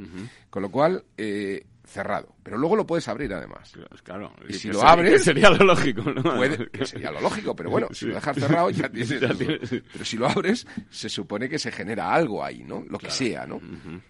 Con 0.50 0.62
lo 0.62 0.70
cual, 0.70 1.04
eh, 1.18 1.66
cerrado. 1.86 2.36
Pero 2.44 2.58
luego 2.58 2.76
lo 2.76 2.86
puedes 2.86 3.08
abrir 3.08 3.34
además. 3.34 3.74
Claro. 4.04 4.34
Y, 4.48 4.54
si 4.54 4.70
lo 4.70 4.82
abres... 4.84 5.24
sería 5.24 5.50
lo 5.50 5.66
lógico, 5.66 6.02
¿no? 6.02 6.24
sería 6.86 7.12
lo 7.12 7.22
lógico, 7.22 7.56
pero 7.56 7.70
bueno, 7.70 7.88
si 7.92 8.06
lo 8.06 8.16
dejas 8.16 8.38
cerrado 8.38 8.70
ya 8.70 8.90
tienes... 8.92 9.20
Pero 9.20 10.06
si 10.06 10.18
lo 10.18 10.28
abres, 10.28 10.66
se 10.90 11.10
supone 11.10 11.50
que 11.50 11.60
se 11.60 11.72
genera 11.72 12.14
algo 12.14 12.44
ahí, 12.44 12.64
¿no? 12.64 12.84
Lo 12.88 12.98
que 12.98 13.12
sea, 13.12 13.46
¿no? 13.46 13.60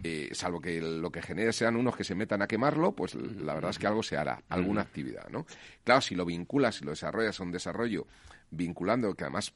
Eh, 0.03 0.29
salvo 0.33 0.59
que 0.59 0.81
lo 0.81 1.12
que 1.13 1.21
genere 1.21 1.54
sean 1.54 1.78
unos 1.78 1.95
que 1.95 2.04
se 2.04 2.15
metan 2.15 2.41
a 2.41 2.47
quemarlo, 2.47 2.91
pues 2.91 3.15
la 3.15 3.54
verdad 3.54 3.71
es 3.71 3.80
que 3.80 3.88
algo 3.88 4.04
se 4.04 4.17
hará, 4.17 4.43
alguna 4.49 4.82
actividad, 4.82 5.30
¿no? 5.30 5.45
Claro, 5.86 6.02
si 6.02 6.15
lo 6.15 6.26
vinculas, 6.26 6.76
si 6.76 6.84
lo 6.84 6.91
desarrollas 6.91 7.39
a 7.39 7.43
un 7.43 7.52
desarrollo 7.52 8.06
vinculando, 8.52 9.13
que 9.15 9.23
además 9.23 9.54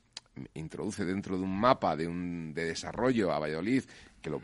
introduce 0.53 1.03
dentro 1.03 1.35
de 1.37 1.43
un 1.43 1.59
mapa 1.59 1.97
de, 1.97 2.07
un, 2.07 2.53
de 2.53 2.65
desarrollo 2.65 3.33
a 3.33 3.39
Valladolid, 3.39 3.83
que 4.21 4.29
lo 4.29 4.41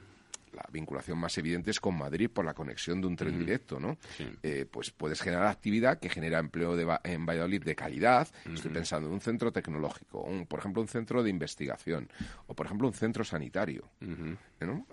la 0.54 0.66
vinculación 0.72 1.18
más 1.18 1.38
evidente 1.38 1.72
es 1.72 1.80
con 1.80 1.98
Madrid 1.98 2.30
por 2.30 2.46
la 2.46 2.54
conexión 2.54 3.02
de 3.02 3.08
un 3.08 3.16
tren 3.16 3.38
directo, 3.38 3.80
¿no? 3.80 3.98
Eh, 4.42 4.66
pues 4.70 4.92
puedes 4.92 5.22
generar 5.22 5.48
actividad 5.48 6.00
que 6.00 6.10
genera 6.10 6.40
empleo 6.40 6.78
en 7.04 7.26
Valladolid 7.26 7.64
de 7.64 7.76
calidad. 7.76 8.28
Estoy 8.52 8.72
pensando 8.72 9.08
en 9.08 9.14
un 9.14 9.22
centro 9.22 9.52
tecnológico, 9.52 10.28
por 10.48 10.60
ejemplo, 10.60 10.82
un 10.82 10.88
centro 10.88 11.24
de 11.24 11.30
investigación, 11.30 12.10
o 12.48 12.54
por 12.54 12.66
ejemplo, 12.66 12.88
un 12.88 12.94
centro 12.94 13.24
sanitario, 13.24 13.90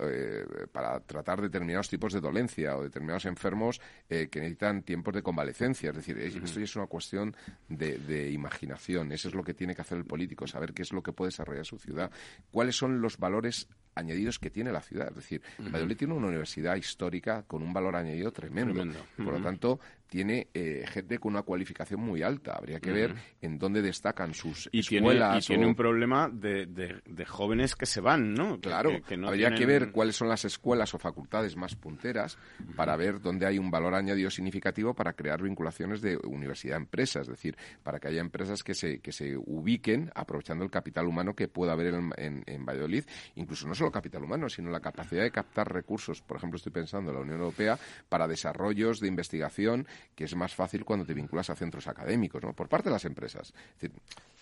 eh, 0.01 0.45
para 0.73 0.99
tratar 1.01 1.41
determinados 1.41 1.89
tipos 1.89 2.13
de 2.13 2.21
dolencia 2.21 2.77
o 2.77 2.83
determinados 2.83 3.25
enfermos 3.27 3.81
eh, 4.09 4.29
que 4.31 4.41
necesitan 4.41 4.83
tiempos 4.83 5.15
de 5.15 5.23
convalecencia. 5.23 5.91
Es 5.91 5.97
decir, 5.97 6.19
esto 6.19 6.59
ya 6.59 6.65
es 6.65 6.77
una 6.77 6.87
cuestión 6.87 7.37
de, 7.69 7.99
de 7.99 8.31
imaginación. 8.31 9.13
Eso 9.13 9.29
es 9.29 9.35
lo 9.35 9.45
que 9.45 9.55
tiene 9.55 9.75
que 9.75 9.83
hacer 9.83 9.99
el 9.99 10.05
político, 10.05 10.47
saber 10.47 10.73
qué 10.73 10.83
es 10.83 10.93
lo 10.93 11.03
que 11.03 11.13
puede 11.13 11.29
desarrollar 11.29 11.65
su 11.65 11.79
ciudad, 11.79 12.11
cuáles 12.51 12.77
son 12.77 13.01
los 13.01 13.19
valores 13.19 13.69
añadidos 14.01 14.39
que 14.39 14.51
tiene 14.51 14.73
la 14.73 14.81
ciudad. 14.81 15.09
Es 15.11 15.17
decir, 15.17 15.43
Valladolid 15.59 15.97
tiene 15.97 16.15
una 16.15 16.27
universidad 16.27 16.77
histórica 16.77 17.45
con 17.47 17.63
un 17.63 17.73
valor 17.73 17.97
añadido 17.97 18.33
tremendo. 18.33 18.85
Por 19.17 19.35
lo 19.35 19.41
tanto, 19.41 19.81
tiene 20.11 20.49
eh, 20.53 20.85
gente 20.89 21.19
con 21.19 21.33
una 21.33 21.43
cualificación 21.43 22.01
muy 22.01 22.23
alta. 22.23 22.55
Habría 22.55 22.81
que 22.81 22.91
ver 22.91 23.15
en 23.41 23.59
dónde 23.59 23.81
destacan 23.81 24.35
sus 24.35 24.69
y 24.73 24.81
escuelas. 24.81 25.31
Tiene, 25.31 25.39
y 25.39 25.47
tiene 25.47 25.67
un 25.67 25.77
problema 25.77 26.29
de, 26.29 26.67
de, 26.67 27.25
jóvenes 27.25 27.77
que 27.77 27.87
se 27.87 28.01
van, 28.01 28.35
¿no? 28.35 28.61
Claro, 28.61 28.91
habría 29.25 29.55
que 29.55 29.65
ver 29.65 29.93
cuáles 29.93 30.17
son 30.17 30.29
las 30.29 30.45
escuelas 30.45 30.93
o 30.95 30.99
facultades 30.99 31.57
más 31.57 31.77
punteras 31.77 32.37
para 32.75 32.97
ver 32.97 33.21
dónde 33.21 33.47
hay 33.47 33.59
un 33.59 33.71
valor 33.71 33.95
añadido 33.95 34.31
significativo 34.31 34.95
para 34.95 35.13
crear 35.13 35.41
vinculaciones 35.43 36.01
de 36.03 36.17
universidad-empresa, 36.17 37.21
es 37.21 37.29
decir, 37.29 37.57
para 37.85 38.01
que 38.01 38.09
haya 38.09 38.21
empresas 38.21 38.65
que 38.65 38.75
se, 38.75 38.99
que 38.99 39.13
se 39.13 39.37
ubiquen 39.37 40.11
aprovechando 40.17 40.65
el 40.65 40.71
capital 40.73 41.07
humano 41.07 41.35
que 41.35 41.47
pueda 41.47 41.73
haber 41.73 41.95
en, 41.95 42.43
en, 42.47 42.67
Valladolid, 42.67 43.05
incluso 43.37 43.69
no 43.69 43.77
solo 43.77 43.93
capital 43.93 44.25
humano, 44.25 44.49
sino 44.49 44.71
la 44.71 44.81
capacidad 44.81 45.23
de 45.23 45.31
captar 45.31 45.73
recursos, 45.73 46.21
por 46.21 46.37
ejemplo, 46.37 46.57
estoy 46.57 46.73
pensando 46.73 47.13
en 47.13 47.17
la 47.17 47.23
Unión 47.23 47.39
Europea, 47.39 47.79
para 48.09 48.27
desarrollos 48.27 48.99
de 48.99 49.07
investigación 49.07 49.87
que 50.15 50.25
es 50.25 50.35
más 50.35 50.55
fácil 50.55 50.85
cuando 50.85 51.05
te 51.05 51.15
vinculas 51.15 51.51
a 51.51 51.57
centros 51.57 51.87
académicos, 51.87 52.43
¿no? 52.43 52.53
Por 52.53 52.69
parte 52.69 52.89
de 52.89 52.93
las 52.93 53.05
empresas. 53.05 53.53
Es 53.75 53.81
decir, 53.81 53.93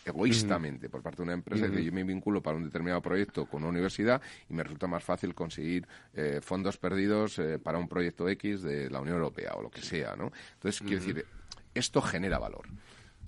egoístamente, 0.04 0.88
por 0.88 1.02
parte 1.02 1.18
de 1.18 1.22
una 1.24 1.34
empresa, 1.34 1.70
que 1.70 1.84
yo 1.84 1.92
me 1.92 2.04
vinculo 2.04 2.42
para 2.42 2.56
un 2.56 2.64
determinado 2.64 3.02
proyecto 3.02 3.46
con 3.46 3.62
una 3.62 3.70
universidad 3.70 4.20
y 4.48 4.54
me 4.54 4.62
resulta 4.62 4.86
más 4.86 5.04
fácil 5.04 5.34
conseguir 5.34 5.86
eh, 6.14 6.40
fondos 6.42 6.76
perdidos 6.76 7.38
eh, 7.38 7.58
para 7.58 7.78
un 7.78 7.88
proyecto 7.88 8.28
X 8.28 8.62
de 8.62 8.90
la 8.90 9.00
Unión 9.00 9.16
Europea 9.16 9.52
o 9.54 9.62
lo 9.62 9.70
que 9.70 9.82
sea, 9.82 10.16
¿no? 10.16 10.32
Entonces, 10.54 10.80
quiero 10.80 11.04
decir, 11.04 11.26
esto 11.74 12.02
genera 12.02 12.38
valor. 12.38 12.66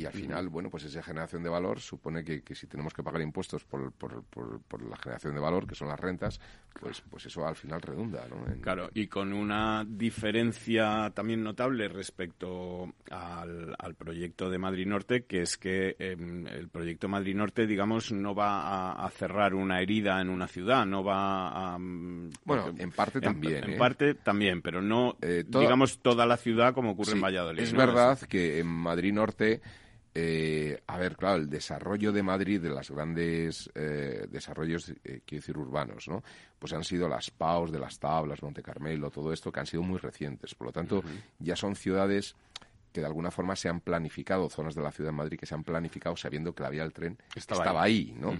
Y 0.00 0.06
al 0.06 0.12
final, 0.14 0.48
bueno, 0.48 0.70
pues 0.70 0.84
esa 0.84 1.02
generación 1.02 1.42
de 1.42 1.50
valor 1.50 1.78
supone 1.78 2.24
que, 2.24 2.42
si 2.54 2.66
tenemos 2.66 2.94
que 2.94 3.02
pagar 3.02 3.20
impuestos 3.20 3.64
por, 3.64 3.92
por, 3.92 4.22
por, 4.24 4.82
la 4.82 4.96
generación 4.96 5.34
de 5.34 5.40
valor, 5.40 5.66
que 5.66 5.74
son 5.74 5.88
las 5.88 6.00
rentas, 6.00 6.40
pues, 6.78 7.02
pues 7.10 7.26
eso 7.26 7.46
al 7.46 7.56
final 7.56 7.82
redunda, 7.82 8.26
¿no? 8.28 8.44
Claro, 8.60 8.90
y 8.94 9.06
con 9.06 9.32
una 9.32 9.84
diferencia 9.86 11.10
también 11.14 11.42
notable 11.42 11.88
respecto 11.88 12.92
al, 13.10 13.94
proyecto 13.96 14.48
de 14.48 14.58
Madrid 14.58 14.86
Norte, 14.86 15.24
que 15.24 15.42
es 15.42 15.58
que 15.58 15.96
em, 15.98 16.46
el 16.46 16.68
proyecto 16.68 17.08
Madrid 17.08 17.34
Norte, 17.34 17.66
digamos, 17.66 18.12
no 18.12 18.34
va 18.34 18.92
a, 18.92 19.10
cerrar 19.10 19.54
una 19.54 19.80
herida 19.80 20.20
en 20.20 20.30
una 20.30 20.46
ciudad, 20.46 20.86
no 20.86 21.04
va 21.04 21.74
a... 21.74 21.78
Mm, 21.78 22.30
bueno, 22.44 22.72
en 22.78 22.90
parte 22.92 23.20
también. 23.20 23.64
En, 23.64 23.70
¿eh? 23.72 23.76
parte 23.76 24.14
también, 24.14 24.62
pero 24.62 24.80
no, 24.80 25.16
eh, 25.20 25.44
digamos, 25.46 25.98
toda 25.98 26.24
la 26.24 26.36
ciudad 26.36 26.72
como 26.72 26.92
ocurre 26.92 27.12
en 27.12 27.20
Valladolid. 27.20 27.62
Es 27.62 27.72
verdad 27.72 28.18
que 28.20 28.60
en 28.60 28.68
Madrid 28.68 29.12
Norte 29.12 29.60
eh, 30.14 30.82
a 30.86 30.98
ver, 30.98 31.16
claro, 31.16 31.36
el 31.36 31.48
desarrollo 31.48 32.12
de 32.12 32.22
Madrid, 32.22 32.60
de 32.60 32.70
los 32.70 32.90
grandes 32.90 33.70
eh, 33.74 34.26
desarrollos, 34.28 34.90
eh, 35.04 35.20
quiero 35.24 35.40
decir, 35.40 35.56
urbanos, 35.56 36.08
¿no? 36.08 36.22
Pues 36.58 36.72
han 36.72 36.82
sido 36.82 37.08
las 37.08 37.30
PAOs 37.30 37.70
de 37.70 37.78
las 37.78 37.98
Tablas, 37.98 38.42
Monte 38.42 38.62
Carmelo, 38.62 39.10
todo 39.10 39.32
esto, 39.32 39.52
que 39.52 39.60
han 39.60 39.66
sido 39.66 39.82
muy 39.82 39.98
recientes. 39.98 40.54
Por 40.54 40.68
lo 40.68 40.72
tanto, 40.72 41.02
ya 41.38 41.54
son 41.54 41.76
ciudades 41.76 42.34
que 42.92 43.00
de 43.00 43.06
alguna 43.06 43.30
forma 43.30 43.56
se 43.56 43.68
han 43.68 43.80
planificado, 43.80 44.48
zonas 44.48 44.74
de 44.74 44.82
la 44.82 44.92
ciudad 44.92 45.10
de 45.10 45.16
Madrid 45.16 45.38
que 45.38 45.46
se 45.46 45.54
han 45.54 45.64
planificado 45.64 46.16
sabiendo 46.16 46.54
que 46.54 46.62
la 46.62 46.70
vía 46.70 46.82
del 46.82 46.92
tren 46.92 47.18
estaba, 47.34 47.82
ahí, 47.82 48.14
¿no? 48.18 48.34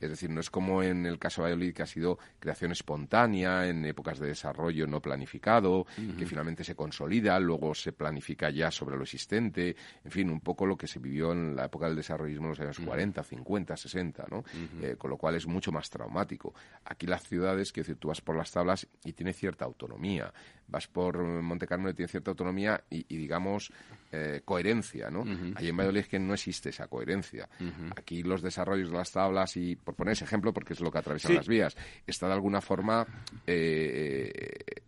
Es 0.00 0.10
decir, 0.10 0.30
no 0.30 0.40
es 0.40 0.50
como 0.50 0.82
en 0.82 1.06
el 1.06 1.18
caso 1.18 1.42
de 1.42 1.44
Valladolid, 1.44 1.74
que 1.74 1.82
ha 1.82 1.86
sido 1.86 2.18
creación 2.38 2.72
espontánea, 2.72 3.66
en 3.66 3.84
épocas 3.84 4.18
de 4.18 4.28
desarrollo 4.28 4.86
no 4.86 5.00
planificado, 5.00 5.86
que 6.18 6.26
finalmente 6.26 6.64
se 6.64 6.74
consolida, 6.74 7.38
luego 7.40 7.74
se 7.74 7.92
planifica 7.92 8.50
ya 8.50 8.70
sobre 8.70 8.96
lo 8.96 9.02
existente, 9.04 9.74
en 10.04 10.10
fin, 10.10 10.30
un 10.30 10.40
poco 10.40 10.66
lo 10.66 10.76
que 10.76 10.86
se 10.86 10.98
vivió 10.98 11.32
en 11.32 11.56
la 11.56 11.66
época 11.66 11.86
del 11.86 11.96
desarrollismo 11.96 12.46
en 12.46 12.50
los 12.50 12.60
años 12.60 12.78
40, 12.78 13.22
50, 13.22 13.76
60, 13.76 14.26
¿no? 14.30 14.44
Eh, 14.82 14.96
con 14.98 15.10
lo 15.10 15.16
cual 15.16 15.34
es 15.34 15.46
mucho 15.46 15.72
más 15.72 15.88
traumático. 15.88 16.54
Aquí 16.84 17.06
las 17.06 17.22
ciudades, 17.22 17.72
que 17.72 17.80
decir, 17.80 17.96
tú 17.96 18.08
vas 18.08 18.20
por 18.20 18.36
las 18.36 18.50
tablas 18.50 18.86
y 19.04 19.12
tiene 19.14 19.32
cierta 19.32 19.64
autonomía. 19.64 20.32
Vas 20.68 20.86
por 20.86 21.22
Monte 21.22 21.66
Carmelo 21.66 21.90
y 21.90 21.94
tiene 21.94 22.08
cierta 22.08 22.30
autonomía 22.30 22.82
y, 22.90 23.04
digamos, 23.16 23.72
eh, 24.12 24.42
coherencia, 24.44 25.10
¿no? 25.10 25.24
Ahí 25.54 25.68
en 25.68 25.76
Valladolid 25.76 26.00
es 26.00 26.08
que 26.08 26.18
no 26.18 26.34
existe 26.34 26.70
esa 26.70 26.88
coherencia. 26.88 27.48
Aquí 27.96 28.22
los 28.22 28.42
desarrollos 28.42 28.90
de 28.90 28.96
las 28.96 29.12
tablas 29.12 29.56
y 29.56 29.76
por 29.76 29.94
poner 29.94 30.12
ese 30.12 30.24
ejemplo, 30.24 30.52
porque 30.52 30.72
es 30.72 30.80
lo 30.80 30.90
que 30.90 30.98
atraviesan 30.98 31.34
las 31.34 31.48
vías, 31.48 31.76
está 32.06 32.26
de 32.26 32.34
alguna 32.34 32.60
forma 32.60 33.06
eh, 33.46 34.30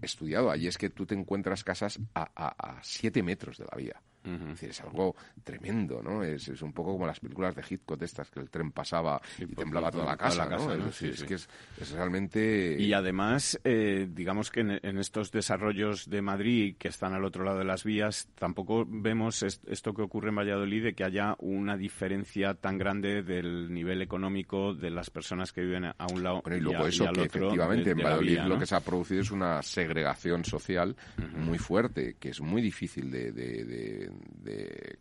estudiado. 0.03 0.51
Allí 0.51 0.67
es 0.67 0.79
que 0.79 0.91
tú 0.91 1.07
te 1.07 1.15
encuentras 1.15 1.65
casas 1.65 1.99
a, 2.15 2.29
a 2.35 2.83
siete 2.83 3.23
metros 3.23 3.59
de 3.59 3.65
la 3.65 3.77
vía 3.77 4.03
es, 4.61 4.81
algo 4.81 5.17
tremendo, 5.45 6.03
¿no? 6.03 6.23
Es, 6.23 6.49
un 6.63 6.73
poco 6.73 6.93
como 6.93 7.07
las 7.07 7.21
películas 7.21 7.55
de 7.55 7.63
Hitchcock 7.69 8.03
estas, 8.03 8.31
que 8.31 8.41
el 8.41 8.51
tren 8.51 8.73
pasaba 8.73 9.21
y, 9.39 9.47
temblaba 9.47 9.91
toda 9.91 10.07
la 10.07 10.17
casa, 10.17 10.47
¿no? 10.47 10.89
Es, 10.89 11.25
que 11.25 11.35
es, 11.35 11.49
realmente... 11.93 12.77
Y 12.79 12.93
además, 12.93 13.59
eh, 13.65 14.09
digamos 14.11 14.51
que 14.51 14.61
en, 14.61 14.99
estos 14.99 15.31
desarrollos 15.31 16.09
de 16.09 16.23
Madrid 16.23 16.77
que 16.79 16.89
están 16.89 17.15
al 17.15 17.25
otro 17.25 17.45
lado 17.45 17.59
de 17.59 17.65
las 17.65 17.85
vías, 17.85 18.29
tampoco 18.35 18.85
vemos 18.87 19.43
esto 19.43 19.95
que 19.95 20.03
ocurre 20.03 20.31
en 20.31 20.37
Valladolid 20.37 20.85
de 20.85 20.95
que 20.95 21.05
haya 21.05 21.37
una 21.39 21.77
diferencia 21.77 22.55
tan 22.55 22.79
grande 22.79 23.23
del 23.23 23.73
nivel 23.73 24.03
económico 24.03 24.75
de 24.75 24.91
las 24.91 25.11
personas 25.11 25.53
que 25.53 25.63
viven 25.63 25.85
a 25.85 26.07
un 26.13 26.23
lado 26.23 26.43
y, 26.47 26.61
luego 26.61 26.87
eso, 26.87 27.11
que 27.13 27.25
efectivamente 27.25 27.91
en 27.91 27.99
Valladolid 27.99 28.41
lo 28.41 28.59
que 28.59 28.67
se 28.67 28.75
ha 28.75 28.81
producido 28.81 29.23
es 29.23 29.31
una 29.31 29.63
segregación 29.63 30.45
social 30.45 30.97
muy 31.37 31.59
fuerte, 31.59 32.17
que 32.19 32.31
es 32.31 32.41
muy 32.41 32.63
difícil 32.63 33.11
de 33.11 33.33
de 33.33 34.11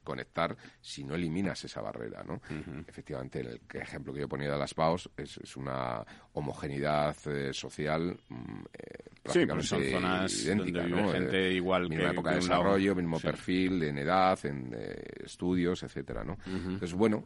conectar 0.03 0.55
si 0.82 1.03
no 1.03 1.15
eliminas 1.15 1.63
esa 1.63 1.82
barrera, 1.82 2.24
¿no? 2.24 2.41
Efectivamente, 2.88 3.39
el 3.39 3.61
ejemplo 3.74 4.13
que 4.13 4.22
yo 4.22 4.28
ponía 4.28 4.51
de 4.51 4.57
las 4.57 4.74
PAOs 4.74 5.09
es, 5.18 5.55
una 5.55 6.05
homogeneidad 6.34 7.15
eh, 7.28 7.51
social 7.53 8.20
mm, 8.30 8.61
eh, 8.74 9.09
prácticamente 9.24 9.68
son 9.68 9.84
zonas 9.84 10.43
idéntica, 10.43 10.82
donde 10.82 10.95
vive 10.95 11.11
gente 11.11 11.51
igual 11.53 11.89
misma 11.89 12.11
época 12.11 12.30
de 12.32 12.36
desarrollo, 12.38 12.95
mismo 12.95 13.20
perfil 13.20 13.84
en 13.84 13.97
edad, 13.97 14.39
en 14.45 14.74
eh, 14.74 15.03
estudios, 15.26 15.84
etcétera, 15.84 16.24
¿no? 16.24 16.38
Entonces, 16.45 16.93
bueno, 16.93 17.26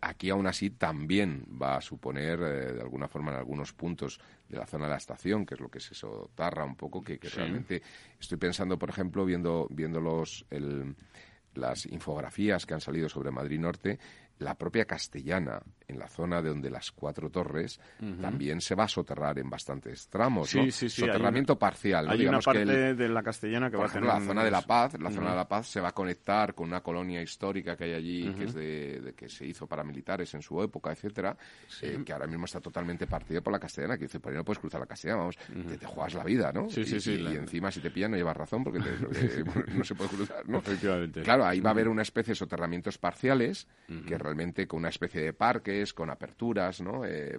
aquí 0.00 0.30
aún 0.30 0.46
así 0.46 0.70
también 0.70 1.44
va 1.60 1.76
a 1.76 1.80
suponer, 1.80 2.38
de 2.40 2.80
alguna 2.80 3.08
forma, 3.08 3.32
en 3.32 3.38
algunos 3.38 3.72
puntos 3.72 4.20
de 4.52 4.58
la 4.58 4.66
zona 4.66 4.84
de 4.84 4.90
la 4.90 4.98
estación, 4.98 5.46
que 5.46 5.54
es 5.54 5.60
lo 5.60 5.70
que 5.70 5.80
se 5.80 5.94
sotarra 5.94 6.62
un 6.64 6.76
poco, 6.76 7.02
que, 7.02 7.18
realmente 7.22 7.82
estoy 8.20 8.36
pensando, 8.36 8.78
por 8.78 8.90
ejemplo, 8.90 9.24
viendo, 9.24 9.66
viendo 9.70 9.98
los, 9.98 10.44
el, 10.50 10.94
las 11.54 11.86
infografías 11.86 12.66
que 12.66 12.74
han 12.74 12.82
salido 12.82 13.08
sobre 13.08 13.30
Madrid 13.30 13.58
Norte, 13.58 13.98
la 14.38 14.54
propia 14.54 14.84
castellana 14.84 15.62
en 15.92 15.98
la 15.98 16.08
zona 16.08 16.42
de 16.42 16.48
donde 16.48 16.70
las 16.70 16.90
cuatro 16.90 17.30
torres 17.30 17.80
también 18.20 18.60
se 18.60 18.74
va 18.74 18.84
a 18.84 18.88
soterrar 18.88 19.38
en 19.38 19.48
bastantes 19.48 20.08
tramos, 20.08 20.50
sí, 20.50 20.62
Sí, 20.70 20.88
sí, 20.88 21.00
Soterramiento 21.02 21.58
parcial. 21.58 22.08
Hay 22.08 22.26
una 22.26 22.40
parte 22.40 22.94
de 22.94 23.08
la 23.08 23.22
castellana 23.22 23.70
que 23.70 23.76
va 23.76 23.86
a 23.86 23.88
tener... 23.88 24.08
la 24.08 24.20
zona 24.20 24.44
de 24.44 24.50
La 24.50 24.62
Paz, 24.62 24.98
la 24.98 25.10
zona 25.10 25.30
de 25.30 25.36
La 25.36 25.48
Paz 25.48 25.68
se 25.68 25.80
va 25.80 25.88
a 25.88 25.92
conectar 25.92 26.54
con 26.54 26.68
una 26.68 26.80
colonia 26.80 27.22
histórica 27.22 27.76
que 27.76 27.84
hay 27.84 27.92
allí, 27.94 28.34
que 28.34 28.44
es 28.44 28.54
de, 28.54 29.14
que 29.16 29.28
se 29.28 29.46
hizo 29.46 29.66
para 29.66 29.84
militares 29.84 30.32
en 30.34 30.42
su 30.42 30.62
época, 30.62 30.92
etcétera, 30.92 31.36
eh, 31.82 32.02
que 32.04 32.12
ahora 32.12 32.26
mismo 32.26 32.44
está 32.46 32.60
totalmente 32.60 33.06
partida 33.06 33.40
por 33.40 33.52
la 33.52 33.58
castellana, 33.58 33.96
que 33.96 34.04
dice, 34.04 34.20
por 34.20 34.32
ahí 34.32 34.38
no 34.38 34.44
puedes 34.44 34.58
cruzar 34.58 34.80
la 34.80 34.86
castellana, 34.86 35.20
vamos, 35.20 35.36
te, 35.36 35.86
juegas 35.86 36.14
la 36.14 36.24
vida, 36.24 36.52
¿no? 36.52 36.68
Sí, 36.70 36.84
sí, 36.84 37.00
sí. 37.00 37.12
Y, 37.12 37.36
encima 37.36 37.70
si 37.70 37.80
te 37.80 37.90
pillan 37.90 38.12
no 38.12 38.16
llevas 38.16 38.36
razón 38.36 38.64
porque, 38.64 38.80
no 39.74 39.84
se 39.84 39.94
puede 39.94 40.10
cruzar, 40.10 40.48
¿no? 40.48 40.58
Efectivamente. 40.58 41.22
Claro, 41.22 41.44
ahí 41.44 41.60
va 41.60 41.70
a 41.70 41.72
haber 41.72 41.88
una 41.88 42.02
especie 42.02 42.32
de 42.32 42.36
soterramientos 42.36 42.98
parciales, 42.98 43.66
que 44.06 44.16
realmente 44.16 44.66
con 44.66 44.78
una 44.78 44.88
especie 44.88 45.20
de 45.20 45.32
parques, 45.82 45.92
con 45.92 46.10
aperturas, 46.10 46.80
¿no? 46.80 47.04
Eh, 47.04 47.38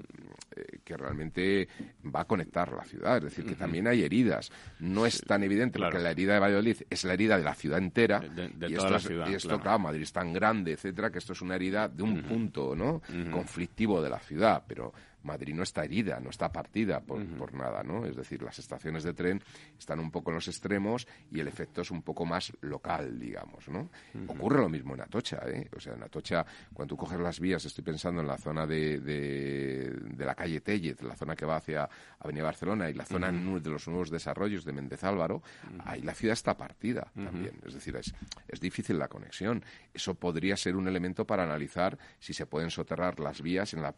eh, 0.55 0.79
que 0.83 0.97
realmente 0.97 1.67
va 2.13 2.21
a 2.21 2.25
conectar 2.25 2.71
la 2.73 2.83
ciudad. 2.83 3.17
Es 3.17 3.23
decir, 3.23 3.45
que 3.45 3.55
también 3.55 3.87
hay 3.87 4.03
heridas. 4.03 4.51
No 4.79 5.05
es 5.05 5.21
tan 5.21 5.43
evidente 5.43 5.79
porque 5.79 5.99
la 5.99 6.11
herida 6.11 6.33
de 6.33 6.39
Valladolid 6.39 6.77
es 6.89 7.03
la 7.03 7.13
herida 7.13 7.37
de 7.37 7.43
la 7.43 7.55
ciudad 7.55 7.79
entera. 7.79 8.19
De, 8.19 8.45
y, 8.45 8.73
toda 8.75 8.87
esto 8.87 8.89
la 8.89 8.99
ciudad, 8.99 9.29
y 9.29 9.35
esto, 9.35 9.59
claro. 9.59 9.79
Madrid 9.79 10.01
es 10.01 10.13
tan 10.13 10.33
grande, 10.33 10.73
etcétera, 10.73 11.11
que 11.11 11.19
esto 11.19 11.33
es 11.33 11.41
una 11.41 11.55
herida 11.55 11.87
de 11.87 12.03
un 12.03 12.23
punto, 12.23 12.75
¿no? 12.75 13.01
Conflictivo 13.31 14.01
de 14.01 14.09
la 14.09 14.19
ciudad. 14.19 14.63
Pero 14.67 14.93
Madrid 15.23 15.53
no 15.53 15.63
está 15.63 15.83
herida, 15.83 16.19
no 16.19 16.29
está 16.29 16.51
partida 16.51 17.01
por, 17.01 17.25
por, 17.35 17.53
nada, 17.53 17.83
¿no? 17.83 18.05
Es 18.05 18.15
decir, 18.15 18.41
las 18.41 18.59
estaciones 18.59 19.03
de 19.03 19.13
tren 19.13 19.41
están 19.77 19.99
un 19.99 20.11
poco 20.11 20.31
en 20.31 20.35
los 20.35 20.47
extremos 20.47 21.07
y 21.31 21.39
el 21.39 21.47
efecto 21.47 21.81
es 21.81 21.91
un 21.91 22.01
poco 22.01 22.25
más 22.25 22.51
local, 22.61 23.19
digamos, 23.19 23.67
¿no? 23.69 23.89
Ocurre 24.27 24.59
lo 24.59 24.69
mismo 24.69 24.93
en 24.95 25.01
Atocha, 25.01 25.41
¿eh? 25.47 25.69
O 25.75 25.79
sea, 25.79 25.93
en 25.93 26.03
Atocha, 26.03 26.45
cuando 26.73 26.95
tú 26.95 26.97
coges 26.97 27.19
las 27.19 27.39
vías, 27.39 27.63
estoy 27.65 27.83
pensando 27.83 28.21
en 28.21 28.27
la 28.27 28.37
zona 28.37 28.65
de, 28.65 28.99
de, 28.99 30.25
la 30.25 30.35
calle 30.35 30.61
Tellez, 30.61 31.01
la 31.01 31.15
zona 31.15 31.35
que 31.35 31.45
va 31.45 31.57
hacia 31.57 31.89
Avenida 32.19 32.43
Barcelona 32.43 32.89
y 32.89 32.93
la 32.93 33.05
zona 33.05 33.31
de 33.31 33.69
los 33.69 33.87
nuevos 33.87 34.09
desarrollos 34.09 34.65
de 34.65 34.73
Méndez 34.73 35.03
Álvaro, 35.03 35.41
ahí 35.85 36.01
la 36.01 36.13
ciudad 36.13 36.33
está 36.33 36.55
partida 36.55 37.11
también. 37.13 37.59
Es 37.65 37.73
decir, 37.73 37.95
es, 37.95 38.13
es 38.47 38.59
difícil 38.59 38.97
la 38.97 39.07
conexión. 39.07 39.63
Eso 39.93 40.15
podría 40.15 40.57
ser 40.57 40.75
un 40.75 40.87
elemento 40.87 41.25
para 41.25 41.43
analizar 41.43 41.97
si 42.19 42.33
se 42.33 42.45
pueden 42.45 42.69
soterrar 42.69 43.19
las 43.19 43.41
vías 43.41 43.73
en 43.73 43.81
la 43.81 43.93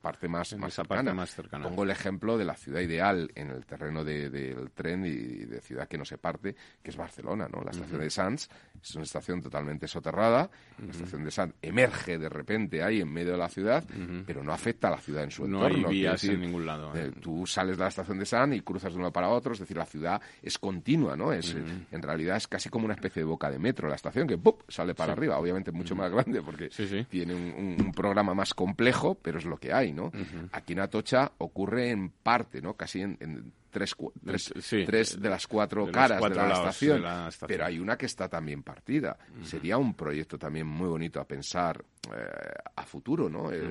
parte 0.00 0.28
más, 0.28 0.52
En 0.52 0.60
más, 0.60 0.72
esa 0.72 0.84
parte 0.84 1.00
cercana. 1.00 1.14
más 1.14 1.30
cercana. 1.34 1.64
Pongo 1.68 1.82
el 1.84 1.90
ejemplo 1.90 2.36
de 2.38 2.44
la 2.44 2.54
ciudad 2.56 2.80
ideal 2.80 3.30
en 3.34 3.50
el 3.50 3.64
terreno 3.66 4.04
de- 4.04 4.30
del 4.30 4.70
tren 4.70 5.04
y 5.04 5.10
de 5.44 5.60
ciudad 5.60 5.86
que 5.88 5.98
no 5.98 6.04
se 6.04 6.18
parte, 6.18 6.54
que 6.82 6.90
es 6.90 6.96
Barcelona, 6.96 7.48
¿no? 7.52 7.62
La 7.62 7.70
estación 7.72 8.00
de 8.00 8.10
Sants 8.10 8.48
es 8.82 8.94
una 8.94 9.04
estación 9.04 9.40
totalmente 9.42 9.86
soterrada. 9.88 10.50
La 10.84 10.90
estación 10.90 11.24
de 11.24 11.30
Sants 11.30 11.54
emerge 11.62 12.18
de 12.18 12.28
repente 12.28 12.82
ahí 12.82 13.00
en 13.00 13.12
medio 13.12 13.32
de 13.32 13.38
la 13.38 13.48
ciudad, 13.48 13.84
pero 14.26 14.42
no 14.42 14.52
afecta 14.52 14.88
a 14.88 14.92
la 14.92 14.98
ciudad 14.98 15.24
en 15.24 15.30
su 15.30 15.46
No 15.46 15.58
entorno. 15.58 15.66
hay 15.66 15.74
Quiero 15.74 15.90
vías 15.90 16.12
decir, 16.22 16.32
en 16.32 16.40
ningún 16.40 16.66
lado. 16.66 16.92
eh, 16.96 17.12
tú 17.20 17.46
sales 17.46 17.76
de 17.76 17.82
la 17.84 17.88
estación 17.88 18.18
de 18.18 18.26
San 18.26 18.52
y 18.52 18.60
cruzas 18.60 18.92
de 18.92 18.98
uno 18.98 19.12
para 19.12 19.28
otro, 19.28 19.52
es 19.52 19.58
decir, 19.60 19.76
la 19.76 19.86
ciudad 19.86 20.20
es 20.42 20.58
continua, 20.58 21.16
¿no? 21.16 21.32
Es, 21.32 21.54
En 21.54 22.02
realidad 22.02 22.36
es 22.36 22.46
casi 22.48 22.68
como 22.70 22.84
una 22.86 22.94
especie 22.94 23.20
de 23.20 23.24
boca 23.26 23.50
de 23.50 23.58
metro 23.58 23.88
la 23.88 23.96
estación 23.96 24.26
que 24.26 24.38
¡pup! 24.38 24.62
sale 24.68 24.94
para 24.94 25.12
arriba, 25.12 25.38
obviamente 25.38 25.70
mucho 25.72 25.94
más 25.94 26.10
grande 26.10 26.40
porque 26.42 26.70
Sí, 26.70 26.86
sí. 26.88 27.04
tiene 27.08 27.34
un, 27.34 27.42
un- 27.52 27.76
un 27.86 27.92
programa 27.92 28.34
más 28.34 28.54
complejo, 28.54 29.14
pero 29.14 29.38
es 29.38 29.44
lo 29.44 29.56
que 29.62 29.72
hay, 29.72 29.92
¿no? 29.92 30.10
Aquí 30.50 30.72
en 30.72 30.80
Atocha 30.80 31.30
ocurre 31.38 31.90
en 31.90 32.10
parte, 32.10 32.60
¿no? 32.60 32.74
Casi 32.74 33.00
en, 33.00 33.16
en 33.20 33.52
tres, 33.70 33.94
tres, 34.24 34.52
Sí, 34.58 34.84
tres 34.84 35.20
de 35.20 35.30
las 35.30 35.46
cuatro 35.46 35.86
de 35.86 35.92
caras 35.92 36.18
cuatro 36.18 36.42
de, 36.42 36.48
la 36.48 36.54
estación. 36.54 37.04
pero 37.46 37.64
hay 37.64 37.78
una 37.78 37.96
que 37.96 38.06
está 38.06 38.28
también 38.28 38.64
partida. 38.64 39.16
Sería 39.44 39.78
un 39.78 39.94
proyecto 39.94 40.36
también 40.36 40.66
muy 40.66 40.88
bonito 40.88 41.20
a 41.20 41.24
pensar 41.24 41.82
eh, 42.12 42.54
a 42.74 42.82
futuro, 42.84 43.30
¿no? 43.30 43.52
Eh, 43.52 43.62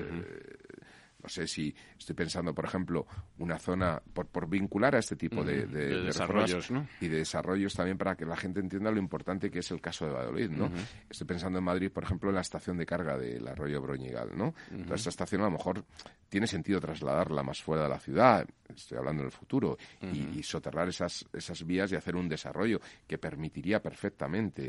no 1.22 1.28
sé 1.28 1.46
si 1.46 1.74
estoy 1.98 2.14
pensando, 2.16 2.52
por 2.54 2.64
ejemplo, 2.64 3.06
una 3.38 3.58
zona 3.58 4.02
por, 4.12 4.26
por 4.26 4.48
vincular 4.48 4.96
a 4.96 4.98
este 4.98 5.16
tipo 5.16 5.44
de, 5.44 5.66
de- 5.66 5.86
De 5.88 5.96
de 5.96 6.02
desarrollos, 6.02 6.70
y 7.00 7.08
de 7.08 7.18
desarrollos 7.18 7.74
también 7.74 7.96
para 7.96 8.16
que 8.16 8.24
la 8.26 8.36
gente 8.36 8.60
entienda 8.60 8.90
lo 8.90 8.98
importante 8.98 9.50
que 9.50 9.60
es 9.60 9.70
el 9.70 9.80
caso 9.80 10.06
de 10.06 10.12
Valladolid, 10.12 10.50
¿no? 10.50 10.70
Estoy 11.08 11.26
pensando 11.26 11.58
en 11.58 11.64
Madrid, 11.64 11.90
por 11.92 12.02
ejemplo, 12.04 12.28
en 12.30 12.34
la 12.34 12.40
estación 12.40 12.76
de 12.76 12.86
carga 12.86 13.16
del 13.16 13.46
arroyo 13.46 13.80
Broñigal, 13.80 14.36
¿no? 14.36 14.54
Toda 14.84 14.96
esta 14.96 15.10
estación 15.10 15.42
a 15.42 15.44
lo 15.44 15.52
mejor 15.52 15.84
tiene 16.28 16.46
sentido 16.46 16.80
trasladarla 16.80 17.42
más 17.42 17.62
fuera 17.62 17.82
de 17.84 17.88
la 17.90 17.98
ciudad, 18.00 18.46
estoy 18.74 18.96
hablando 18.96 19.22
en 19.22 19.26
el 19.26 19.32
futuro, 19.32 19.76
y, 20.00 20.38
y 20.38 20.42
soterrar 20.42 20.88
esas, 20.88 21.26
esas 21.32 21.64
vías 21.66 21.92
y 21.92 21.96
hacer 21.96 22.16
un 22.16 22.26
desarrollo 22.28 22.80
que 23.06 23.18
permitiría 23.18 23.80
perfectamente 23.82 24.62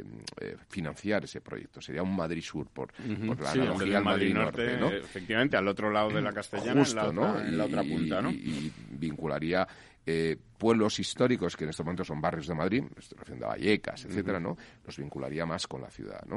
eh, 0.00 0.04
eh, 0.40 0.56
financiar 0.68 1.24
ese 1.24 1.40
proyecto. 1.40 1.80
Sería 1.80 2.02
un 2.02 2.14
Madrid 2.16 2.42
Sur 2.42 2.68
por, 2.68 2.92
por 3.26 3.40
la 3.40 3.50
Sí, 3.52 3.60
analogía 3.60 3.98
al 3.98 4.04
Madrid, 4.04 4.34
Norte, 4.34 4.76
Norte, 4.78 4.78
¿no? 4.80 5.04
efectivamente, 5.04 5.56
al 5.58 5.68
otro 5.68 5.83
lado 5.90 6.10
de 6.10 6.22
la 6.22 6.32
Castellana, 6.32 6.80
Justo, 6.80 6.98
en, 7.10 7.16
la 7.16 7.22
otra, 7.22 7.32
¿no? 7.34 7.40
en 7.48 7.58
la 7.58 7.64
otra 7.64 7.82
punta, 7.82 8.22
¿no? 8.22 8.30
y- 8.30 8.34
y 8.34 8.72
vincularía 8.90 9.66
eh, 10.06 10.36
pueblos 10.58 10.98
históricos 11.00 11.56
que 11.56 11.64
en 11.64 11.70
estos 11.70 11.84
momentos 11.84 12.06
son 12.06 12.20
barrios 12.20 12.46
de 12.46 12.54
Madrid, 12.54 12.82
me 12.82 13.00
estoy 13.00 13.16
refiriendo 13.18 13.46
a 13.46 13.50
Vallecas, 13.50 14.04
etcétera, 14.04 14.38
¿no? 14.38 14.56
Los 14.84 14.98
vincularía 14.98 15.46
más 15.46 15.66
con 15.66 15.80
la 15.80 15.90
ciudad, 15.90 16.22
¿no? 16.26 16.36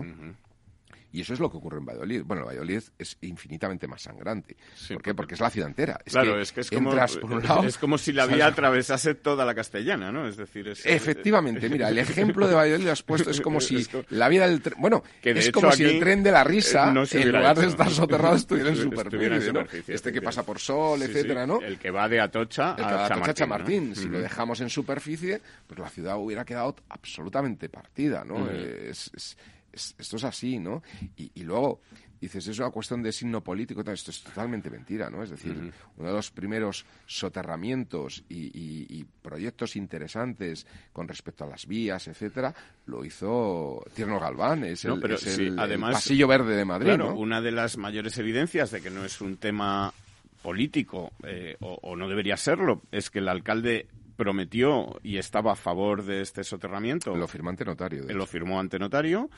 Y 1.12 1.22
eso 1.22 1.34
es 1.34 1.40
lo 1.40 1.50
que 1.50 1.58
ocurre 1.58 1.78
en 1.78 1.86
Valladolid. 1.86 2.24
Bueno, 2.26 2.46
Valladolid 2.46 2.82
es 3.00 3.18
infinitamente 3.22 3.88
más 3.88 4.02
sangrante. 4.02 4.58
Sí, 4.76 4.94
¿Por 4.94 5.02
qué? 5.04 5.14
porque- 5.16 5.36
es 5.36 5.40
la 5.40 5.50
ciudad 5.50 5.70
entera. 5.70 6.00
Es 6.06 6.14
claro, 6.14 6.36
que 6.36 6.42
es 6.42 6.52
que 6.52 6.62
es 6.62 6.70
como, 6.70 6.92
por 6.92 7.32
un 7.32 7.44
lado, 7.48 7.64
es 7.64 7.78
como 7.78 7.98
si 7.98 8.12
la 8.12 8.26
vía 8.26 8.46
a- 8.46 8.50
atravesase 8.50 9.16
toda 9.16 9.46
la 9.46 9.56
castellana, 9.56 10.12
¿no? 10.12 10.28
Es 10.28 10.36
decir, 10.38 10.68
es, 10.68 10.86
Efectivamente, 10.86 11.70
mira, 11.70 11.90
el 11.90 11.98
ejemplo 11.98 12.48
de 12.48 12.56
Valladolid 12.56 12.86
lo 12.86 12.92
has 12.92 13.04
puesto 13.04 13.30
es 13.32 13.40
como 13.42 13.60
si 13.62 13.86
la 14.10 14.28
vida 14.30 14.48
del 14.48 14.62
tren, 14.62 14.76
bueno, 14.80 15.04
Que 15.22 15.34
de 15.34 15.40
es 15.40 15.48
hecho 15.48 15.60
como 15.62 15.72
si 15.72 15.86
el 15.86 16.00
tren 16.00 16.24
de 16.24 16.32
la 16.32 16.44
risa, 16.44 16.90
eh, 16.90 16.94
no 16.94 17.04
en 17.10 17.32
lugar 17.32 17.56
de 17.56 17.62
hecho. 17.64 17.70
estar 17.72 17.90
soterrado, 17.90 18.36
estuviera 18.36 18.70
en 18.70 18.76
superficie, 18.82 19.54
Este 19.88 20.12
que 20.12 20.22
pasa 20.22 20.44
por 20.44 20.60
Sol, 20.60 21.00
Sí, 21.00 21.06
sí, 21.06 21.12
etcétera, 21.12 21.48
¿no? 21.48 21.62
El 21.62 21.78
que 21.80 21.90
va 21.92 22.08
de 22.10 22.20
Atocha 22.20 22.76
El 22.78 22.84
a 22.84 22.88
Cadato 22.90 23.08
Chamartín. 23.14 23.34
Chamartín, 23.36 23.90
¿no? 23.90 23.96
si 23.96 24.08
lo 24.10 24.20
dejamos 24.20 24.62
en 24.62 24.70
superficie, 24.70 25.42
pues 25.68 25.80
la 25.80 25.90
ciudad 25.90 26.18
hubiera 26.18 26.44
quedado 26.46 26.76
absolutamente 26.90 27.70
partida, 27.70 28.24
¿no? 28.26 28.50
Eh, 28.50 28.90
es- 28.92 29.12
es- 29.16 29.38
es- 29.78 29.96
esto 29.98 30.18
es 30.18 30.24
así, 30.26 30.60
¿no? 30.60 30.84
Y, 31.16 31.32
y 31.34 31.44
luego 31.44 31.80
dices, 32.20 32.48
es 32.48 32.58
una 32.60 32.72
cuestión 32.72 33.04
de 33.04 33.12
signo 33.12 33.44
político, 33.44 33.84
tal, 33.84 33.94
esto 33.94 34.10
es 34.12 34.24
totalmente 34.24 34.70
mentira, 34.72 35.10
¿no? 35.10 35.22
Es 35.24 35.30
decir, 35.30 35.72
uno 35.98 36.08
de 36.10 36.14
los 36.16 36.32
primeros 36.32 36.84
soterramientos 37.06 38.24
y, 38.28 38.46
y- 38.48 38.88
y 38.90 39.06
proyectos 39.22 39.76
interesantes 39.76 40.66
con 40.94 41.08
respecto 41.08 41.44
a 41.44 41.48
las 41.48 41.68
vías, 41.68 42.08
etcétera, 42.08 42.54
lo 42.88 43.06
hizo 43.06 43.84
Tierno 43.94 44.20
Galván, 44.20 44.64
es 44.64 44.84
el, 44.86 44.92
No, 44.96 45.00
pero 45.00 45.16
es 45.16 45.22
sí, 45.22 45.42
el- 45.42 45.48
el 45.54 45.60
además- 45.60 45.94
pasillo 45.94 46.28
verde 46.28 46.56
de 46.56 46.66
Madrid, 46.66 46.88
Claro, 46.88 47.10
¿no? 47.12 47.16
una 47.20 47.40
de 47.42 47.52
las 47.52 47.78
mayores 47.78 48.18
evidencias 48.18 48.72
de 48.72 48.82
que 48.82 48.90
no 48.90 49.06
es 49.06 49.22
un 49.22 49.38
tema 49.38 49.94
político, 50.42 51.12
eh, 51.24 51.56
o, 51.60 51.78
o 51.82 51.96
no 51.96 52.08
debería 52.10 52.38
serlo, 52.38 52.82
es 52.92 53.10
que 53.10 53.20
el 53.20 53.28
alcalde 53.28 53.88
prometió 54.16 55.00
y 55.04 55.18
estaba 55.18 55.52
a 55.52 55.56
favor 55.56 56.04
de 56.04 56.22
este 56.22 56.44
soterramiento. 56.44 57.16
Lo 57.16 57.28
firmante 57.28 57.64
notario. 57.66 58.04
de 58.04 58.14
lo 58.16 58.26
firmó 58.26 58.60
ante 58.60 58.80
notario. 58.80 59.30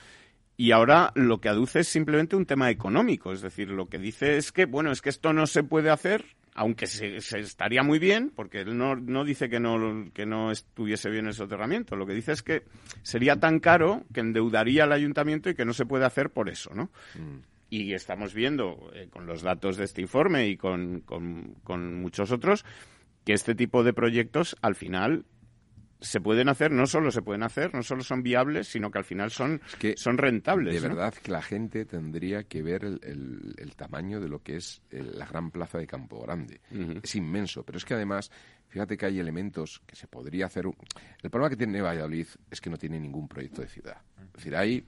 Y 0.61 0.71
ahora 0.73 1.13
lo 1.15 1.39
que 1.39 1.47
aduce 1.47 1.79
es 1.79 1.87
simplemente 1.87 2.35
un 2.35 2.45
tema 2.45 2.69
económico. 2.69 3.31
Es 3.31 3.41
decir, 3.41 3.69
lo 3.69 3.87
que 3.87 3.97
dice 3.97 4.35
es 4.35 4.51
que, 4.51 4.65
bueno, 4.65 4.91
es 4.91 5.01
que 5.01 5.07
esto 5.07 5.31
no 5.31 5.47
se 5.47 5.63
puede 5.63 5.89
hacer, 5.89 6.25
aunque 6.53 6.85
se, 6.85 7.21
se 7.21 7.39
estaría 7.39 7.81
muy 7.81 7.97
bien, 7.97 8.29
porque 8.35 8.59
él 8.59 8.77
no, 8.77 8.97
no 8.97 9.23
dice 9.23 9.47
que 9.47 9.61
no, 9.61 10.11
que 10.13 10.25
no 10.25 10.51
estuviese 10.51 11.09
bien 11.09 11.27
el 11.27 11.33
soterramiento. 11.33 11.95
Lo 11.95 12.05
que 12.05 12.13
dice 12.13 12.33
es 12.33 12.43
que 12.43 12.63
sería 13.03 13.37
tan 13.37 13.59
caro 13.61 14.03
que 14.13 14.19
endeudaría 14.19 14.83
al 14.83 14.91
ayuntamiento 14.91 15.49
y 15.49 15.55
que 15.55 15.63
no 15.63 15.71
se 15.71 15.85
puede 15.85 16.03
hacer 16.03 16.29
por 16.29 16.49
eso, 16.49 16.71
¿no? 16.75 16.89
Y 17.69 17.93
estamos 17.93 18.33
viendo, 18.33 18.91
eh, 18.95 19.07
con 19.09 19.27
los 19.27 19.41
datos 19.43 19.77
de 19.77 19.85
este 19.85 20.01
informe 20.01 20.49
y 20.49 20.57
con, 20.57 20.99
con- 21.05 21.55
con 21.63 22.01
muchos 22.01 22.33
otros, 22.33 22.65
que 23.23 23.31
este 23.31 23.55
tipo 23.55 23.81
de 23.85 23.93
proyectos, 23.93 24.57
al 24.61 24.75
final, 24.75 25.23
se 26.01 26.21
pueden 26.21 26.47
hacer, 26.49 26.71
no 26.71 26.85
solo 26.87 27.11
se 27.11 27.21
pueden 27.21 27.43
hacer, 27.43 27.73
no 27.73 27.83
solo 27.83 28.03
son 28.03 28.23
viables, 28.23 28.67
sino 28.69 28.89
que 28.89 28.97
al 28.99 29.03
final 29.03 29.31
son, 29.31 29.61
que, 29.79 29.95
son 29.97 30.17
rentables. 30.17 30.81
De 30.81 30.87
¿no? 30.87 30.95
verdad 30.95 31.13
que 31.13 31.31
la 31.31 31.41
gente 31.41 31.85
tendría 31.85 32.43
que 32.43 32.61
ver 32.63 32.85
el, 32.85 32.99
el- 33.03 33.55
el 33.57 33.75
tamaño 33.75 34.19
de 34.21 34.29
lo 34.29 34.41
que 34.41 34.55
es 34.57 34.81
el- 34.91 35.17
la 35.19 35.25
gran 35.25 35.51
plaza 35.51 35.77
de 35.77 35.87
Campo 35.87 36.21
Grande. 36.21 36.61
Es 37.03 37.15
inmenso, 37.15 37.63
pero 37.63 37.77
es 37.77 37.85
que 37.85 37.93
además, 37.95 38.31
fíjate 38.69 38.95
que 38.97 39.05
hay 39.07 39.19
elementos 39.19 39.81
que 39.85 39.95
se 39.95 40.07
podría 40.07 40.45
hacer. 40.45 40.65
El 41.21 41.29
problema 41.29 41.49
que 41.49 41.57
tiene 41.57 41.81
Valladolid 41.81 42.27
es 42.49 42.61
que 42.61 42.69
no 42.69 42.77
tiene 42.77 42.99
ningún 42.99 43.27
proyecto 43.27 43.61
de 43.61 43.67
ciudad. 43.67 43.97
Es 44.27 44.33
decir, 44.33 44.55
ahí 44.55 44.85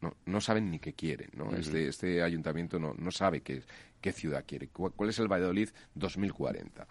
no, 0.00 0.16
no 0.26 0.40
saben 0.40 0.70
ni 0.70 0.78
qué 0.78 0.92
quieren, 0.94 1.28
¿no? 1.36 1.54
este, 1.54 1.88
este 1.88 2.22
ayuntamiento 2.22 2.78
no, 2.78 2.94
no 2.96 3.10
sabe 3.10 3.42
qué, 3.42 3.62
qué 4.00 4.12
ciudad 4.12 4.44
quiere, 4.46 4.68
cu- 4.68 4.90
cuál 4.96 5.10
es 5.10 5.18
el 5.18 5.28
Valladolid 5.28 5.68
2040. 5.94 6.86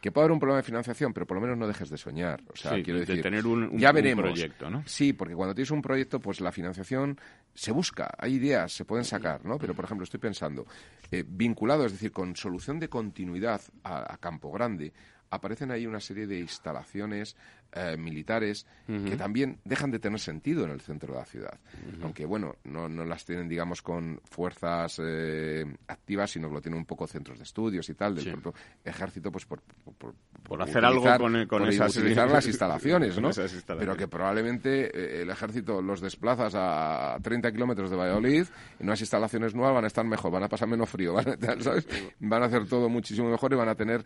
Que 0.00 0.10
puede 0.10 0.24
haber 0.24 0.32
un 0.32 0.40
problema 0.40 0.56
de 0.58 0.62
financiación, 0.64 1.12
pero 1.12 1.26
por 1.26 1.36
lo 1.36 1.40
menos 1.42 1.56
no 1.58 1.66
dejes 1.68 1.90
de 1.90 1.96
soñar. 1.96 2.42
O 2.52 2.56
sea, 2.56 2.74
Sí, 2.74 2.82
quiero 2.82 2.98
de 3.00 3.06
decir, 3.06 3.22
tener 3.22 3.46
un- 3.46 3.64
un- 3.64 3.78
ya 3.78 3.90
un 3.90 3.94
veremos. 3.94 4.24
proyecto, 4.24 4.68
¿no? 4.70 4.82
Sí, 4.86 5.12
porque 5.12 5.34
cuando 5.34 5.54
tienes 5.54 5.70
un 5.70 5.82
proyecto, 5.82 6.18
pues 6.20 6.40
la 6.40 6.50
financiación 6.52 7.18
se 7.54 7.72
busca, 7.72 8.12
hay 8.18 8.34
ideas, 8.34 8.72
se 8.72 8.84
pueden 8.84 9.04
sacar, 9.04 9.44
¿no? 9.44 9.58
Pero, 9.58 9.74
por 9.74 9.84
ejemplo, 9.84 10.04
estoy 10.04 10.20
pensando, 10.20 10.66
eh, 11.10 11.24
vinculado, 11.26 11.84
es 11.86 11.92
decir, 11.92 12.10
con 12.12 12.34
solución 12.36 12.78
de 12.80 12.88
continuidad 12.88 13.60
a, 13.84 14.12
a 14.14 14.16
Campo 14.18 14.50
Grande, 14.52 14.92
aparecen 15.30 15.70
ahí 15.70 15.86
una 15.86 16.00
serie 16.00 16.26
de 16.26 16.40
instalaciones 16.40 17.36
eh, 17.72 17.96
militares 17.96 18.66
que 18.86 19.16
también 19.16 19.60
dejan 19.64 19.92
de 19.92 20.00
tener 20.00 20.18
sentido 20.18 20.64
en 20.64 20.70
el 20.72 20.80
centro 20.80 21.12
de 21.14 21.20
la 21.20 21.24
ciudad. 21.24 21.60
Aunque, 22.02 22.26
bueno, 22.26 22.56
no, 22.64 22.88
no 22.88 23.04
las 23.04 23.24
tienen, 23.24 23.48
digamos, 23.48 23.82
con 23.82 24.20
fuerzas 24.24 25.00
eh, 25.00 25.64
activas, 25.86 26.32
sino 26.32 26.48
que 26.48 26.54
lo 26.54 26.60
tienen 26.60 26.78
un 26.80 26.86
poco 26.86 27.06
centros 27.06 27.38
de 27.38 27.44
estudios 27.44 27.88
y 27.88 27.94
tal, 27.94 28.16
del 28.16 28.24
Sí. 28.24 28.30
propio 28.32 28.54
ejército, 28.84 29.30
pues 29.30 29.46
por... 29.46 29.62
por, 29.96 30.14
Por 30.42 30.60
hacer 30.62 30.84
algo 30.84 31.04
con- 31.18 31.46
con 31.46 31.68
esas- 31.68 31.96
utilizar 31.96 32.28
las 32.28 32.44
instalaciones, 32.48 33.16
¿no? 33.20 33.28
instalaciones. 33.28 33.64
Pero 33.78 33.96
que 33.96 34.08
probablemente 34.08 34.86
eh, 34.86 35.22
el 35.22 35.30
ejército 35.30 35.80
los 35.80 36.00
desplazas 36.00 36.54
a 36.56 37.16
30 37.22 37.52
kilómetros 37.52 37.90
de 37.90 37.96
Valladolid, 37.96 38.44
en 38.80 38.86
unas 38.86 39.00
instalaciones 39.00 39.54
nuevas 39.54 39.74
van 39.74 39.84
a 39.84 39.86
estar 39.86 40.04
mejor, 40.04 40.32
van 40.32 40.42
a 40.42 40.48
pasar 40.48 40.66
menos 40.68 40.88
frío, 40.90 41.12
van 41.14 41.28
a, 41.28 41.62
¿sabes? 41.62 41.86
van 42.18 42.42
a 42.42 42.46
hacer 42.46 42.66
todo 42.66 42.88
muchísimo 42.88 43.30
mejor 43.30 43.52
y 43.52 43.56
van 43.56 43.68
a 43.68 43.76
tener... 43.76 44.04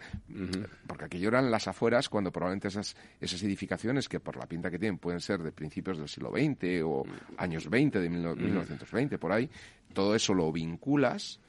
Porque 0.87 1.07
aquello 1.07 1.29
eran 1.29 1.51
las 1.51 1.67
afueras 1.69 2.11
cuando 2.11 2.31
probablemente 2.31 2.69
esas, 2.69 2.95
esas 3.21 3.43
edificaciones 3.55 4.09
que 4.09 4.19
por 4.19 4.37
la 4.37 4.47
pinta 4.47 4.71
que 4.71 4.79
tienen 4.79 4.99
pueden 4.99 5.21
ser 5.21 5.41
de 5.43 5.53
principios 5.53 5.99
del 5.99 6.09
siglo 6.09 6.31
XX 6.31 6.83
o 6.85 7.05
años 7.37 7.71
20, 7.71 8.01
de 8.01 8.11
1920, 8.11 9.19
por 9.19 9.33
ahí, 9.33 9.49
todo 9.93 10.15
eso 10.15 10.35
lo 10.35 10.51
vinculas 10.51 11.41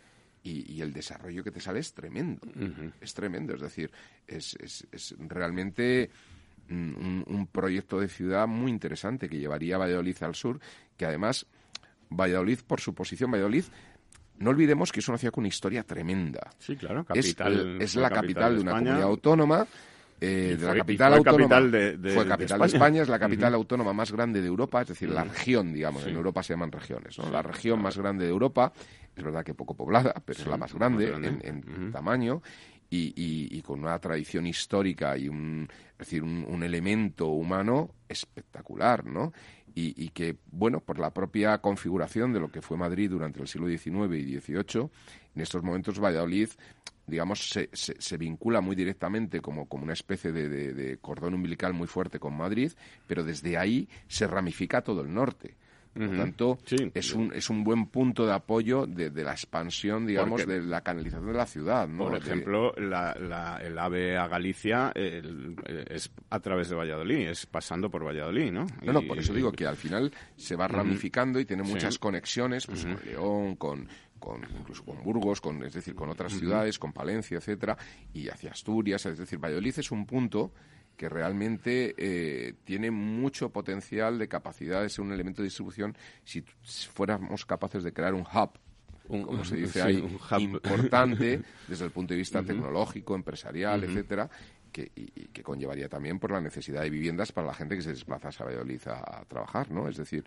y, 0.43 0.71
y 0.71 0.81
el 0.81 0.93
desarrollo 0.93 1.43
que 1.43 1.51
te 1.51 1.59
sale 1.59 1.79
es 1.79 1.93
tremendo. 1.93 2.41
Es 3.01 3.13
tremendo, 3.13 3.55
es 3.55 3.61
decir, 3.61 3.89
es, 4.27 4.55
es, 4.61 4.87
es 4.91 5.15
realmente 5.17 6.11
mm, 6.69 6.95
un, 6.95 7.23
un 7.27 7.47
proyecto 7.47 7.99
de 7.99 8.07
ciudad 8.07 8.47
muy 8.47 8.69
interesante 8.71 9.27
que 9.27 9.39
llevaría 9.39 9.79
Valladolid 9.79 10.17
al 10.21 10.35
sur, 10.35 10.59
que 10.95 11.05
además 11.05 11.47
Valladolid, 12.09 12.59
por 12.67 12.79
su 12.79 12.93
posición, 12.93 13.31
Valladolid, 13.31 13.65
no 14.37 14.49
olvidemos 14.49 14.91
que 14.91 14.99
es 14.99 15.07
una 15.07 15.17
ciudad 15.17 15.33
con 15.33 15.41
una 15.43 15.47
historia 15.47 15.83
tremenda. 15.83 16.51
Sí, 16.59 16.75
claro, 16.75 17.01
Es, 17.13 17.33
capital. 17.33 17.81
es 17.81 17.93
fue 17.93 18.01
la 18.01 18.09
capital 18.09 18.55
de 18.55 18.61
una 18.61 18.71
comunidad 18.71 19.01
autónoma. 19.03 19.67
Eh, 20.21 20.49
Y 20.53 20.55
de 20.55 20.57
fue- 20.57 20.67
la 20.67 20.75
y 20.75 20.77
capital 20.79 21.09
fue 21.09 21.17
autónoma 21.17 21.43
capital 21.55 21.71
de- 21.71 21.97
de- 21.97 22.13
fue 22.13 22.27
capital 22.27 22.59
de 22.59 22.65
España. 22.65 22.73
España, 22.85 23.01
es 23.03 23.09
la 23.09 23.19
capital 23.19 23.53
autónoma 23.53 23.93
más 23.93 24.11
grande 24.11 24.41
de 24.41 24.47
Europa, 24.47 24.81
es 24.81 24.87
decir, 24.89 25.09
la 25.09 25.23
región, 25.23 25.73
digamos, 25.73 26.05
en 26.05 26.15
Europa 26.15 26.41
se 26.43 26.53
llaman 26.53 26.71
regiones, 26.71 27.17
¿no? 27.19 27.29
La 27.29 27.41
región 27.41 27.81
más 27.81 27.97
grande 27.97 28.23
de 28.25 28.31
Europa, 28.31 28.71
es 29.15 29.23
verdad 29.23 29.43
que 29.43 29.53
poco 29.53 29.73
poblada, 29.75 30.13
pero 30.25 30.39
es 30.39 30.47
la 30.47 30.57
más 30.57 30.73
grande, 30.73 31.07
grande. 31.07 31.27
en, 31.43 31.63
en 31.67 31.91
tamaño 31.91 32.41
y, 32.89 33.61
con 33.63 33.81
una 33.81 33.99
tradición 33.99 34.47
histórica 34.47 35.17
y 35.17 35.27
un, 35.27 35.67
es 35.93 35.97
decir, 35.97 36.23
un, 36.23 36.63
elemento 36.63 37.27
humano 37.27 37.91
espectacular, 38.07 39.05
¿no? 39.05 39.33
Y, 39.77 40.07
que, 40.11 40.37
bueno, 40.51 40.79
por 40.79 40.97
la 40.99 41.11
propia 41.11 41.57
configuración 41.57 42.31
de 42.31 42.39
lo 42.39 42.49
que 42.49 42.61
fue 42.61 42.77
Madrid 42.77 43.09
durante 43.09 43.41
el 43.41 43.47
siglo 43.49 43.67
XIX 43.67 44.15
y 44.15 44.39
XVIII, 44.39 44.89
en 45.35 45.41
estos 45.41 45.61
momentos 45.63 45.99
Valladolid, 45.99 46.47
digamos, 47.07 47.49
se, 47.49 47.69
se, 47.73 48.17
vincula 48.17 48.61
muy 48.61 48.75
directamente 48.75 49.41
como, 49.41 49.67
como 49.67 49.83
una 49.83 49.93
especie 49.93 50.31
de, 50.31 50.49
de, 50.49 50.97
cordón 50.97 51.35
umbilical 51.35 51.73
muy 51.73 51.87
fuerte 51.87 52.19
con 52.19 52.35
Madrid, 52.35 52.71
pero 53.07 53.23
desde 53.23 53.57
ahí 53.57 53.87
se 54.07 54.27
ramifica 54.27 54.81
todo 54.81 55.01
el 55.01 55.13
norte. 55.13 55.55
Por 55.95 56.07
lo 56.07 56.17
tanto, 56.17 56.59
es, 56.93 57.13
un, 57.13 57.31
es 57.33 57.49
un 57.49 57.63
buen 57.63 57.85
punto 57.85 58.25
de 58.25 58.33
apoyo 58.33 58.85
de, 58.85 59.09
la 59.23 59.31
expansión, 59.31 60.05
digamos, 60.05 60.45
de 60.45 60.61
la 60.61 60.81
canalización 60.81 61.27
de 61.27 61.33
la 61.33 61.45
ciudad. 61.45 61.87
¿no? 61.87 62.09
Por 62.09 62.17
ejemplo, 62.17 62.73
la, 62.75 63.61
el 63.63 63.79
AVE 63.79 64.17
a 64.17 64.27
Galicia 64.27 64.91
es 64.93 66.11
a 66.29 66.39
través 66.41 66.67
de 66.67 66.75
Valladolid, 66.75 67.29
es 67.29 67.45
pasando 67.45 67.89
por 67.89 68.05
Valladolid, 68.05 68.51
¿no? 68.51 68.67
No, 68.83 68.91
no, 68.91 69.03
por 69.03 69.19
eso 69.19 69.33
digo 69.33 69.53
que 69.53 69.65
al 69.65 69.77
final 69.77 70.11
se 70.35 70.57
va 70.57 70.67
ramificando 70.67 71.39
y 71.39 71.45
tiene 71.45 71.63
muchas 71.63 71.97
conexiones 71.97 72.67
pues, 72.67 72.83
con 72.83 72.99
León, 73.05 73.55
con, 73.55 73.87
con, 74.25 74.41
incluso 74.57 74.83
con 74.83 75.03
Burgos, 75.03 75.39
con, 75.39 75.63
es 75.63 75.73
decir, 75.73 75.93
con 75.93 76.09
otras 76.09 76.33
ciudades, 76.33 76.79
con 76.79 76.91
Palencia, 76.91 77.37
etcétera, 77.37 77.77
y 78.11 78.27
hacia 78.27 78.49
Asturias. 78.49 79.05
Es 79.05 79.19
decir, 79.19 79.37
Valladolid 79.37 79.77
es 79.77 79.91
un 79.91 80.07
punto 80.07 80.51
que 80.97 81.09
realmente 81.09 81.93
eh, 81.95 82.55
tiene 82.63 82.89
mucho 82.89 83.51
potencial 83.51 84.17
de 84.17 84.27
capacidad 84.27 84.81
de 84.81 84.89
ser 84.89 85.05
un 85.05 85.11
elemento 85.11 85.43
de 85.43 85.47
distribución 85.47 85.95
si, 86.23 86.41
fuéramos 86.41 87.45
capaces 87.45 87.83
de 87.83 87.93
crear 87.93 88.15
un 88.15 88.21
hub 88.21 88.51
como 89.07 89.45
se 89.45 89.55
dice 89.57 89.83
ahí, 89.83 90.03
importante 90.39 91.41
desde 91.67 91.85
el 91.85 91.91
punto 91.91 92.15
de 92.15 92.17
vista 92.17 92.41
tecnológico, 92.41 93.13
empresarial, 93.13 93.83
etcétera, 93.83 94.27
que, 94.71 94.91
y, 94.95 95.27
que 95.27 95.43
conllevaría 95.43 95.87
también 95.87 96.17
por 96.17 96.31
la 96.31 96.41
necesidad 96.41 96.81
de 96.81 96.89
viviendas 96.89 97.31
para 97.31 97.45
la 97.45 97.53
gente 97.53 97.75
que 97.75 97.83
se 97.83 97.91
desplaza 97.91 98.29
a 98.29 98.43
Valladolid 98.43 98.81
a, 98.87 99.19
a 99.19 99.25
trabajar, 99.25 99.69
¿no? 99.69 99.87
Es 99.87 99.97
decir, 99.97 100.23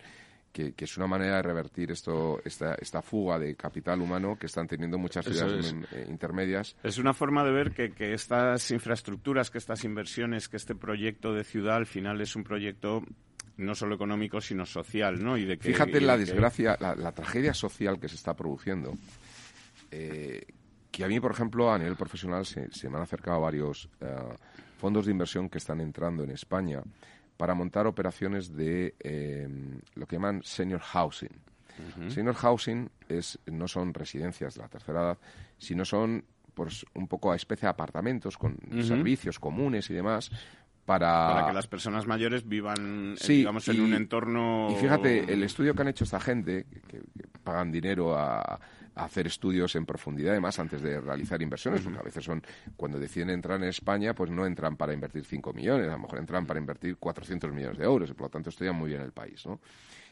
que, 0.52 0.74
es 0.76 0.96
una 0.96 1.06
manera 1.06 1.36
de 1.36 1.42
revertir 1.42 1.90
esto, 1.90 2.40
esta, 2.44 2.74
esta 2.74 3.02
fuga 3.02 3.38
de 3.38 3.54
capital 3.54 4.00
humano 4.00 4.36
que 4.38 4.46
están 4.46 4.66
teniendo 4.66 4.98
muchas 4.98 5.24
ciudades 5.24 5.74
eh, 5.92 6.06
intermedias. 6.08 6.76
Es 6.82 6.98
una 6.98 7.14
forma 7.14 7.44
de 7.44 7.52
ver 7.52 7.72
que, 7.72 7.92
que 7.92 8.12
estas 8.12 8.70
infraestructuras, 8.70 9.50
que 9.50 9.58
estas 9.58 9.84
inversiones, 9.84 10.48
que 10.48 10.56
este 10.56 10.74
proyecto 10.74 11.32
de 11.32 11.44
ciudad 11.44 11.76
al 11.76 11.86
final 11.86 12.20
es 12.20 12.34
un 12.34 12.44
proyecto 12.44 13.02
no 13.58 13.74
solo 13.74 13.96
económico, 13.96 14.40
sino 14.40 14.64
social, 14.64 15.22
¿no? 15.22 15.36
Y 15.36 15.44
de 15.44 15.58
que, 15.58 15.68
Fíjate 15.68 16.00
la 16.00 16.16
desgracia, 16.16 16.76
la, 16.80 17.12
tragedia 17.12 17.52
social 17.52 17.98
que 18.00 18.08
se 18.08 18.14
está 18.14 18.34
produciendo. 18.34 18.94
Eh, 19.90 20.46
que 20.90 21.04
a 21.04 21.08
mí, 21.08 21.20
por 21.20 21.32
ejemplo, 21.32 21.70
a 21.70 21.78
nivel 21.78 21.96
profesional 21.96 22.46
se, 22.46 22.68
me 22.88 22.96
han 22.96 23.02
acercado 23.02 23.40
varios 23.40 23.88
eh, 24.00 24.06
fondos 24.78 25.06
de 25.06 25.12
inversión 25.12 25.48
que 25.48 25.58
están 25.58 25.80
entrando 25.80 26.22
en 26.22 26.30
España 26.30 26.82
para 27.38 27.54
montar 27.54 27.86
operaciones 27.86 28.54
de 28.54 28.94
em, 29.00 29.80
lo 29.94 30.06
que 30.06 30.16
llaman 30.16 30.42
senior 30.44 30.80
housing. 30.80 31.30
Senior 32.08 32.34
housing 32.34 32.90
es, 33.08 33.38
no 33.46 33.68
son 33.68 33.94
residencias 33.94 34.56
de 34.56 34.62
la 34.62 34.68
tercera 34.68 35.00
edad, 35.00 35.18
sino 35.58 35.84
son 35.84 36.24
pues, 36.52 36.84
un 36.94 37.06
poco 37.06 37.30
a 37.30 37.36
especie 37.36 37.66
de 37.66 37.70
apartamentos 37.70 38.36
con 38.36 38.58
servicios 38.82 39.38
comunes 39.38 39.88
y 39.88 39.94
demás 39.94 40.32
para... 40.84 41.28
para... 41.28 41.46
que 41.46 41.52
las 41.52 41.68
personas 41.68 42.08
mayores 42.08 42.48
vivan 42.48 43.14
eh, 43.20 43.32
digamos 43.32 43.68
en 43.68 43.80
un 43.80 43.94
entorno 43.94 44.68
y 44.72 44.74
fíjate 44.74 45.32
el 45.32 45.44
estudio 45.44 45.72
que 45.72 45.82
han 45.82 45.88
hecho 45.88 46.02
esta 46.02 46.18
gente 46.18 46.66
que 46.88 47.00
pagan 47.44 47.70
dinero 47.70 48.18
a, 48.18 48.58
hacer 48.98 49.26
estudios 49.26 49.74
en 49.76 49.86
profundidad, 49.86 50.32
además, 50.32 50.58
antes 50.58 50.82
de 50.82 51.00
realizar 51.00 51.40
inversiones, 51.40 51.82
porque 51.82 51.98
a 51.98 52.02
veces 52.02 52.24
son, 52.24 52.42
cuando 52.76 52.98
deciden 52.98 53.30
entrar 53.30 53.62
en 53.62 53.68
España, 53.68 54.14
pues 54.14 54.30
no 54.30 54.44
entran 54.44 54.76
para 54.76 54.92
invertir 54.92 55.24
5 55.24 55.52
millones, 55.52 55.88
a 55.88 55.92
lo 55.92 56.00
mejor 56.00 56.18
entran 56.18 56.46
para 56.46 56.58
invertir 56.58 56.96
400 56.96 57.52
millones 57.52 57.78
de 57.78 57.84
euros, 57.84 58.10
y 58.10 58.12
por 58.14 58.26
lo 58.26 58.30
tanto 58.30 58.50
estudian 58.50 58.74
muy 58.74 58.90
bien 58.90 59.02
el 59.02 59.12
país, 59.12 59.46
¿no? 59.46 59.60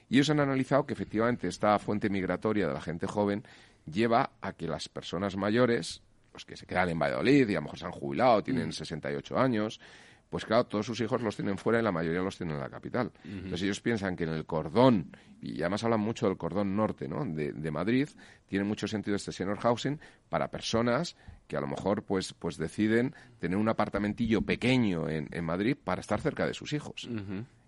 Y 0.09 0.17
ellos 0.17 0.31
han 0.31 0.39
analizado 0.39 0.87
que 0.87 0.93
efectivamente 0.93 1.49
esta 1.49 1.79
fuente 1.81 2.09
migratoria 2.09 2.69
de 2.69 2.75
la 2.75 2.81
gente 2.81 3.09
joven 3.09 3.43
lleva 3.91 4.31
a 4.41 4.53
que 4.53 4.69
las 4.69 4.89
personas 4.89 5.37
mayores, 5.37 6.01
los 6.33 6.45
que 6.45 6.57
se 6.57 6.65
quedan 6.65 6.91
en 6.91 6.99
Valladolid 6.99 7.49
y 7.49 7.55
a 7.55 7.59
lo 7.59 7.63
mejor 7.63 7.79
se 7.79 7.87
han 7.87 7.93
jubilado, 7.93 8.43
tienen 8.45 8.73
68 8.73 9.39
años, 9.39 9.81
pues 10.31 10.45
claro, 10.45 10.65
todos 10.65 10.87
sus 10.87 11.01
hijos 11.01 11.23
los 11.23 11.37
tienen 11.37 11.57
fuera 11.59 11.79
y 11.79 11.83
la 11.83 11.93
mayoría 11.93 12.21
los 12.21 12.37
tienen 12.37 12.57
en 12.57 12.63
la 12.63 12.69
capital. 12.69 13.13
Entonces 13.25 13.63
ellos 13.63 13.81
piensan 13.81 14.17
que 14.17 14.25
en 14.25 14.31
el 14.31 14.45
cordón, 14.45 15.17
y 15.41 15.61
además 15.61 15.85
hablan 15.85 16.01
mucho 16.01 16.27
del 16.27 16.37
cordón 16.37 16.77
norte 16.77 17.09
¿no? 17.09 17.25
de, 17.25 17.53
de 17.53 17.71
Madrid, 17.71 18.09
tiene 18.47 18.65
mucho 18.65 18.89
sentido 18.89 19.17
este 19.17 19.33
senior 19.33 19.59
housing 19.59 20.01
para 20.29 20.51
personas 20.51 21.17
que 21.47 21.57
a 21.57 21.61
lo 21.61 21.69
mejor 21.69 22.03
pues, 22.03 22.33
pues 22.33 22.57
deciden 22.57 23.15
tener 23.39 23.57
un 23.57 23.69
apartamentillo 23.69 24.43
pequeño 24.43 25.09
en, 25.09 25.29
en 25.31 25.45
Madrid 25.45 25.77
para 25.83 26.01
estar 26.01 26.21
cerca 26.21 26.47
de 26.47 26.55
sus 26.55 26.73
hijos. 26.73 27.09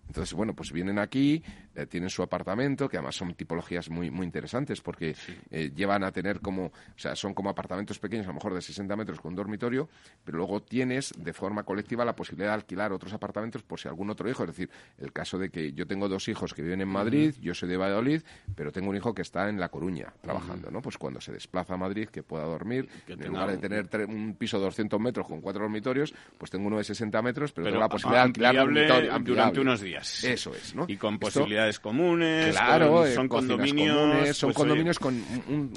Entonces, 0.09 0.33
bueno, 0.33 0.55
pues 0.55 0.71
vienen 0.71 0.97
aquí, 0.97 1.41
eh, 1.75 1.85
tienen 1.85 2.09
su 2.09 2.23
apartamento, 2.23 2.89
que 2.89 2.97
además 2.97 3.15
son 3.15 3.35
tipologías 3.35 3.91
muy, 3.91 4.09
muy 4.09 4.25
interesantes 4.25 4.81
porque 4.81 5.15
eh, 5.51 5.71
llevan 5.75 6.03
a 6.03 6.11
tener 6.11 6.39
como, 6.39 6.65
o 6.65 6.71
sea, 6.97 7.15
son 7.15 7.35
como 7.35 7.51
apartamentos 7.51 7.99
pequeños, 7.99 8.25
a 8.25 8.29
lo 8.29 8.33
mejor 8.33 8.55
de 8.55 8.61
60 8.61 8.95
metros 8.95 9.21
con 9.21 9.29
un 9.29 9.35
dormitorio, 9.35 9.87
pero 10.23 10.39
luego 10.39 10.63
tienes 10.63 11.13
de 11.15 11.31
forma 11.31 11.61
colectiva 11.61 12.03
la 12.05 12.15
posibilidad 12.15 12.49
de 12.49 12.55
alquilar 12.55 12.91
otros 12.91 13.13
apartamentos 13.13 13.61
por 13.61 13.79
si 13.79 13.87
algún 13.87 14.09
otro 14.09 14.27
hijo. 14.27 14.43
Es 14.43 14.49
decir, 14.49 14.71
el 14.97 15.13
caso 15.13 15.37
de 15.37 15.51
que 15.51 15.73
yo 15.73 15.85
tengo 15.85 16.09
dos 16.09 16.27
hijos 16.27 16.55
que 16.55 16.63
viven 16.63 16.81
en 16.81 16.89
Madrid, 16.89 17.35
yo 17.39 17.53
soy 17.53 17.69
de 17.69 17.77
Valladolid, 17.77 18.23
pero 18.55 18.71
tengo 18.71 18.89
un 18.89 18.95
hijo 18.95 19.13
que 19.13 19.21
está 19.21 19.47
en 19.47 19.59
La 19.59 19.69
Coruña 19.69 20.11
trabajando, 20.21 20.71
¿no? 20.71 20.81
Pues 20.81 20.97
cuando 20.97 21.21
se 21.21 21.31
desplaza 21.31 21.75
a 21.75 21.77
Madrid, 21.77 22.09
que 22.09 22.23
pueda 22.23 22.45
dormir, 22.45 22.89
en 23.07 23.27
lugar 23.27 23.51
de 23.51 23.57
tener 23.57 23.87
un 24.07 24.33
piso 24.33 24.57
de 24.57 24.63
200 24.63 24.99
metros 24.99 25.27
con 25.27 25.39
cuatro 25.39 25.61
dormitorios, 25.61 26.15
pues 26.39 26.49
tengo 26.49 26.65
uno 26.65 26.77
de 26.77 26.83
60 26.83 27.21
metros, 27.21 27.51
pero, 27.51 27.67
tengo 27.67 27.79
la 27.79 27.89
posibilidad 27.89 28.23
de 28.23 28.27
alquilar 28.27 28.55
dormitorio, 28.55 29.19
durante 29.19 29.59
unos 29.59 29.81
días. 29.81 29.98
Eso 29.99 30.53
es, 30.53 30.75
¿no? 30.75 30.85
Y 30.87 30.97
con 30.97 31.19
posibilidades 31.19 31.79
comunes. 31.79 32.55
Claro, 32.55 33.05
son 33.13 33.27
condominios. 33.27 34.37
son 34.37 34.49
pues, 34.49 34.57
condominios 34.57 34.99
con 34.99 35.21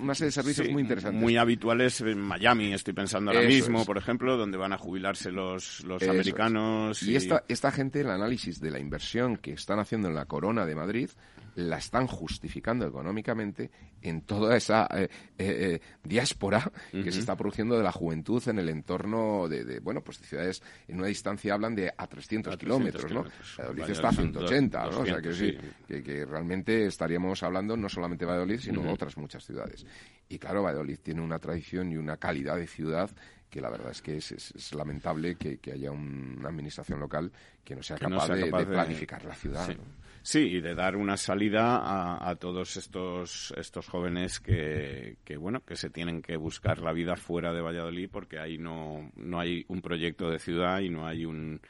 una 0.01 0.15
serie 0.15 0.29
de 0.29 0.33
servicios 0.33 0.69
muy 0.71 0.83
interesantes. 0.83 1.21
Muy 1.21 1.37
habituales 1.37 2.01
en 2.01 2.21
Miami, 2.21 2.73
estoy 2.73 2.95
pensando 2.95 3.31
ahora 3.31 3.47
mismo, 3.47 3.85
por 3.85 3.99
ejemplo, 3.99 4.37
donde 4.37 4.57
van 4.57 4.73
a 4.73 4.79
jubilarse 4.79 5.31
los, 5.31 5.85
los 5.85 6.03
americanos. 6.03 7.03
Y, 7.03 7.17
esta, 7.17 7.45
esta 7.49 7.71
gente, 7.71 8.01
el 8.01 8.11
análisis 8.11 8.61
de 8.61 8.71
la 8.71 8.79
inversión 8.79 9.37
que 9.37 9.53
están 9.53 9.79
haciendo 9.79 10.09
en 10.09 10.15
la 10.15 10.27
Corona 10.27 10.67
de 10.67 10.75
Madrid, 10.75 11.11
la 11.55 11.79
están 11.79 12.07
justificando 12.07 12.87
económicamente 12.87 13.71
en 14.01 14.23
toda 14.23 14.57
esa 14.57 14.89
eh, 14.95 15.09
eh, 15.39 15.39
eh, 15.39 15.81
diáspora 16.03 16.71
que 16.91 17.13
se 17.13 17.21
está 17.21 17.37
produciendo 17.37 17.77
de 17.77 17.85
la 17.85 17.93
juventud 17.93 18.43
en 18.49 18.59
el 18.59 18.69
entorno 18.69 19.49
de, 19.49 19.81
bueno, 19.81 20.03
pues 20.03 20.21
de 20.21 20.27
ciudades 20.27 20.63
en 20.89 20.99
una 20.99 21.07
distancia 21.09 21.55
hablan 21.55 21.75
de 21.75 21.93
a 21.97 22.07
300, 22.07 22.57
kilómetros, 22.57 23.11
¿no? 23.13 23.25
Valladolid 23.59 23.91
está 23.91 24.12
a 24.13 24.23
180, 24.23 24.91
¿no? 24.91 24.99
o 25.01 25.07
sea 25.07 25.21
que, 25.21 25.33
sí. 25.33 25.57
que, 25.87 26.25
realmente 26.25 26.87
estaríamos 26.87 27.43
hablando 27.43 27.77
no 27.77 27.89
solamente 27.89 28.25
de 28.25 28.31
Valladolid, 28.31 28.59
sino 28.59 28.83
de 28.83 28.91
otras 28.91 29.17
muchas 29.17 29.45
ciudades. 29.45 29.87
Y 30.29 30.39
claro, 30.39 30.63
Valladolid 30.63 30.99
tiene 31.03 31.21
una 31.21 31.39
tradición 31.39 31.93
y 31.93 31.97
una 31.97 32.17
calidad 32.17 32.57
de 32.57 32.67
ciudad 32.67 33.11
que 33.53 33.61
la 33.61 33.69
verdad 33.69 33.91
es 33.91 34.01
que 34.01 34.17
es, 34.17 34.75
lamentable 34.75 35.35
que, 35.37 35.59
haya 35.71 35.91
una 35.91 36.49
administración 36.49 36.99
local 36.99 37.31
que 37.63 37.77
no 37.77 37.83
sea, 37.83 37.99
capaz, 37.99 38.29
de, 38.29 38.47
planificar 38.47 39.23
la 39.27 39.35
ciudad. 39.35 39.77
Sí, 40.23 40.39
y 40.39 40.61
de 40.63 40.75
dar 40.75 40.97
una 40.97 41.19
salida 41.19 42.27
a, 42.27 42.35
todos 42.37 42.79
estos, 42.79 43.53
estos 43.59 43.87
jóvenes 43.89 44.41
que, 44.41 45.19
que, 45.23 45.37
bueno, 45.37 45.61
que 45.67 45.77
se 45.77 45.91
tienen 45.91 46.23
que 46.23 46.37
buscar 46.39 46.79
la 46.79 46.95
vida 46.95 47.15
fuera 47.15 47.53
de 47.53 47.61
Valladolid 47.61 48.09
porque 48.11 48.39
ahí 48.39 48.57
no, 48.57 49.11
no 49.17 49.39
hay 49.39 49.67
un 49.69 49.83
proyecto 49.83 50.31
de 50.31 50.39
ciudad 50.39 50.81
y 50.81 50.89
no 50.89 51.07
hay 51.07 51.27
un, 51.27 51.61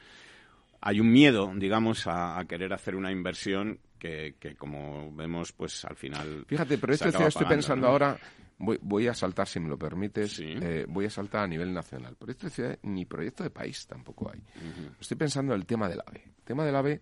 hay 0.85 1.01
un 1.01 1.11
miedo, 1.11 1.53
digamos, 1.55 2.07
a, 2.07 2.45
querer 2.49 2.73
hacer 2.73 2.97
una 2.97 3.13
inversión 3.13 3.79
que, 3.99 4.35
que, 4.39 4.57
como 4.57 5.15
vemos, 5.15 5.53
pues 5.53 5.85
al 5.85 5.95
final. 5.95 6.45
Fíjate, 6.47 6.77
pero 6.77 6.93
esto 6.93 7.09
estoy 7.09 7.47
pensando 7.47 7.87
ahora, 7.87 8.19
voy, 8.59 8.79
voy, 8.83 9.07
a 9.07 9.15
saltar, 9.15 9.47
si 9.47 9.61
me 9.61 9.69
lo 9.69 9.79
permites, 9.79 10.41
eh, 10.41 10.85
voy 10.89 11.07
a 11.07 11.11
saltar 11.11 11.45
a 11.45 11.47
nivel 11.47 11.73
nacional. 11.73 12.17
Pero 12.19 12.33
esto 12.33 12.79
ni 12.83 13.05
proyecto 13.05 13.45
de 13.45 13.51
país 13.51 13.87
tampoco 13.87 14.31
hay. 14.33 14.43
Estoy 15.01 15.17
pensando 15.17 15.55
en 15.55 15.61
el 15.61 15.67
tema 15.67 15.89
del 15.89 16.01
AVE. 16.01 16.25
El 16.25 16.45
tema 16.45 16.65
del 16.65 16.75
AVE 16.75 17.01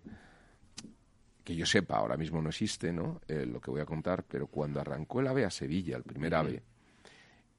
que 1.42 1.56
yo 1.56 1.64
sepa, 1.64 1.96
ahora 1.96 2.18
mismo 2.18 2.42
no 2.42 2.50
existe, 2.50 2.92
¿no? 2.92 3.22
Eh, 3.26 3.46
lo 3.46 3.62
que 3.62 3.70
voy 3.70 3.80
a 3.80 3.86
contar, 3.86 4.24
pero 4.24 4.46
cuando 4.46 4.78
arrancó 4.78 5.20
el 5.20 5.26
AVE 5.26 5.46
a 5.46 5.50
Sevilla, 5.50 5.96
el 5.96 6.02
primer 6.02 6.34
AVE, 6.34 6.62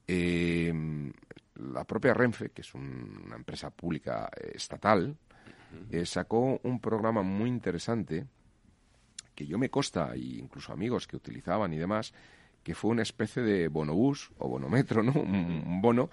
em, 0.06 1.12
la 1.56 1.84
propia 1.84 2.14
Renfe, 2.14 2.52
que 2.52 2.62
es 2.62 2.74
una 2.76 3.36
empresa 3.36 3.72
pública 3.72 4.30
eh, 4.40 4.52
estatal, 4.54 5.18
eh, 5.90 6.06
sacó 6.06 6.60
un 6.64 6.80
programa 6.80 7.22
muy 7.22 7.50
interesante 7.50 8.26
que 9.36 9.46
yo 9.46 9.58
me 9.58 9.70
consta, 9.70 10.16
y 10.16 10.40
incluso 10.40 10.74
amigos 10.74 11.08
que 11.08 11.16
utilizaban 11.16 11.74
y 11.74 11.78
demás, 11.78 12.14
que 12.64 12.76
fue 12.76 12.92
una 12.92 13.02
especie 13.02 13.42
de 13.42 13.68
bonobús 13.68 14.32
o 14.38 14.48
bonometro, 14.48 15.02
¿no? 15.02 15.14
un, 15.14 15.82
bono 15.82 16.10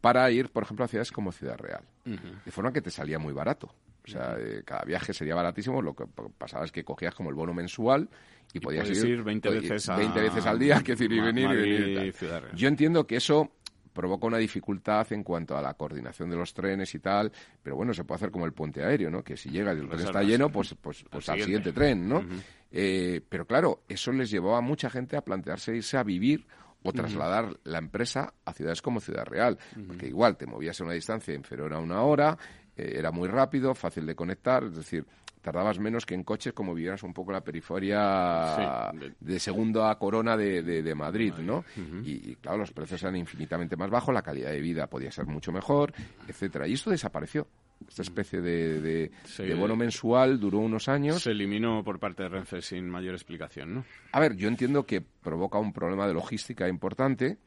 para 0.00 0.30
ir, 0.30 0.50
por 0.50 0.62
ejemplo, 0.62 0.84
a 0.84 0.88
ciudades 0.88 1.12
como 1.12 1.32
Ciudad 1.32 1.58
Real. 1.58 1.82
De 2.04 2.50
forma 2.50 2.72
que 2.72 2.82
te 2.82 2.90
salía 2.90 3.18
muy 3.18 3.32
barato. 3.32 3.72
O 4.04 4.10
sea, 4.10 4.36
eh, 4.38 4.62
cada 4.64 4.84
viaje 4.84 5.12
sería 5.12 5.34
baratísimo. 5.34 5.80
Lo 5.80 5.94
que 5.94 6.04
pasaba 6.36 6.64
es 6.64 6.72
que 6.72 6.82
cogías 6.82 7.14
como 7.14 7.30
el 7.30 7.36
bono 7.36 7.54
mensual 7.54 8.08
y, 8.52 8.58
podías 8.58 8.88
ir, 8.90 9.22
20 9.22 9.48
veces, 9.50 9.86
20 9.86 10.20
veces 10.20 10.46
al 10.46 10.58
día, 10.58 10.82
que 10.84 10.92
decir, 10.92 11.12
y 11.12 11.20
venir, 11.20 11.50
y 11.52 11.56
venir. 11.56 12.14
Yo 12.54 12.68
entiendo 12.68 13.06
que 13.06 13.16
eso 13.16 13.52
provoca 13.92 14.26
una 14.26 14.38
dificultad 14.38 15.12
en 15.12 15.22
cuanto 15.22 15.56
a 15.56 15.62
la 15.62 15.74
coordinación 15.74 16.30
de 16.30 16.36
los 16.36 16.54
trenes 16.54 16.94
y 16.94 16.98
tal, 16.98 17.32
pero 17.62 17.76
bueno, 17.76 17.92
se 17.94 18.04
puede 18.04 18.16
hacer 18.16 18.30
como 18.30 18.46
el 18.46 18.52
puente 18.52 18.82
aéreo, 18.82 19.10
¿no? 19.10 19.22
Que 19.22 19.36
si 19.36 19.50
llega 19.50 19.74
y 19.74 19.78
el 19.78 19.88
tren 19.88 20.00
está 20.00 20.22
lleno, 20.22 20.50
pues, 20.50 20.74
pues, 20.80 21.04
pues 21.08 21.28
al 21.28 21.40
siguiente. 21.40 21.72
tren, 21.72 22.08
¿no? 22.08 22.24
Eh, 22.70 23.20
pero 23.28 23.46
claro, 23.46 23.82
eso 23.88 24.12
les 24.12 24.30
llevó 24.30 24.56
a 24.56 24.60
mucha 24.60 24.88
gente 24.88 25.16
a 25.16 25.22
plantearse 25.22 25.76
irse 25.76 25.96
a 25.96 26.02
vivir 26.02 26.46
o 26.82 26.92
trasladar 26.92 27.56
la 27.64 27.78
empresa 27.78 28.34
a 28.44 28.52
ciudades 28.52 28.82
como 28.82 29.00
Ciudad 29.00 29.24
Real, 29.24 29.58
porque 29.86 30.08
igual 30.08 30.36
te 30.36 30.46
movías 30.46 30.80
a 30.80 30.84
una 30.84 30.94
distancia 30.94 31.34
inferior 31.34 31.72
a 31.72 31.78
una 31.78 32.02
hora, 32.02 32.36
eh, 32.76 32.94
era 32.96 33.12
muy 33.12 33.28
rápido, 33.28 33.74
fácil 33.74 34.06
de 34.06 34.16
conectar, 34.16 34.64
es 34.64 34.74
decir, 34.74 35.06
tardabas 35.42 35.78
menos 35.78 36.06
que 36.06 36.14
en 36.14 36.22
coches 36.22 36.52
como 36.52 36.74
vivieras 36.74 37.02
un 37.02 37.12
poco 37.12 37.32
la 37.32 37.42
periferia 37.42 38.92
de... 39.20 39.38
segunda 39.38 39.94
corona 39.98 40.36
de, 40.36 40.62
de, 40.62 40.94
Madrid, 40.94 41.34
¿no? 41.38 41.64
y, 42.04 42.36
claro, 42.36 42.58
los 42.58 42.70
precios 42.70 43.02
eran 43.02 43.16
infinitamente 43.16 43.76
más 43.76 43.90
bajos, 43.90 44.14
la 44.14 44.22
calidad 44.22 44.50
de 44.50 44.60
vida 44.60 44.86
podía 44.86 45.10
ser 45.10 45.26
mucho 45.26 45.52
mejor, 45.52 45.92
etcétera. 46.28 46.66
Y 46.66 46.74
esto 46.74 46.90
desapareció. 46.90 47.46
Esta 47.88 48.02
especie 48.02 48.40
de, 48.40 48.80
de, 48.80 49.54
bono 49.54 49.74
mensual 49.74 50.38
duró 50.38 50.58
unos 50.58 50.88
años. 50.88 51.22
Se 51.22 51.32
eliminó 51.32 51.82
por 51.82 51.98
parte 51.98 52.22
de 52.22 52.28
Renfe 52.28 52.62
sin 52.62 52.88
mayor 52.88 53.14
explicación, 53.14 53.74
¿no? 53.74 53.84
A 54.12 54.20
ver, 54.20 54.36
yo 54.36 54.46
entiendo 54.46 54.86
que 54.86 55.02
provoca 55.22 55.58
un 55.58 55.72
problema 55.72 56.06
de 56.06 56.14
logística 56.14 56.68
importante, 56.68 57.38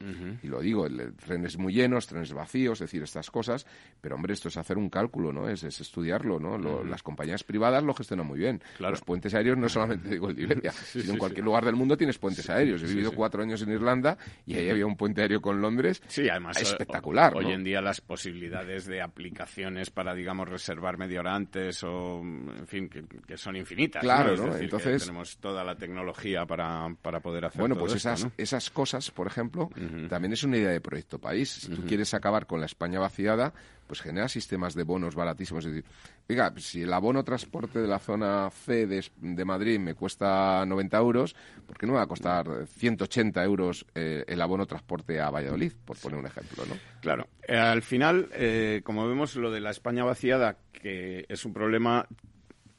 y 0.42 0.48
lo 0.48 0.62
digo, 0.62 0.86
el, 0.86 1.14
trenes 1.16 1.58
muy 1.58 1.74
llenos, 1.74 2.08
trenes 2.08 2.34
vacíos, 2.34 2.82
es 2.82 2.88
decir, 2.88 3.04
estas 3.04 3.30
cosas, 3.30 3.66
pero 4.02 4.16
hombre, 4.16 4.34
esto 4.34 4.48
es 4.48 4.58
hacer 4.58 4.78
un 4.78 4.90
cálculo, 4.90 5.32
¿no? 5.32 5.50
Es, 5.50 5.64
estudiarlo, 5.64 6.40
¿no? 6.40 6.58
Las 6.84 7.04
compañías 7.04 7.44
privadas 7.44 7.84
lo 7.84 7.94
gestionan 7.94 8.26
muy 8.26 8.40
bien. 8.40 8.62
Los 8.80 9.02
puentes 9.02 9.34
aéreos 9.34 9.58
no 9.58 9.68
solamente 9.68 10.10
digo 10.10 10.30
el 10.30 10.36
de 10.36 10.44
Iberia, 10.44 10.72
sino 10.72 11.14
en 11.14 11.20
cualquier 11.20 11.46
lugar 11.46 11.66
del 11.66 11.76
mundo 11.76 11.98
tienes 11.98 12.18
puentes 12.18 12.50
aéreos. 12.50 12.82
He 12.84 12.88
vivido 12.88 13.12
cuatro 13.12 13.44
años 13.44 13.62
en 13.62 13.72
Irlanda 13.72 14.18
y 14.46 14.56
ahí 14.56 14.70
había 14.70 14.86
un 14.86 14.96
puente 14.96 15.22
aéreo 15.22 15.42
con 15.42 15.62
Londres. 15.62 16.02
Sí, 16.08 16.30
además 16.30 16.62
espectacular. 16.62 17.36
Hoy 17.36 17.52
en 17.52 17.64
día 17.64 17.82
las 17.82 18.02
posibilidades 18.02 18.86
de 18.86 19.02
aplicaciones 19.02 19.90
para, 19.90 20.14
digamos, 20.14 20.48
reservar 20.48 20.98
medio 20.98 21.20
hora 21.20 21.36
antes 21.36 21.84
o, 21.84 22.22
en 22.22 22.68
fin, 22.68 22.90
que, 22.90 23.38
son 23.38 23.56
infinitas. 23.58 24.02
Claro, 24.02 24.36
¿no? 24.38 24.56
Entonces 24.56 25.04
tenemos 25.04 25.38
toda 25.38 25.64
la 25.64 25.76
tecnología 25.76 26.46
para, 26.46 26.96
para 27.02 27.20
poder 27.20 27.46
hacer 27.46 27.60
bueno, 27.60 27.65
pues 27.74 27.94
esas, 27.94 28.28
esas 28.38 28.70
cosas, 28.70 29.10
por 29.10 29.26
ejemplo, 29.26 29.72
también 30.10 30.34
es 30.34 30.44
una 30.44 30.58
idea 30.58 30.70
de 30.70 30.82
proyecto 30.82 31.18
país. 31.18 31.50
Si 31.50 31.70
tú 31.70 31.84
quieres 31.88 32.14
acabar 32.14 32.46
con 32.46 32.60
la 32.60 32.68
España 32.68 33.00
vaciada, 33.00 33.54
pues 33.88 34.02
genera 34.02 34.28
sistemas 34.28 34.74
de 34.76 34.84
bonos 34.84 35.16
baratísimos. 35.16 35.66
Es 35.66 35.74
decir, 35.74 35.90
oiga, 36.30 36.54
si 36.58 36.84
el 36.84 36.94
abono 36.94 37.24
transporte 37.24 37.80
de 37.80 37.88
la 37.88 38.00
zona 38.00 38.50
C 38.50 38.88
de, 38.88 39.46
Madrid 39.46 39.80
me 39.80 39.94
cuesta 39.94 40.66
90 40.66 40.98
euros, 40.98 41.36
¿por 41.66 41.78
qué 41.78 41.86
no 41.86 41.94
me 41.94 41.98
va 41.98 42.04
a 42.04 42.08
costar 42.08 42.68
180 42.68 43.44
euros 43.44 43.86
eh, 43.96 44.24
el 44.28 44.42
abono 44.42 44.66
transporte 44.66 45.20
a 45.20 45.30
Valladolid? 45.30 45.74
Por 45.86 45.98
poner 45.98 46.20
un 46.20 46.28
ejemplo, 46.28 46.66
¿no? 46.68 46.76
Claro. 47.02 47.28
Eh, 47.48 47.58
al 47.58 47.82
final, 47.82 48.30
eh, 48.34 48.82
como 48.84 49.08
vemos, 49.08 49.36
lo 49.36 49.52
de 49.52 49.62
la 49.62 49.72
España 49.72 50.04
vaciada, 50.04 50.58
que 50.72 51.26
es 51.30 51.46
un 51.46 51.54
problema 51.54 52.08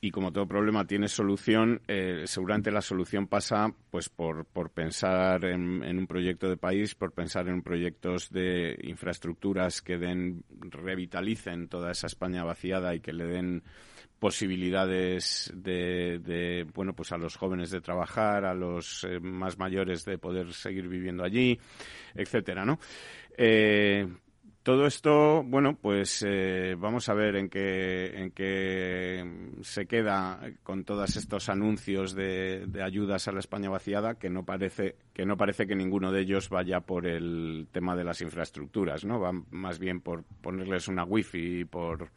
y 0.01 0.11
como 0.11 0.33
todo 0.33 0.47
problema 0.47 0.87
tiene 0.87 1.09
solución, 1.09 1.81
eh, 1.89 2.25
seguramente 2.27 2.71
la 2.71 2.83
solución 2.83 3.27
pasa 3.27 3.73
pues 3.91 4.09
por, 4.09 4.45
por 4.45 4.71
pensar 4.71 5.45
en, 5.47 5.83
un 5.83 6.07
proyecto 6.07 6.49
de 6.49 6.57
país, 6.57 6.95
por 6.95 7.13
pensar 7.13 7.49
en 7.49 7.63
proyectos 7.63 8.31
de 8.31 8.79
infraestructuras 8.83 9.81
que 9.81 9.97
den, 9.97 10.45
revitalicen 10.61 11.69
toda 11.69 11.93
esa 11.93 12.09
España 12.09 12.45
vaciada 12.45 12.95
y 12.95 13.01
que 13.01 13.13
le 13.13 13.25
den 13.25 13.63
posibilidades 14.19 15.53
de, 15.55 16.67
bueno 16.75 16.95
pues 16.95 17.13
a 17.13 17.19
los 17.19 17.37
jóvenes 17.37 17.71
de 17.71 17.81
trabajar 17.81 18.45
a 18.45 18.55
los 18.55 19.05
eh, 19.05 19.21
más 19.21 19.59
mayores 19.59 20.05
de 20.05 20.17
poder 20.17 20.55
seguir 20.55 20.89
viviendo 20.89 21.23
allí 21.23 21.59
etcétera 22.15 22.65
no 22.65 22.79
eh, 23.37 24.07
todo 24.67 24.85
esto, 24.85 25.45
bueno, 25.45 25.79
pues 25.81 26.25
eh, 26.27 26.75
vamos 26.77 27.09
a 27.09 27.15
ver 27.15 27.37
en 27.37 27.49
qué, 27.49 28.07
en 28.21 28.33
qué 28.33 29.55
se 29.63 29.87
queda 29.87 30.41
con 30.65 30.83
todos 30.83 31.15
estos 31.15 31.49
anuncios 31.49 32.17
de, 32.17 32.67
ayudas 32.85 33.29
a 33.29 33.33
la 33.33 33.39
España 33.39 33.71
vaciada, 33.71 34.17
que 34.17 34.29
no 34.29 34.45
parece 34.45 34.97
que 35.15 35.25
no 35.25 35.37
parece 35.37 35.69
que 35.69 35.77
ninguno 35.77 36.11
de 36.11 36.23
ellos 36.23 36.49
vaya 36.49 36.81
por 36.81 37.07
el 37.07 37.69
tema 37.71 37.95
de 37.95 38.03
las 38.03 38.21
infraestructuras, 38.23 39.05
¿no? 39.05 39.21
Va 39.21 39.31
más 39.53 39.79
bien 39.79 40.01
por 40.01 40.25
ponerles 40.25 40.89
una 40.89 41.05
wifi 41.05 41.61
y 41.61 41.65
por 41.65 42.11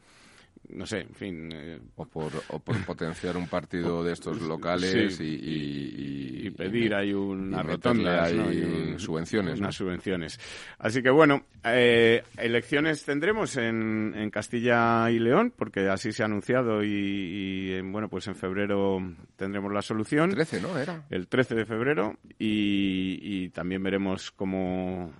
no 0.72 0.86
sé, 0.86 1.00
en 1.00 1.14
fin. 1.14 1.50
Eh, 1.52 1.78
o, 1.96 2.04
por, 2.06 2.32
o 2.48 2.58
por 2.58 2.76
potenciar 2.86 3.36
un 3.36 3.48
partido 3.48 4.04
de 4.04 4.12
estos 4.12 4.40
locales 4.42 5.18
y, 5.20 6.50
pedir 6.56 6.94
ahí 6.94 7.14
una 7.14 7.62
rotonda 7.62 8.30
y 8.30 8.98
subvenciones. 8.98 9.60
Unas 9.60 9.74
subvenciones. 9.74 10.38
Así 10.78 11.02
que 11.02 11.10
bueno, 11.10 11.44
eh, 11.64 12.22
elecciones 12.36 13.04
tendremos 13.04 13.56
en, 13.56 14.12
en, 14.16 14.30
Castilla 14.30 15.10
y 15.10 15.18
León, 15.18 15.54
porque 15.56 15.88
así 15.88 16.12
se 16.12 16.22
ha 16.22 16.26
anunciado 16.26 16.82
y, 16.82 17.80
bueno, 17.82 18.08
pues 18.08 18.26
en 18.26 18.34
febrero 18.34 18.98
tendremos 19.36 19.72
la 19.72 19.80
solución. 19.80 20.30
El 20.30 20.36
13, 20.36 20.60
¿no? 20.60 20.76
Era. 20.76 21.04
El 21.08 21.28
13 21.28 21.54
de 21.54 21.64
febrero 21.64 22.16
y, 22.38 23.48
también 23.50 23.82
veremos 23.82 24.30
cómo, 24.32 25.12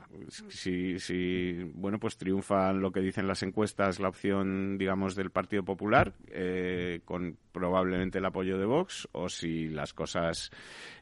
si, 0.49 0.99
si, 0.99 1.55
bueno, 1.75 1.99
pues 1.99 2.17
triunfan 2.17 2.81
lo 2.81 2.93
que 2.93 3.01
dicen 3.01 3.27
las 3.27 3.43
encuestas, 3.43 3.99
la 3.99 4.09
opción, 4.09 4.79
digamos, 4.79 5.15
del 5.15 5.31
Partido 5.31 5.40
Popular, 5.49 6.13
eh, 6.29 7.01
con 7.05 7.37
probablemente 7.53 8.19
el 8.19 8.25
apoyo 8.25 8.59
de 8.59 8.65
Vox, 8.65 9.09
o 9.13 9.29
si 9.29 9.69
las 9.69 9.93
cosas, 9.93 10.51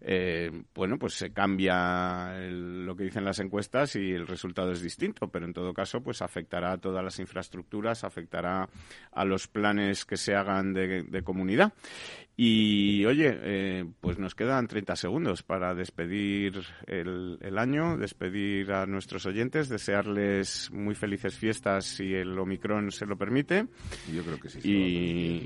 eh, 0.01 0.51
bueno, 0.75 0.99
pues 0.99 1.15
se 1.15 1.33
cambia 1.33 2.33
lo 2.51 2.97
que 2.97 3.05
dicen 3.05 3.25
las 3.25 3.39
encuestas 3.39 3.97
y 3.97 4.13
el 4.13 4.27
resultado 4.27 4.73
es 4.73 4.83
distinto, 4.83 5.29
pero 5.29 5.47
en 5.47 5.53
todo 5.53 5.75
caso, 5.75 6.03
pues 6.03 6.23
afectará 6.23 6.73
a 6.73 6.79
todas 6.79 7.05
las 7.05 7.19
infraestructuras, 7.19 8.05
afectará 8.05 8.69
a 9.13 9.25
los 9.25 9.49
planes 9.49 10.05
que 10.05 10.17
se 10.17 10.35
hagan 10.35 10.73
de 10.73 11.23
comunidad. 11.25 11.73
Y 12.41 13.05
oye, 13.05 13.37
eh, 13.43 13.85
pues 14.01 14.17
nos 14.21 14.37
quedan 14.37 14.69
30 14.69 14.95
segundos 14.95 15.43
para 15.43 15.75
despedir 15.75 16.63
el, 16.87 17.59
año, 17.59 17.97
despedir 17.97 18.71
a 18.71 18.87
nuestros 18.87 19.27
oyentes, 19.27 19.69
desearles 19.69 20.71
muy 20.71 20.95
felices 20.95 21.37
fiestas 21.37 21.85
si 21.85 22.15
el 22.15 22.39
Omicron 22.39 22.93
se 22.93 23.07
lo 23.07 23.19
permite. 23.19 23.67
Creo 24.29 24.41
que 24.41 24.49
sí. 24.49 24.61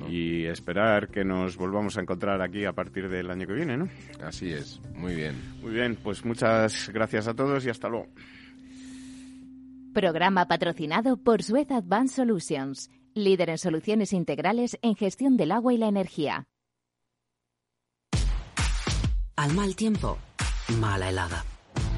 Y, 0.08 0.44
esperar 0.46 1.08
que 1.08 1.24
nos 1.24 1.56
volvamos 1.56 1.96
a 1.96 2.00
encontrar 2.00 2.42
aquí 2.42 2.64
a 2.64 2.72
partir 2.72 3.08
del 3.08 3.30
año 3.30 3.46
que 3.46 3.54
viene, 3.54 3.76
¿no? 3.76 3.88
Así 4.22 4.52
es, 4.52 4.80
muy 4.94 5.14
bien. 5.14 5.34
Muy 5.62 5.72
bien, 5.72 5.96
pues 5.96 6.24
muchas 6.24 6.90
gracias 6.92 7.28
a 7.28 7.34
todos 7.34 7.64
y 7.64 7.70
hasta 7.70 7.88
luego. 7.88 8.08
Programa 9.94 10.46
patrocinado 10.46 11.16
por 11.16 11.42
Suez 11.42 11.70
Advanced 11.70 12.16
Solutions, 12.16 12.90
líder 13.14 13.50
en 13.50 13.58
soluciones 13.58 14.12
integrales 14.12 14.78
en 14.82 14.94
gestión 14.96 15.36
del 15.36 15.52
agua 15.52 15.74
y 15.74 15.78
la 15.78 15.88
energía. 15.88 16.46
Al 19.36 19.54
mal 19.54 19.74
tiempo, 19.76 20.18
mala 20.78 21.08
helada. 21.08 21.44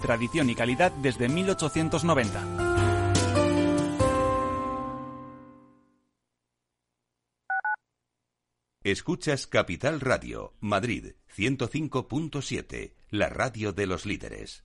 tradición 0.00 0.50
y 0.50 0.54
calidad 0.54 0.90
desde 0.90 1.28
1890. 1.28 2.70
Escuchas 8.82 9.46
Capital 9.46 10.00
Radio, 10.00 10.54
Madrid 10.58 11.12
105.7, 11.36 12.94
la 13.10 13.28
radio 13.28 13.72
de 13.72 13.86
los 13.86 14.06
líderes. 14.06 14.64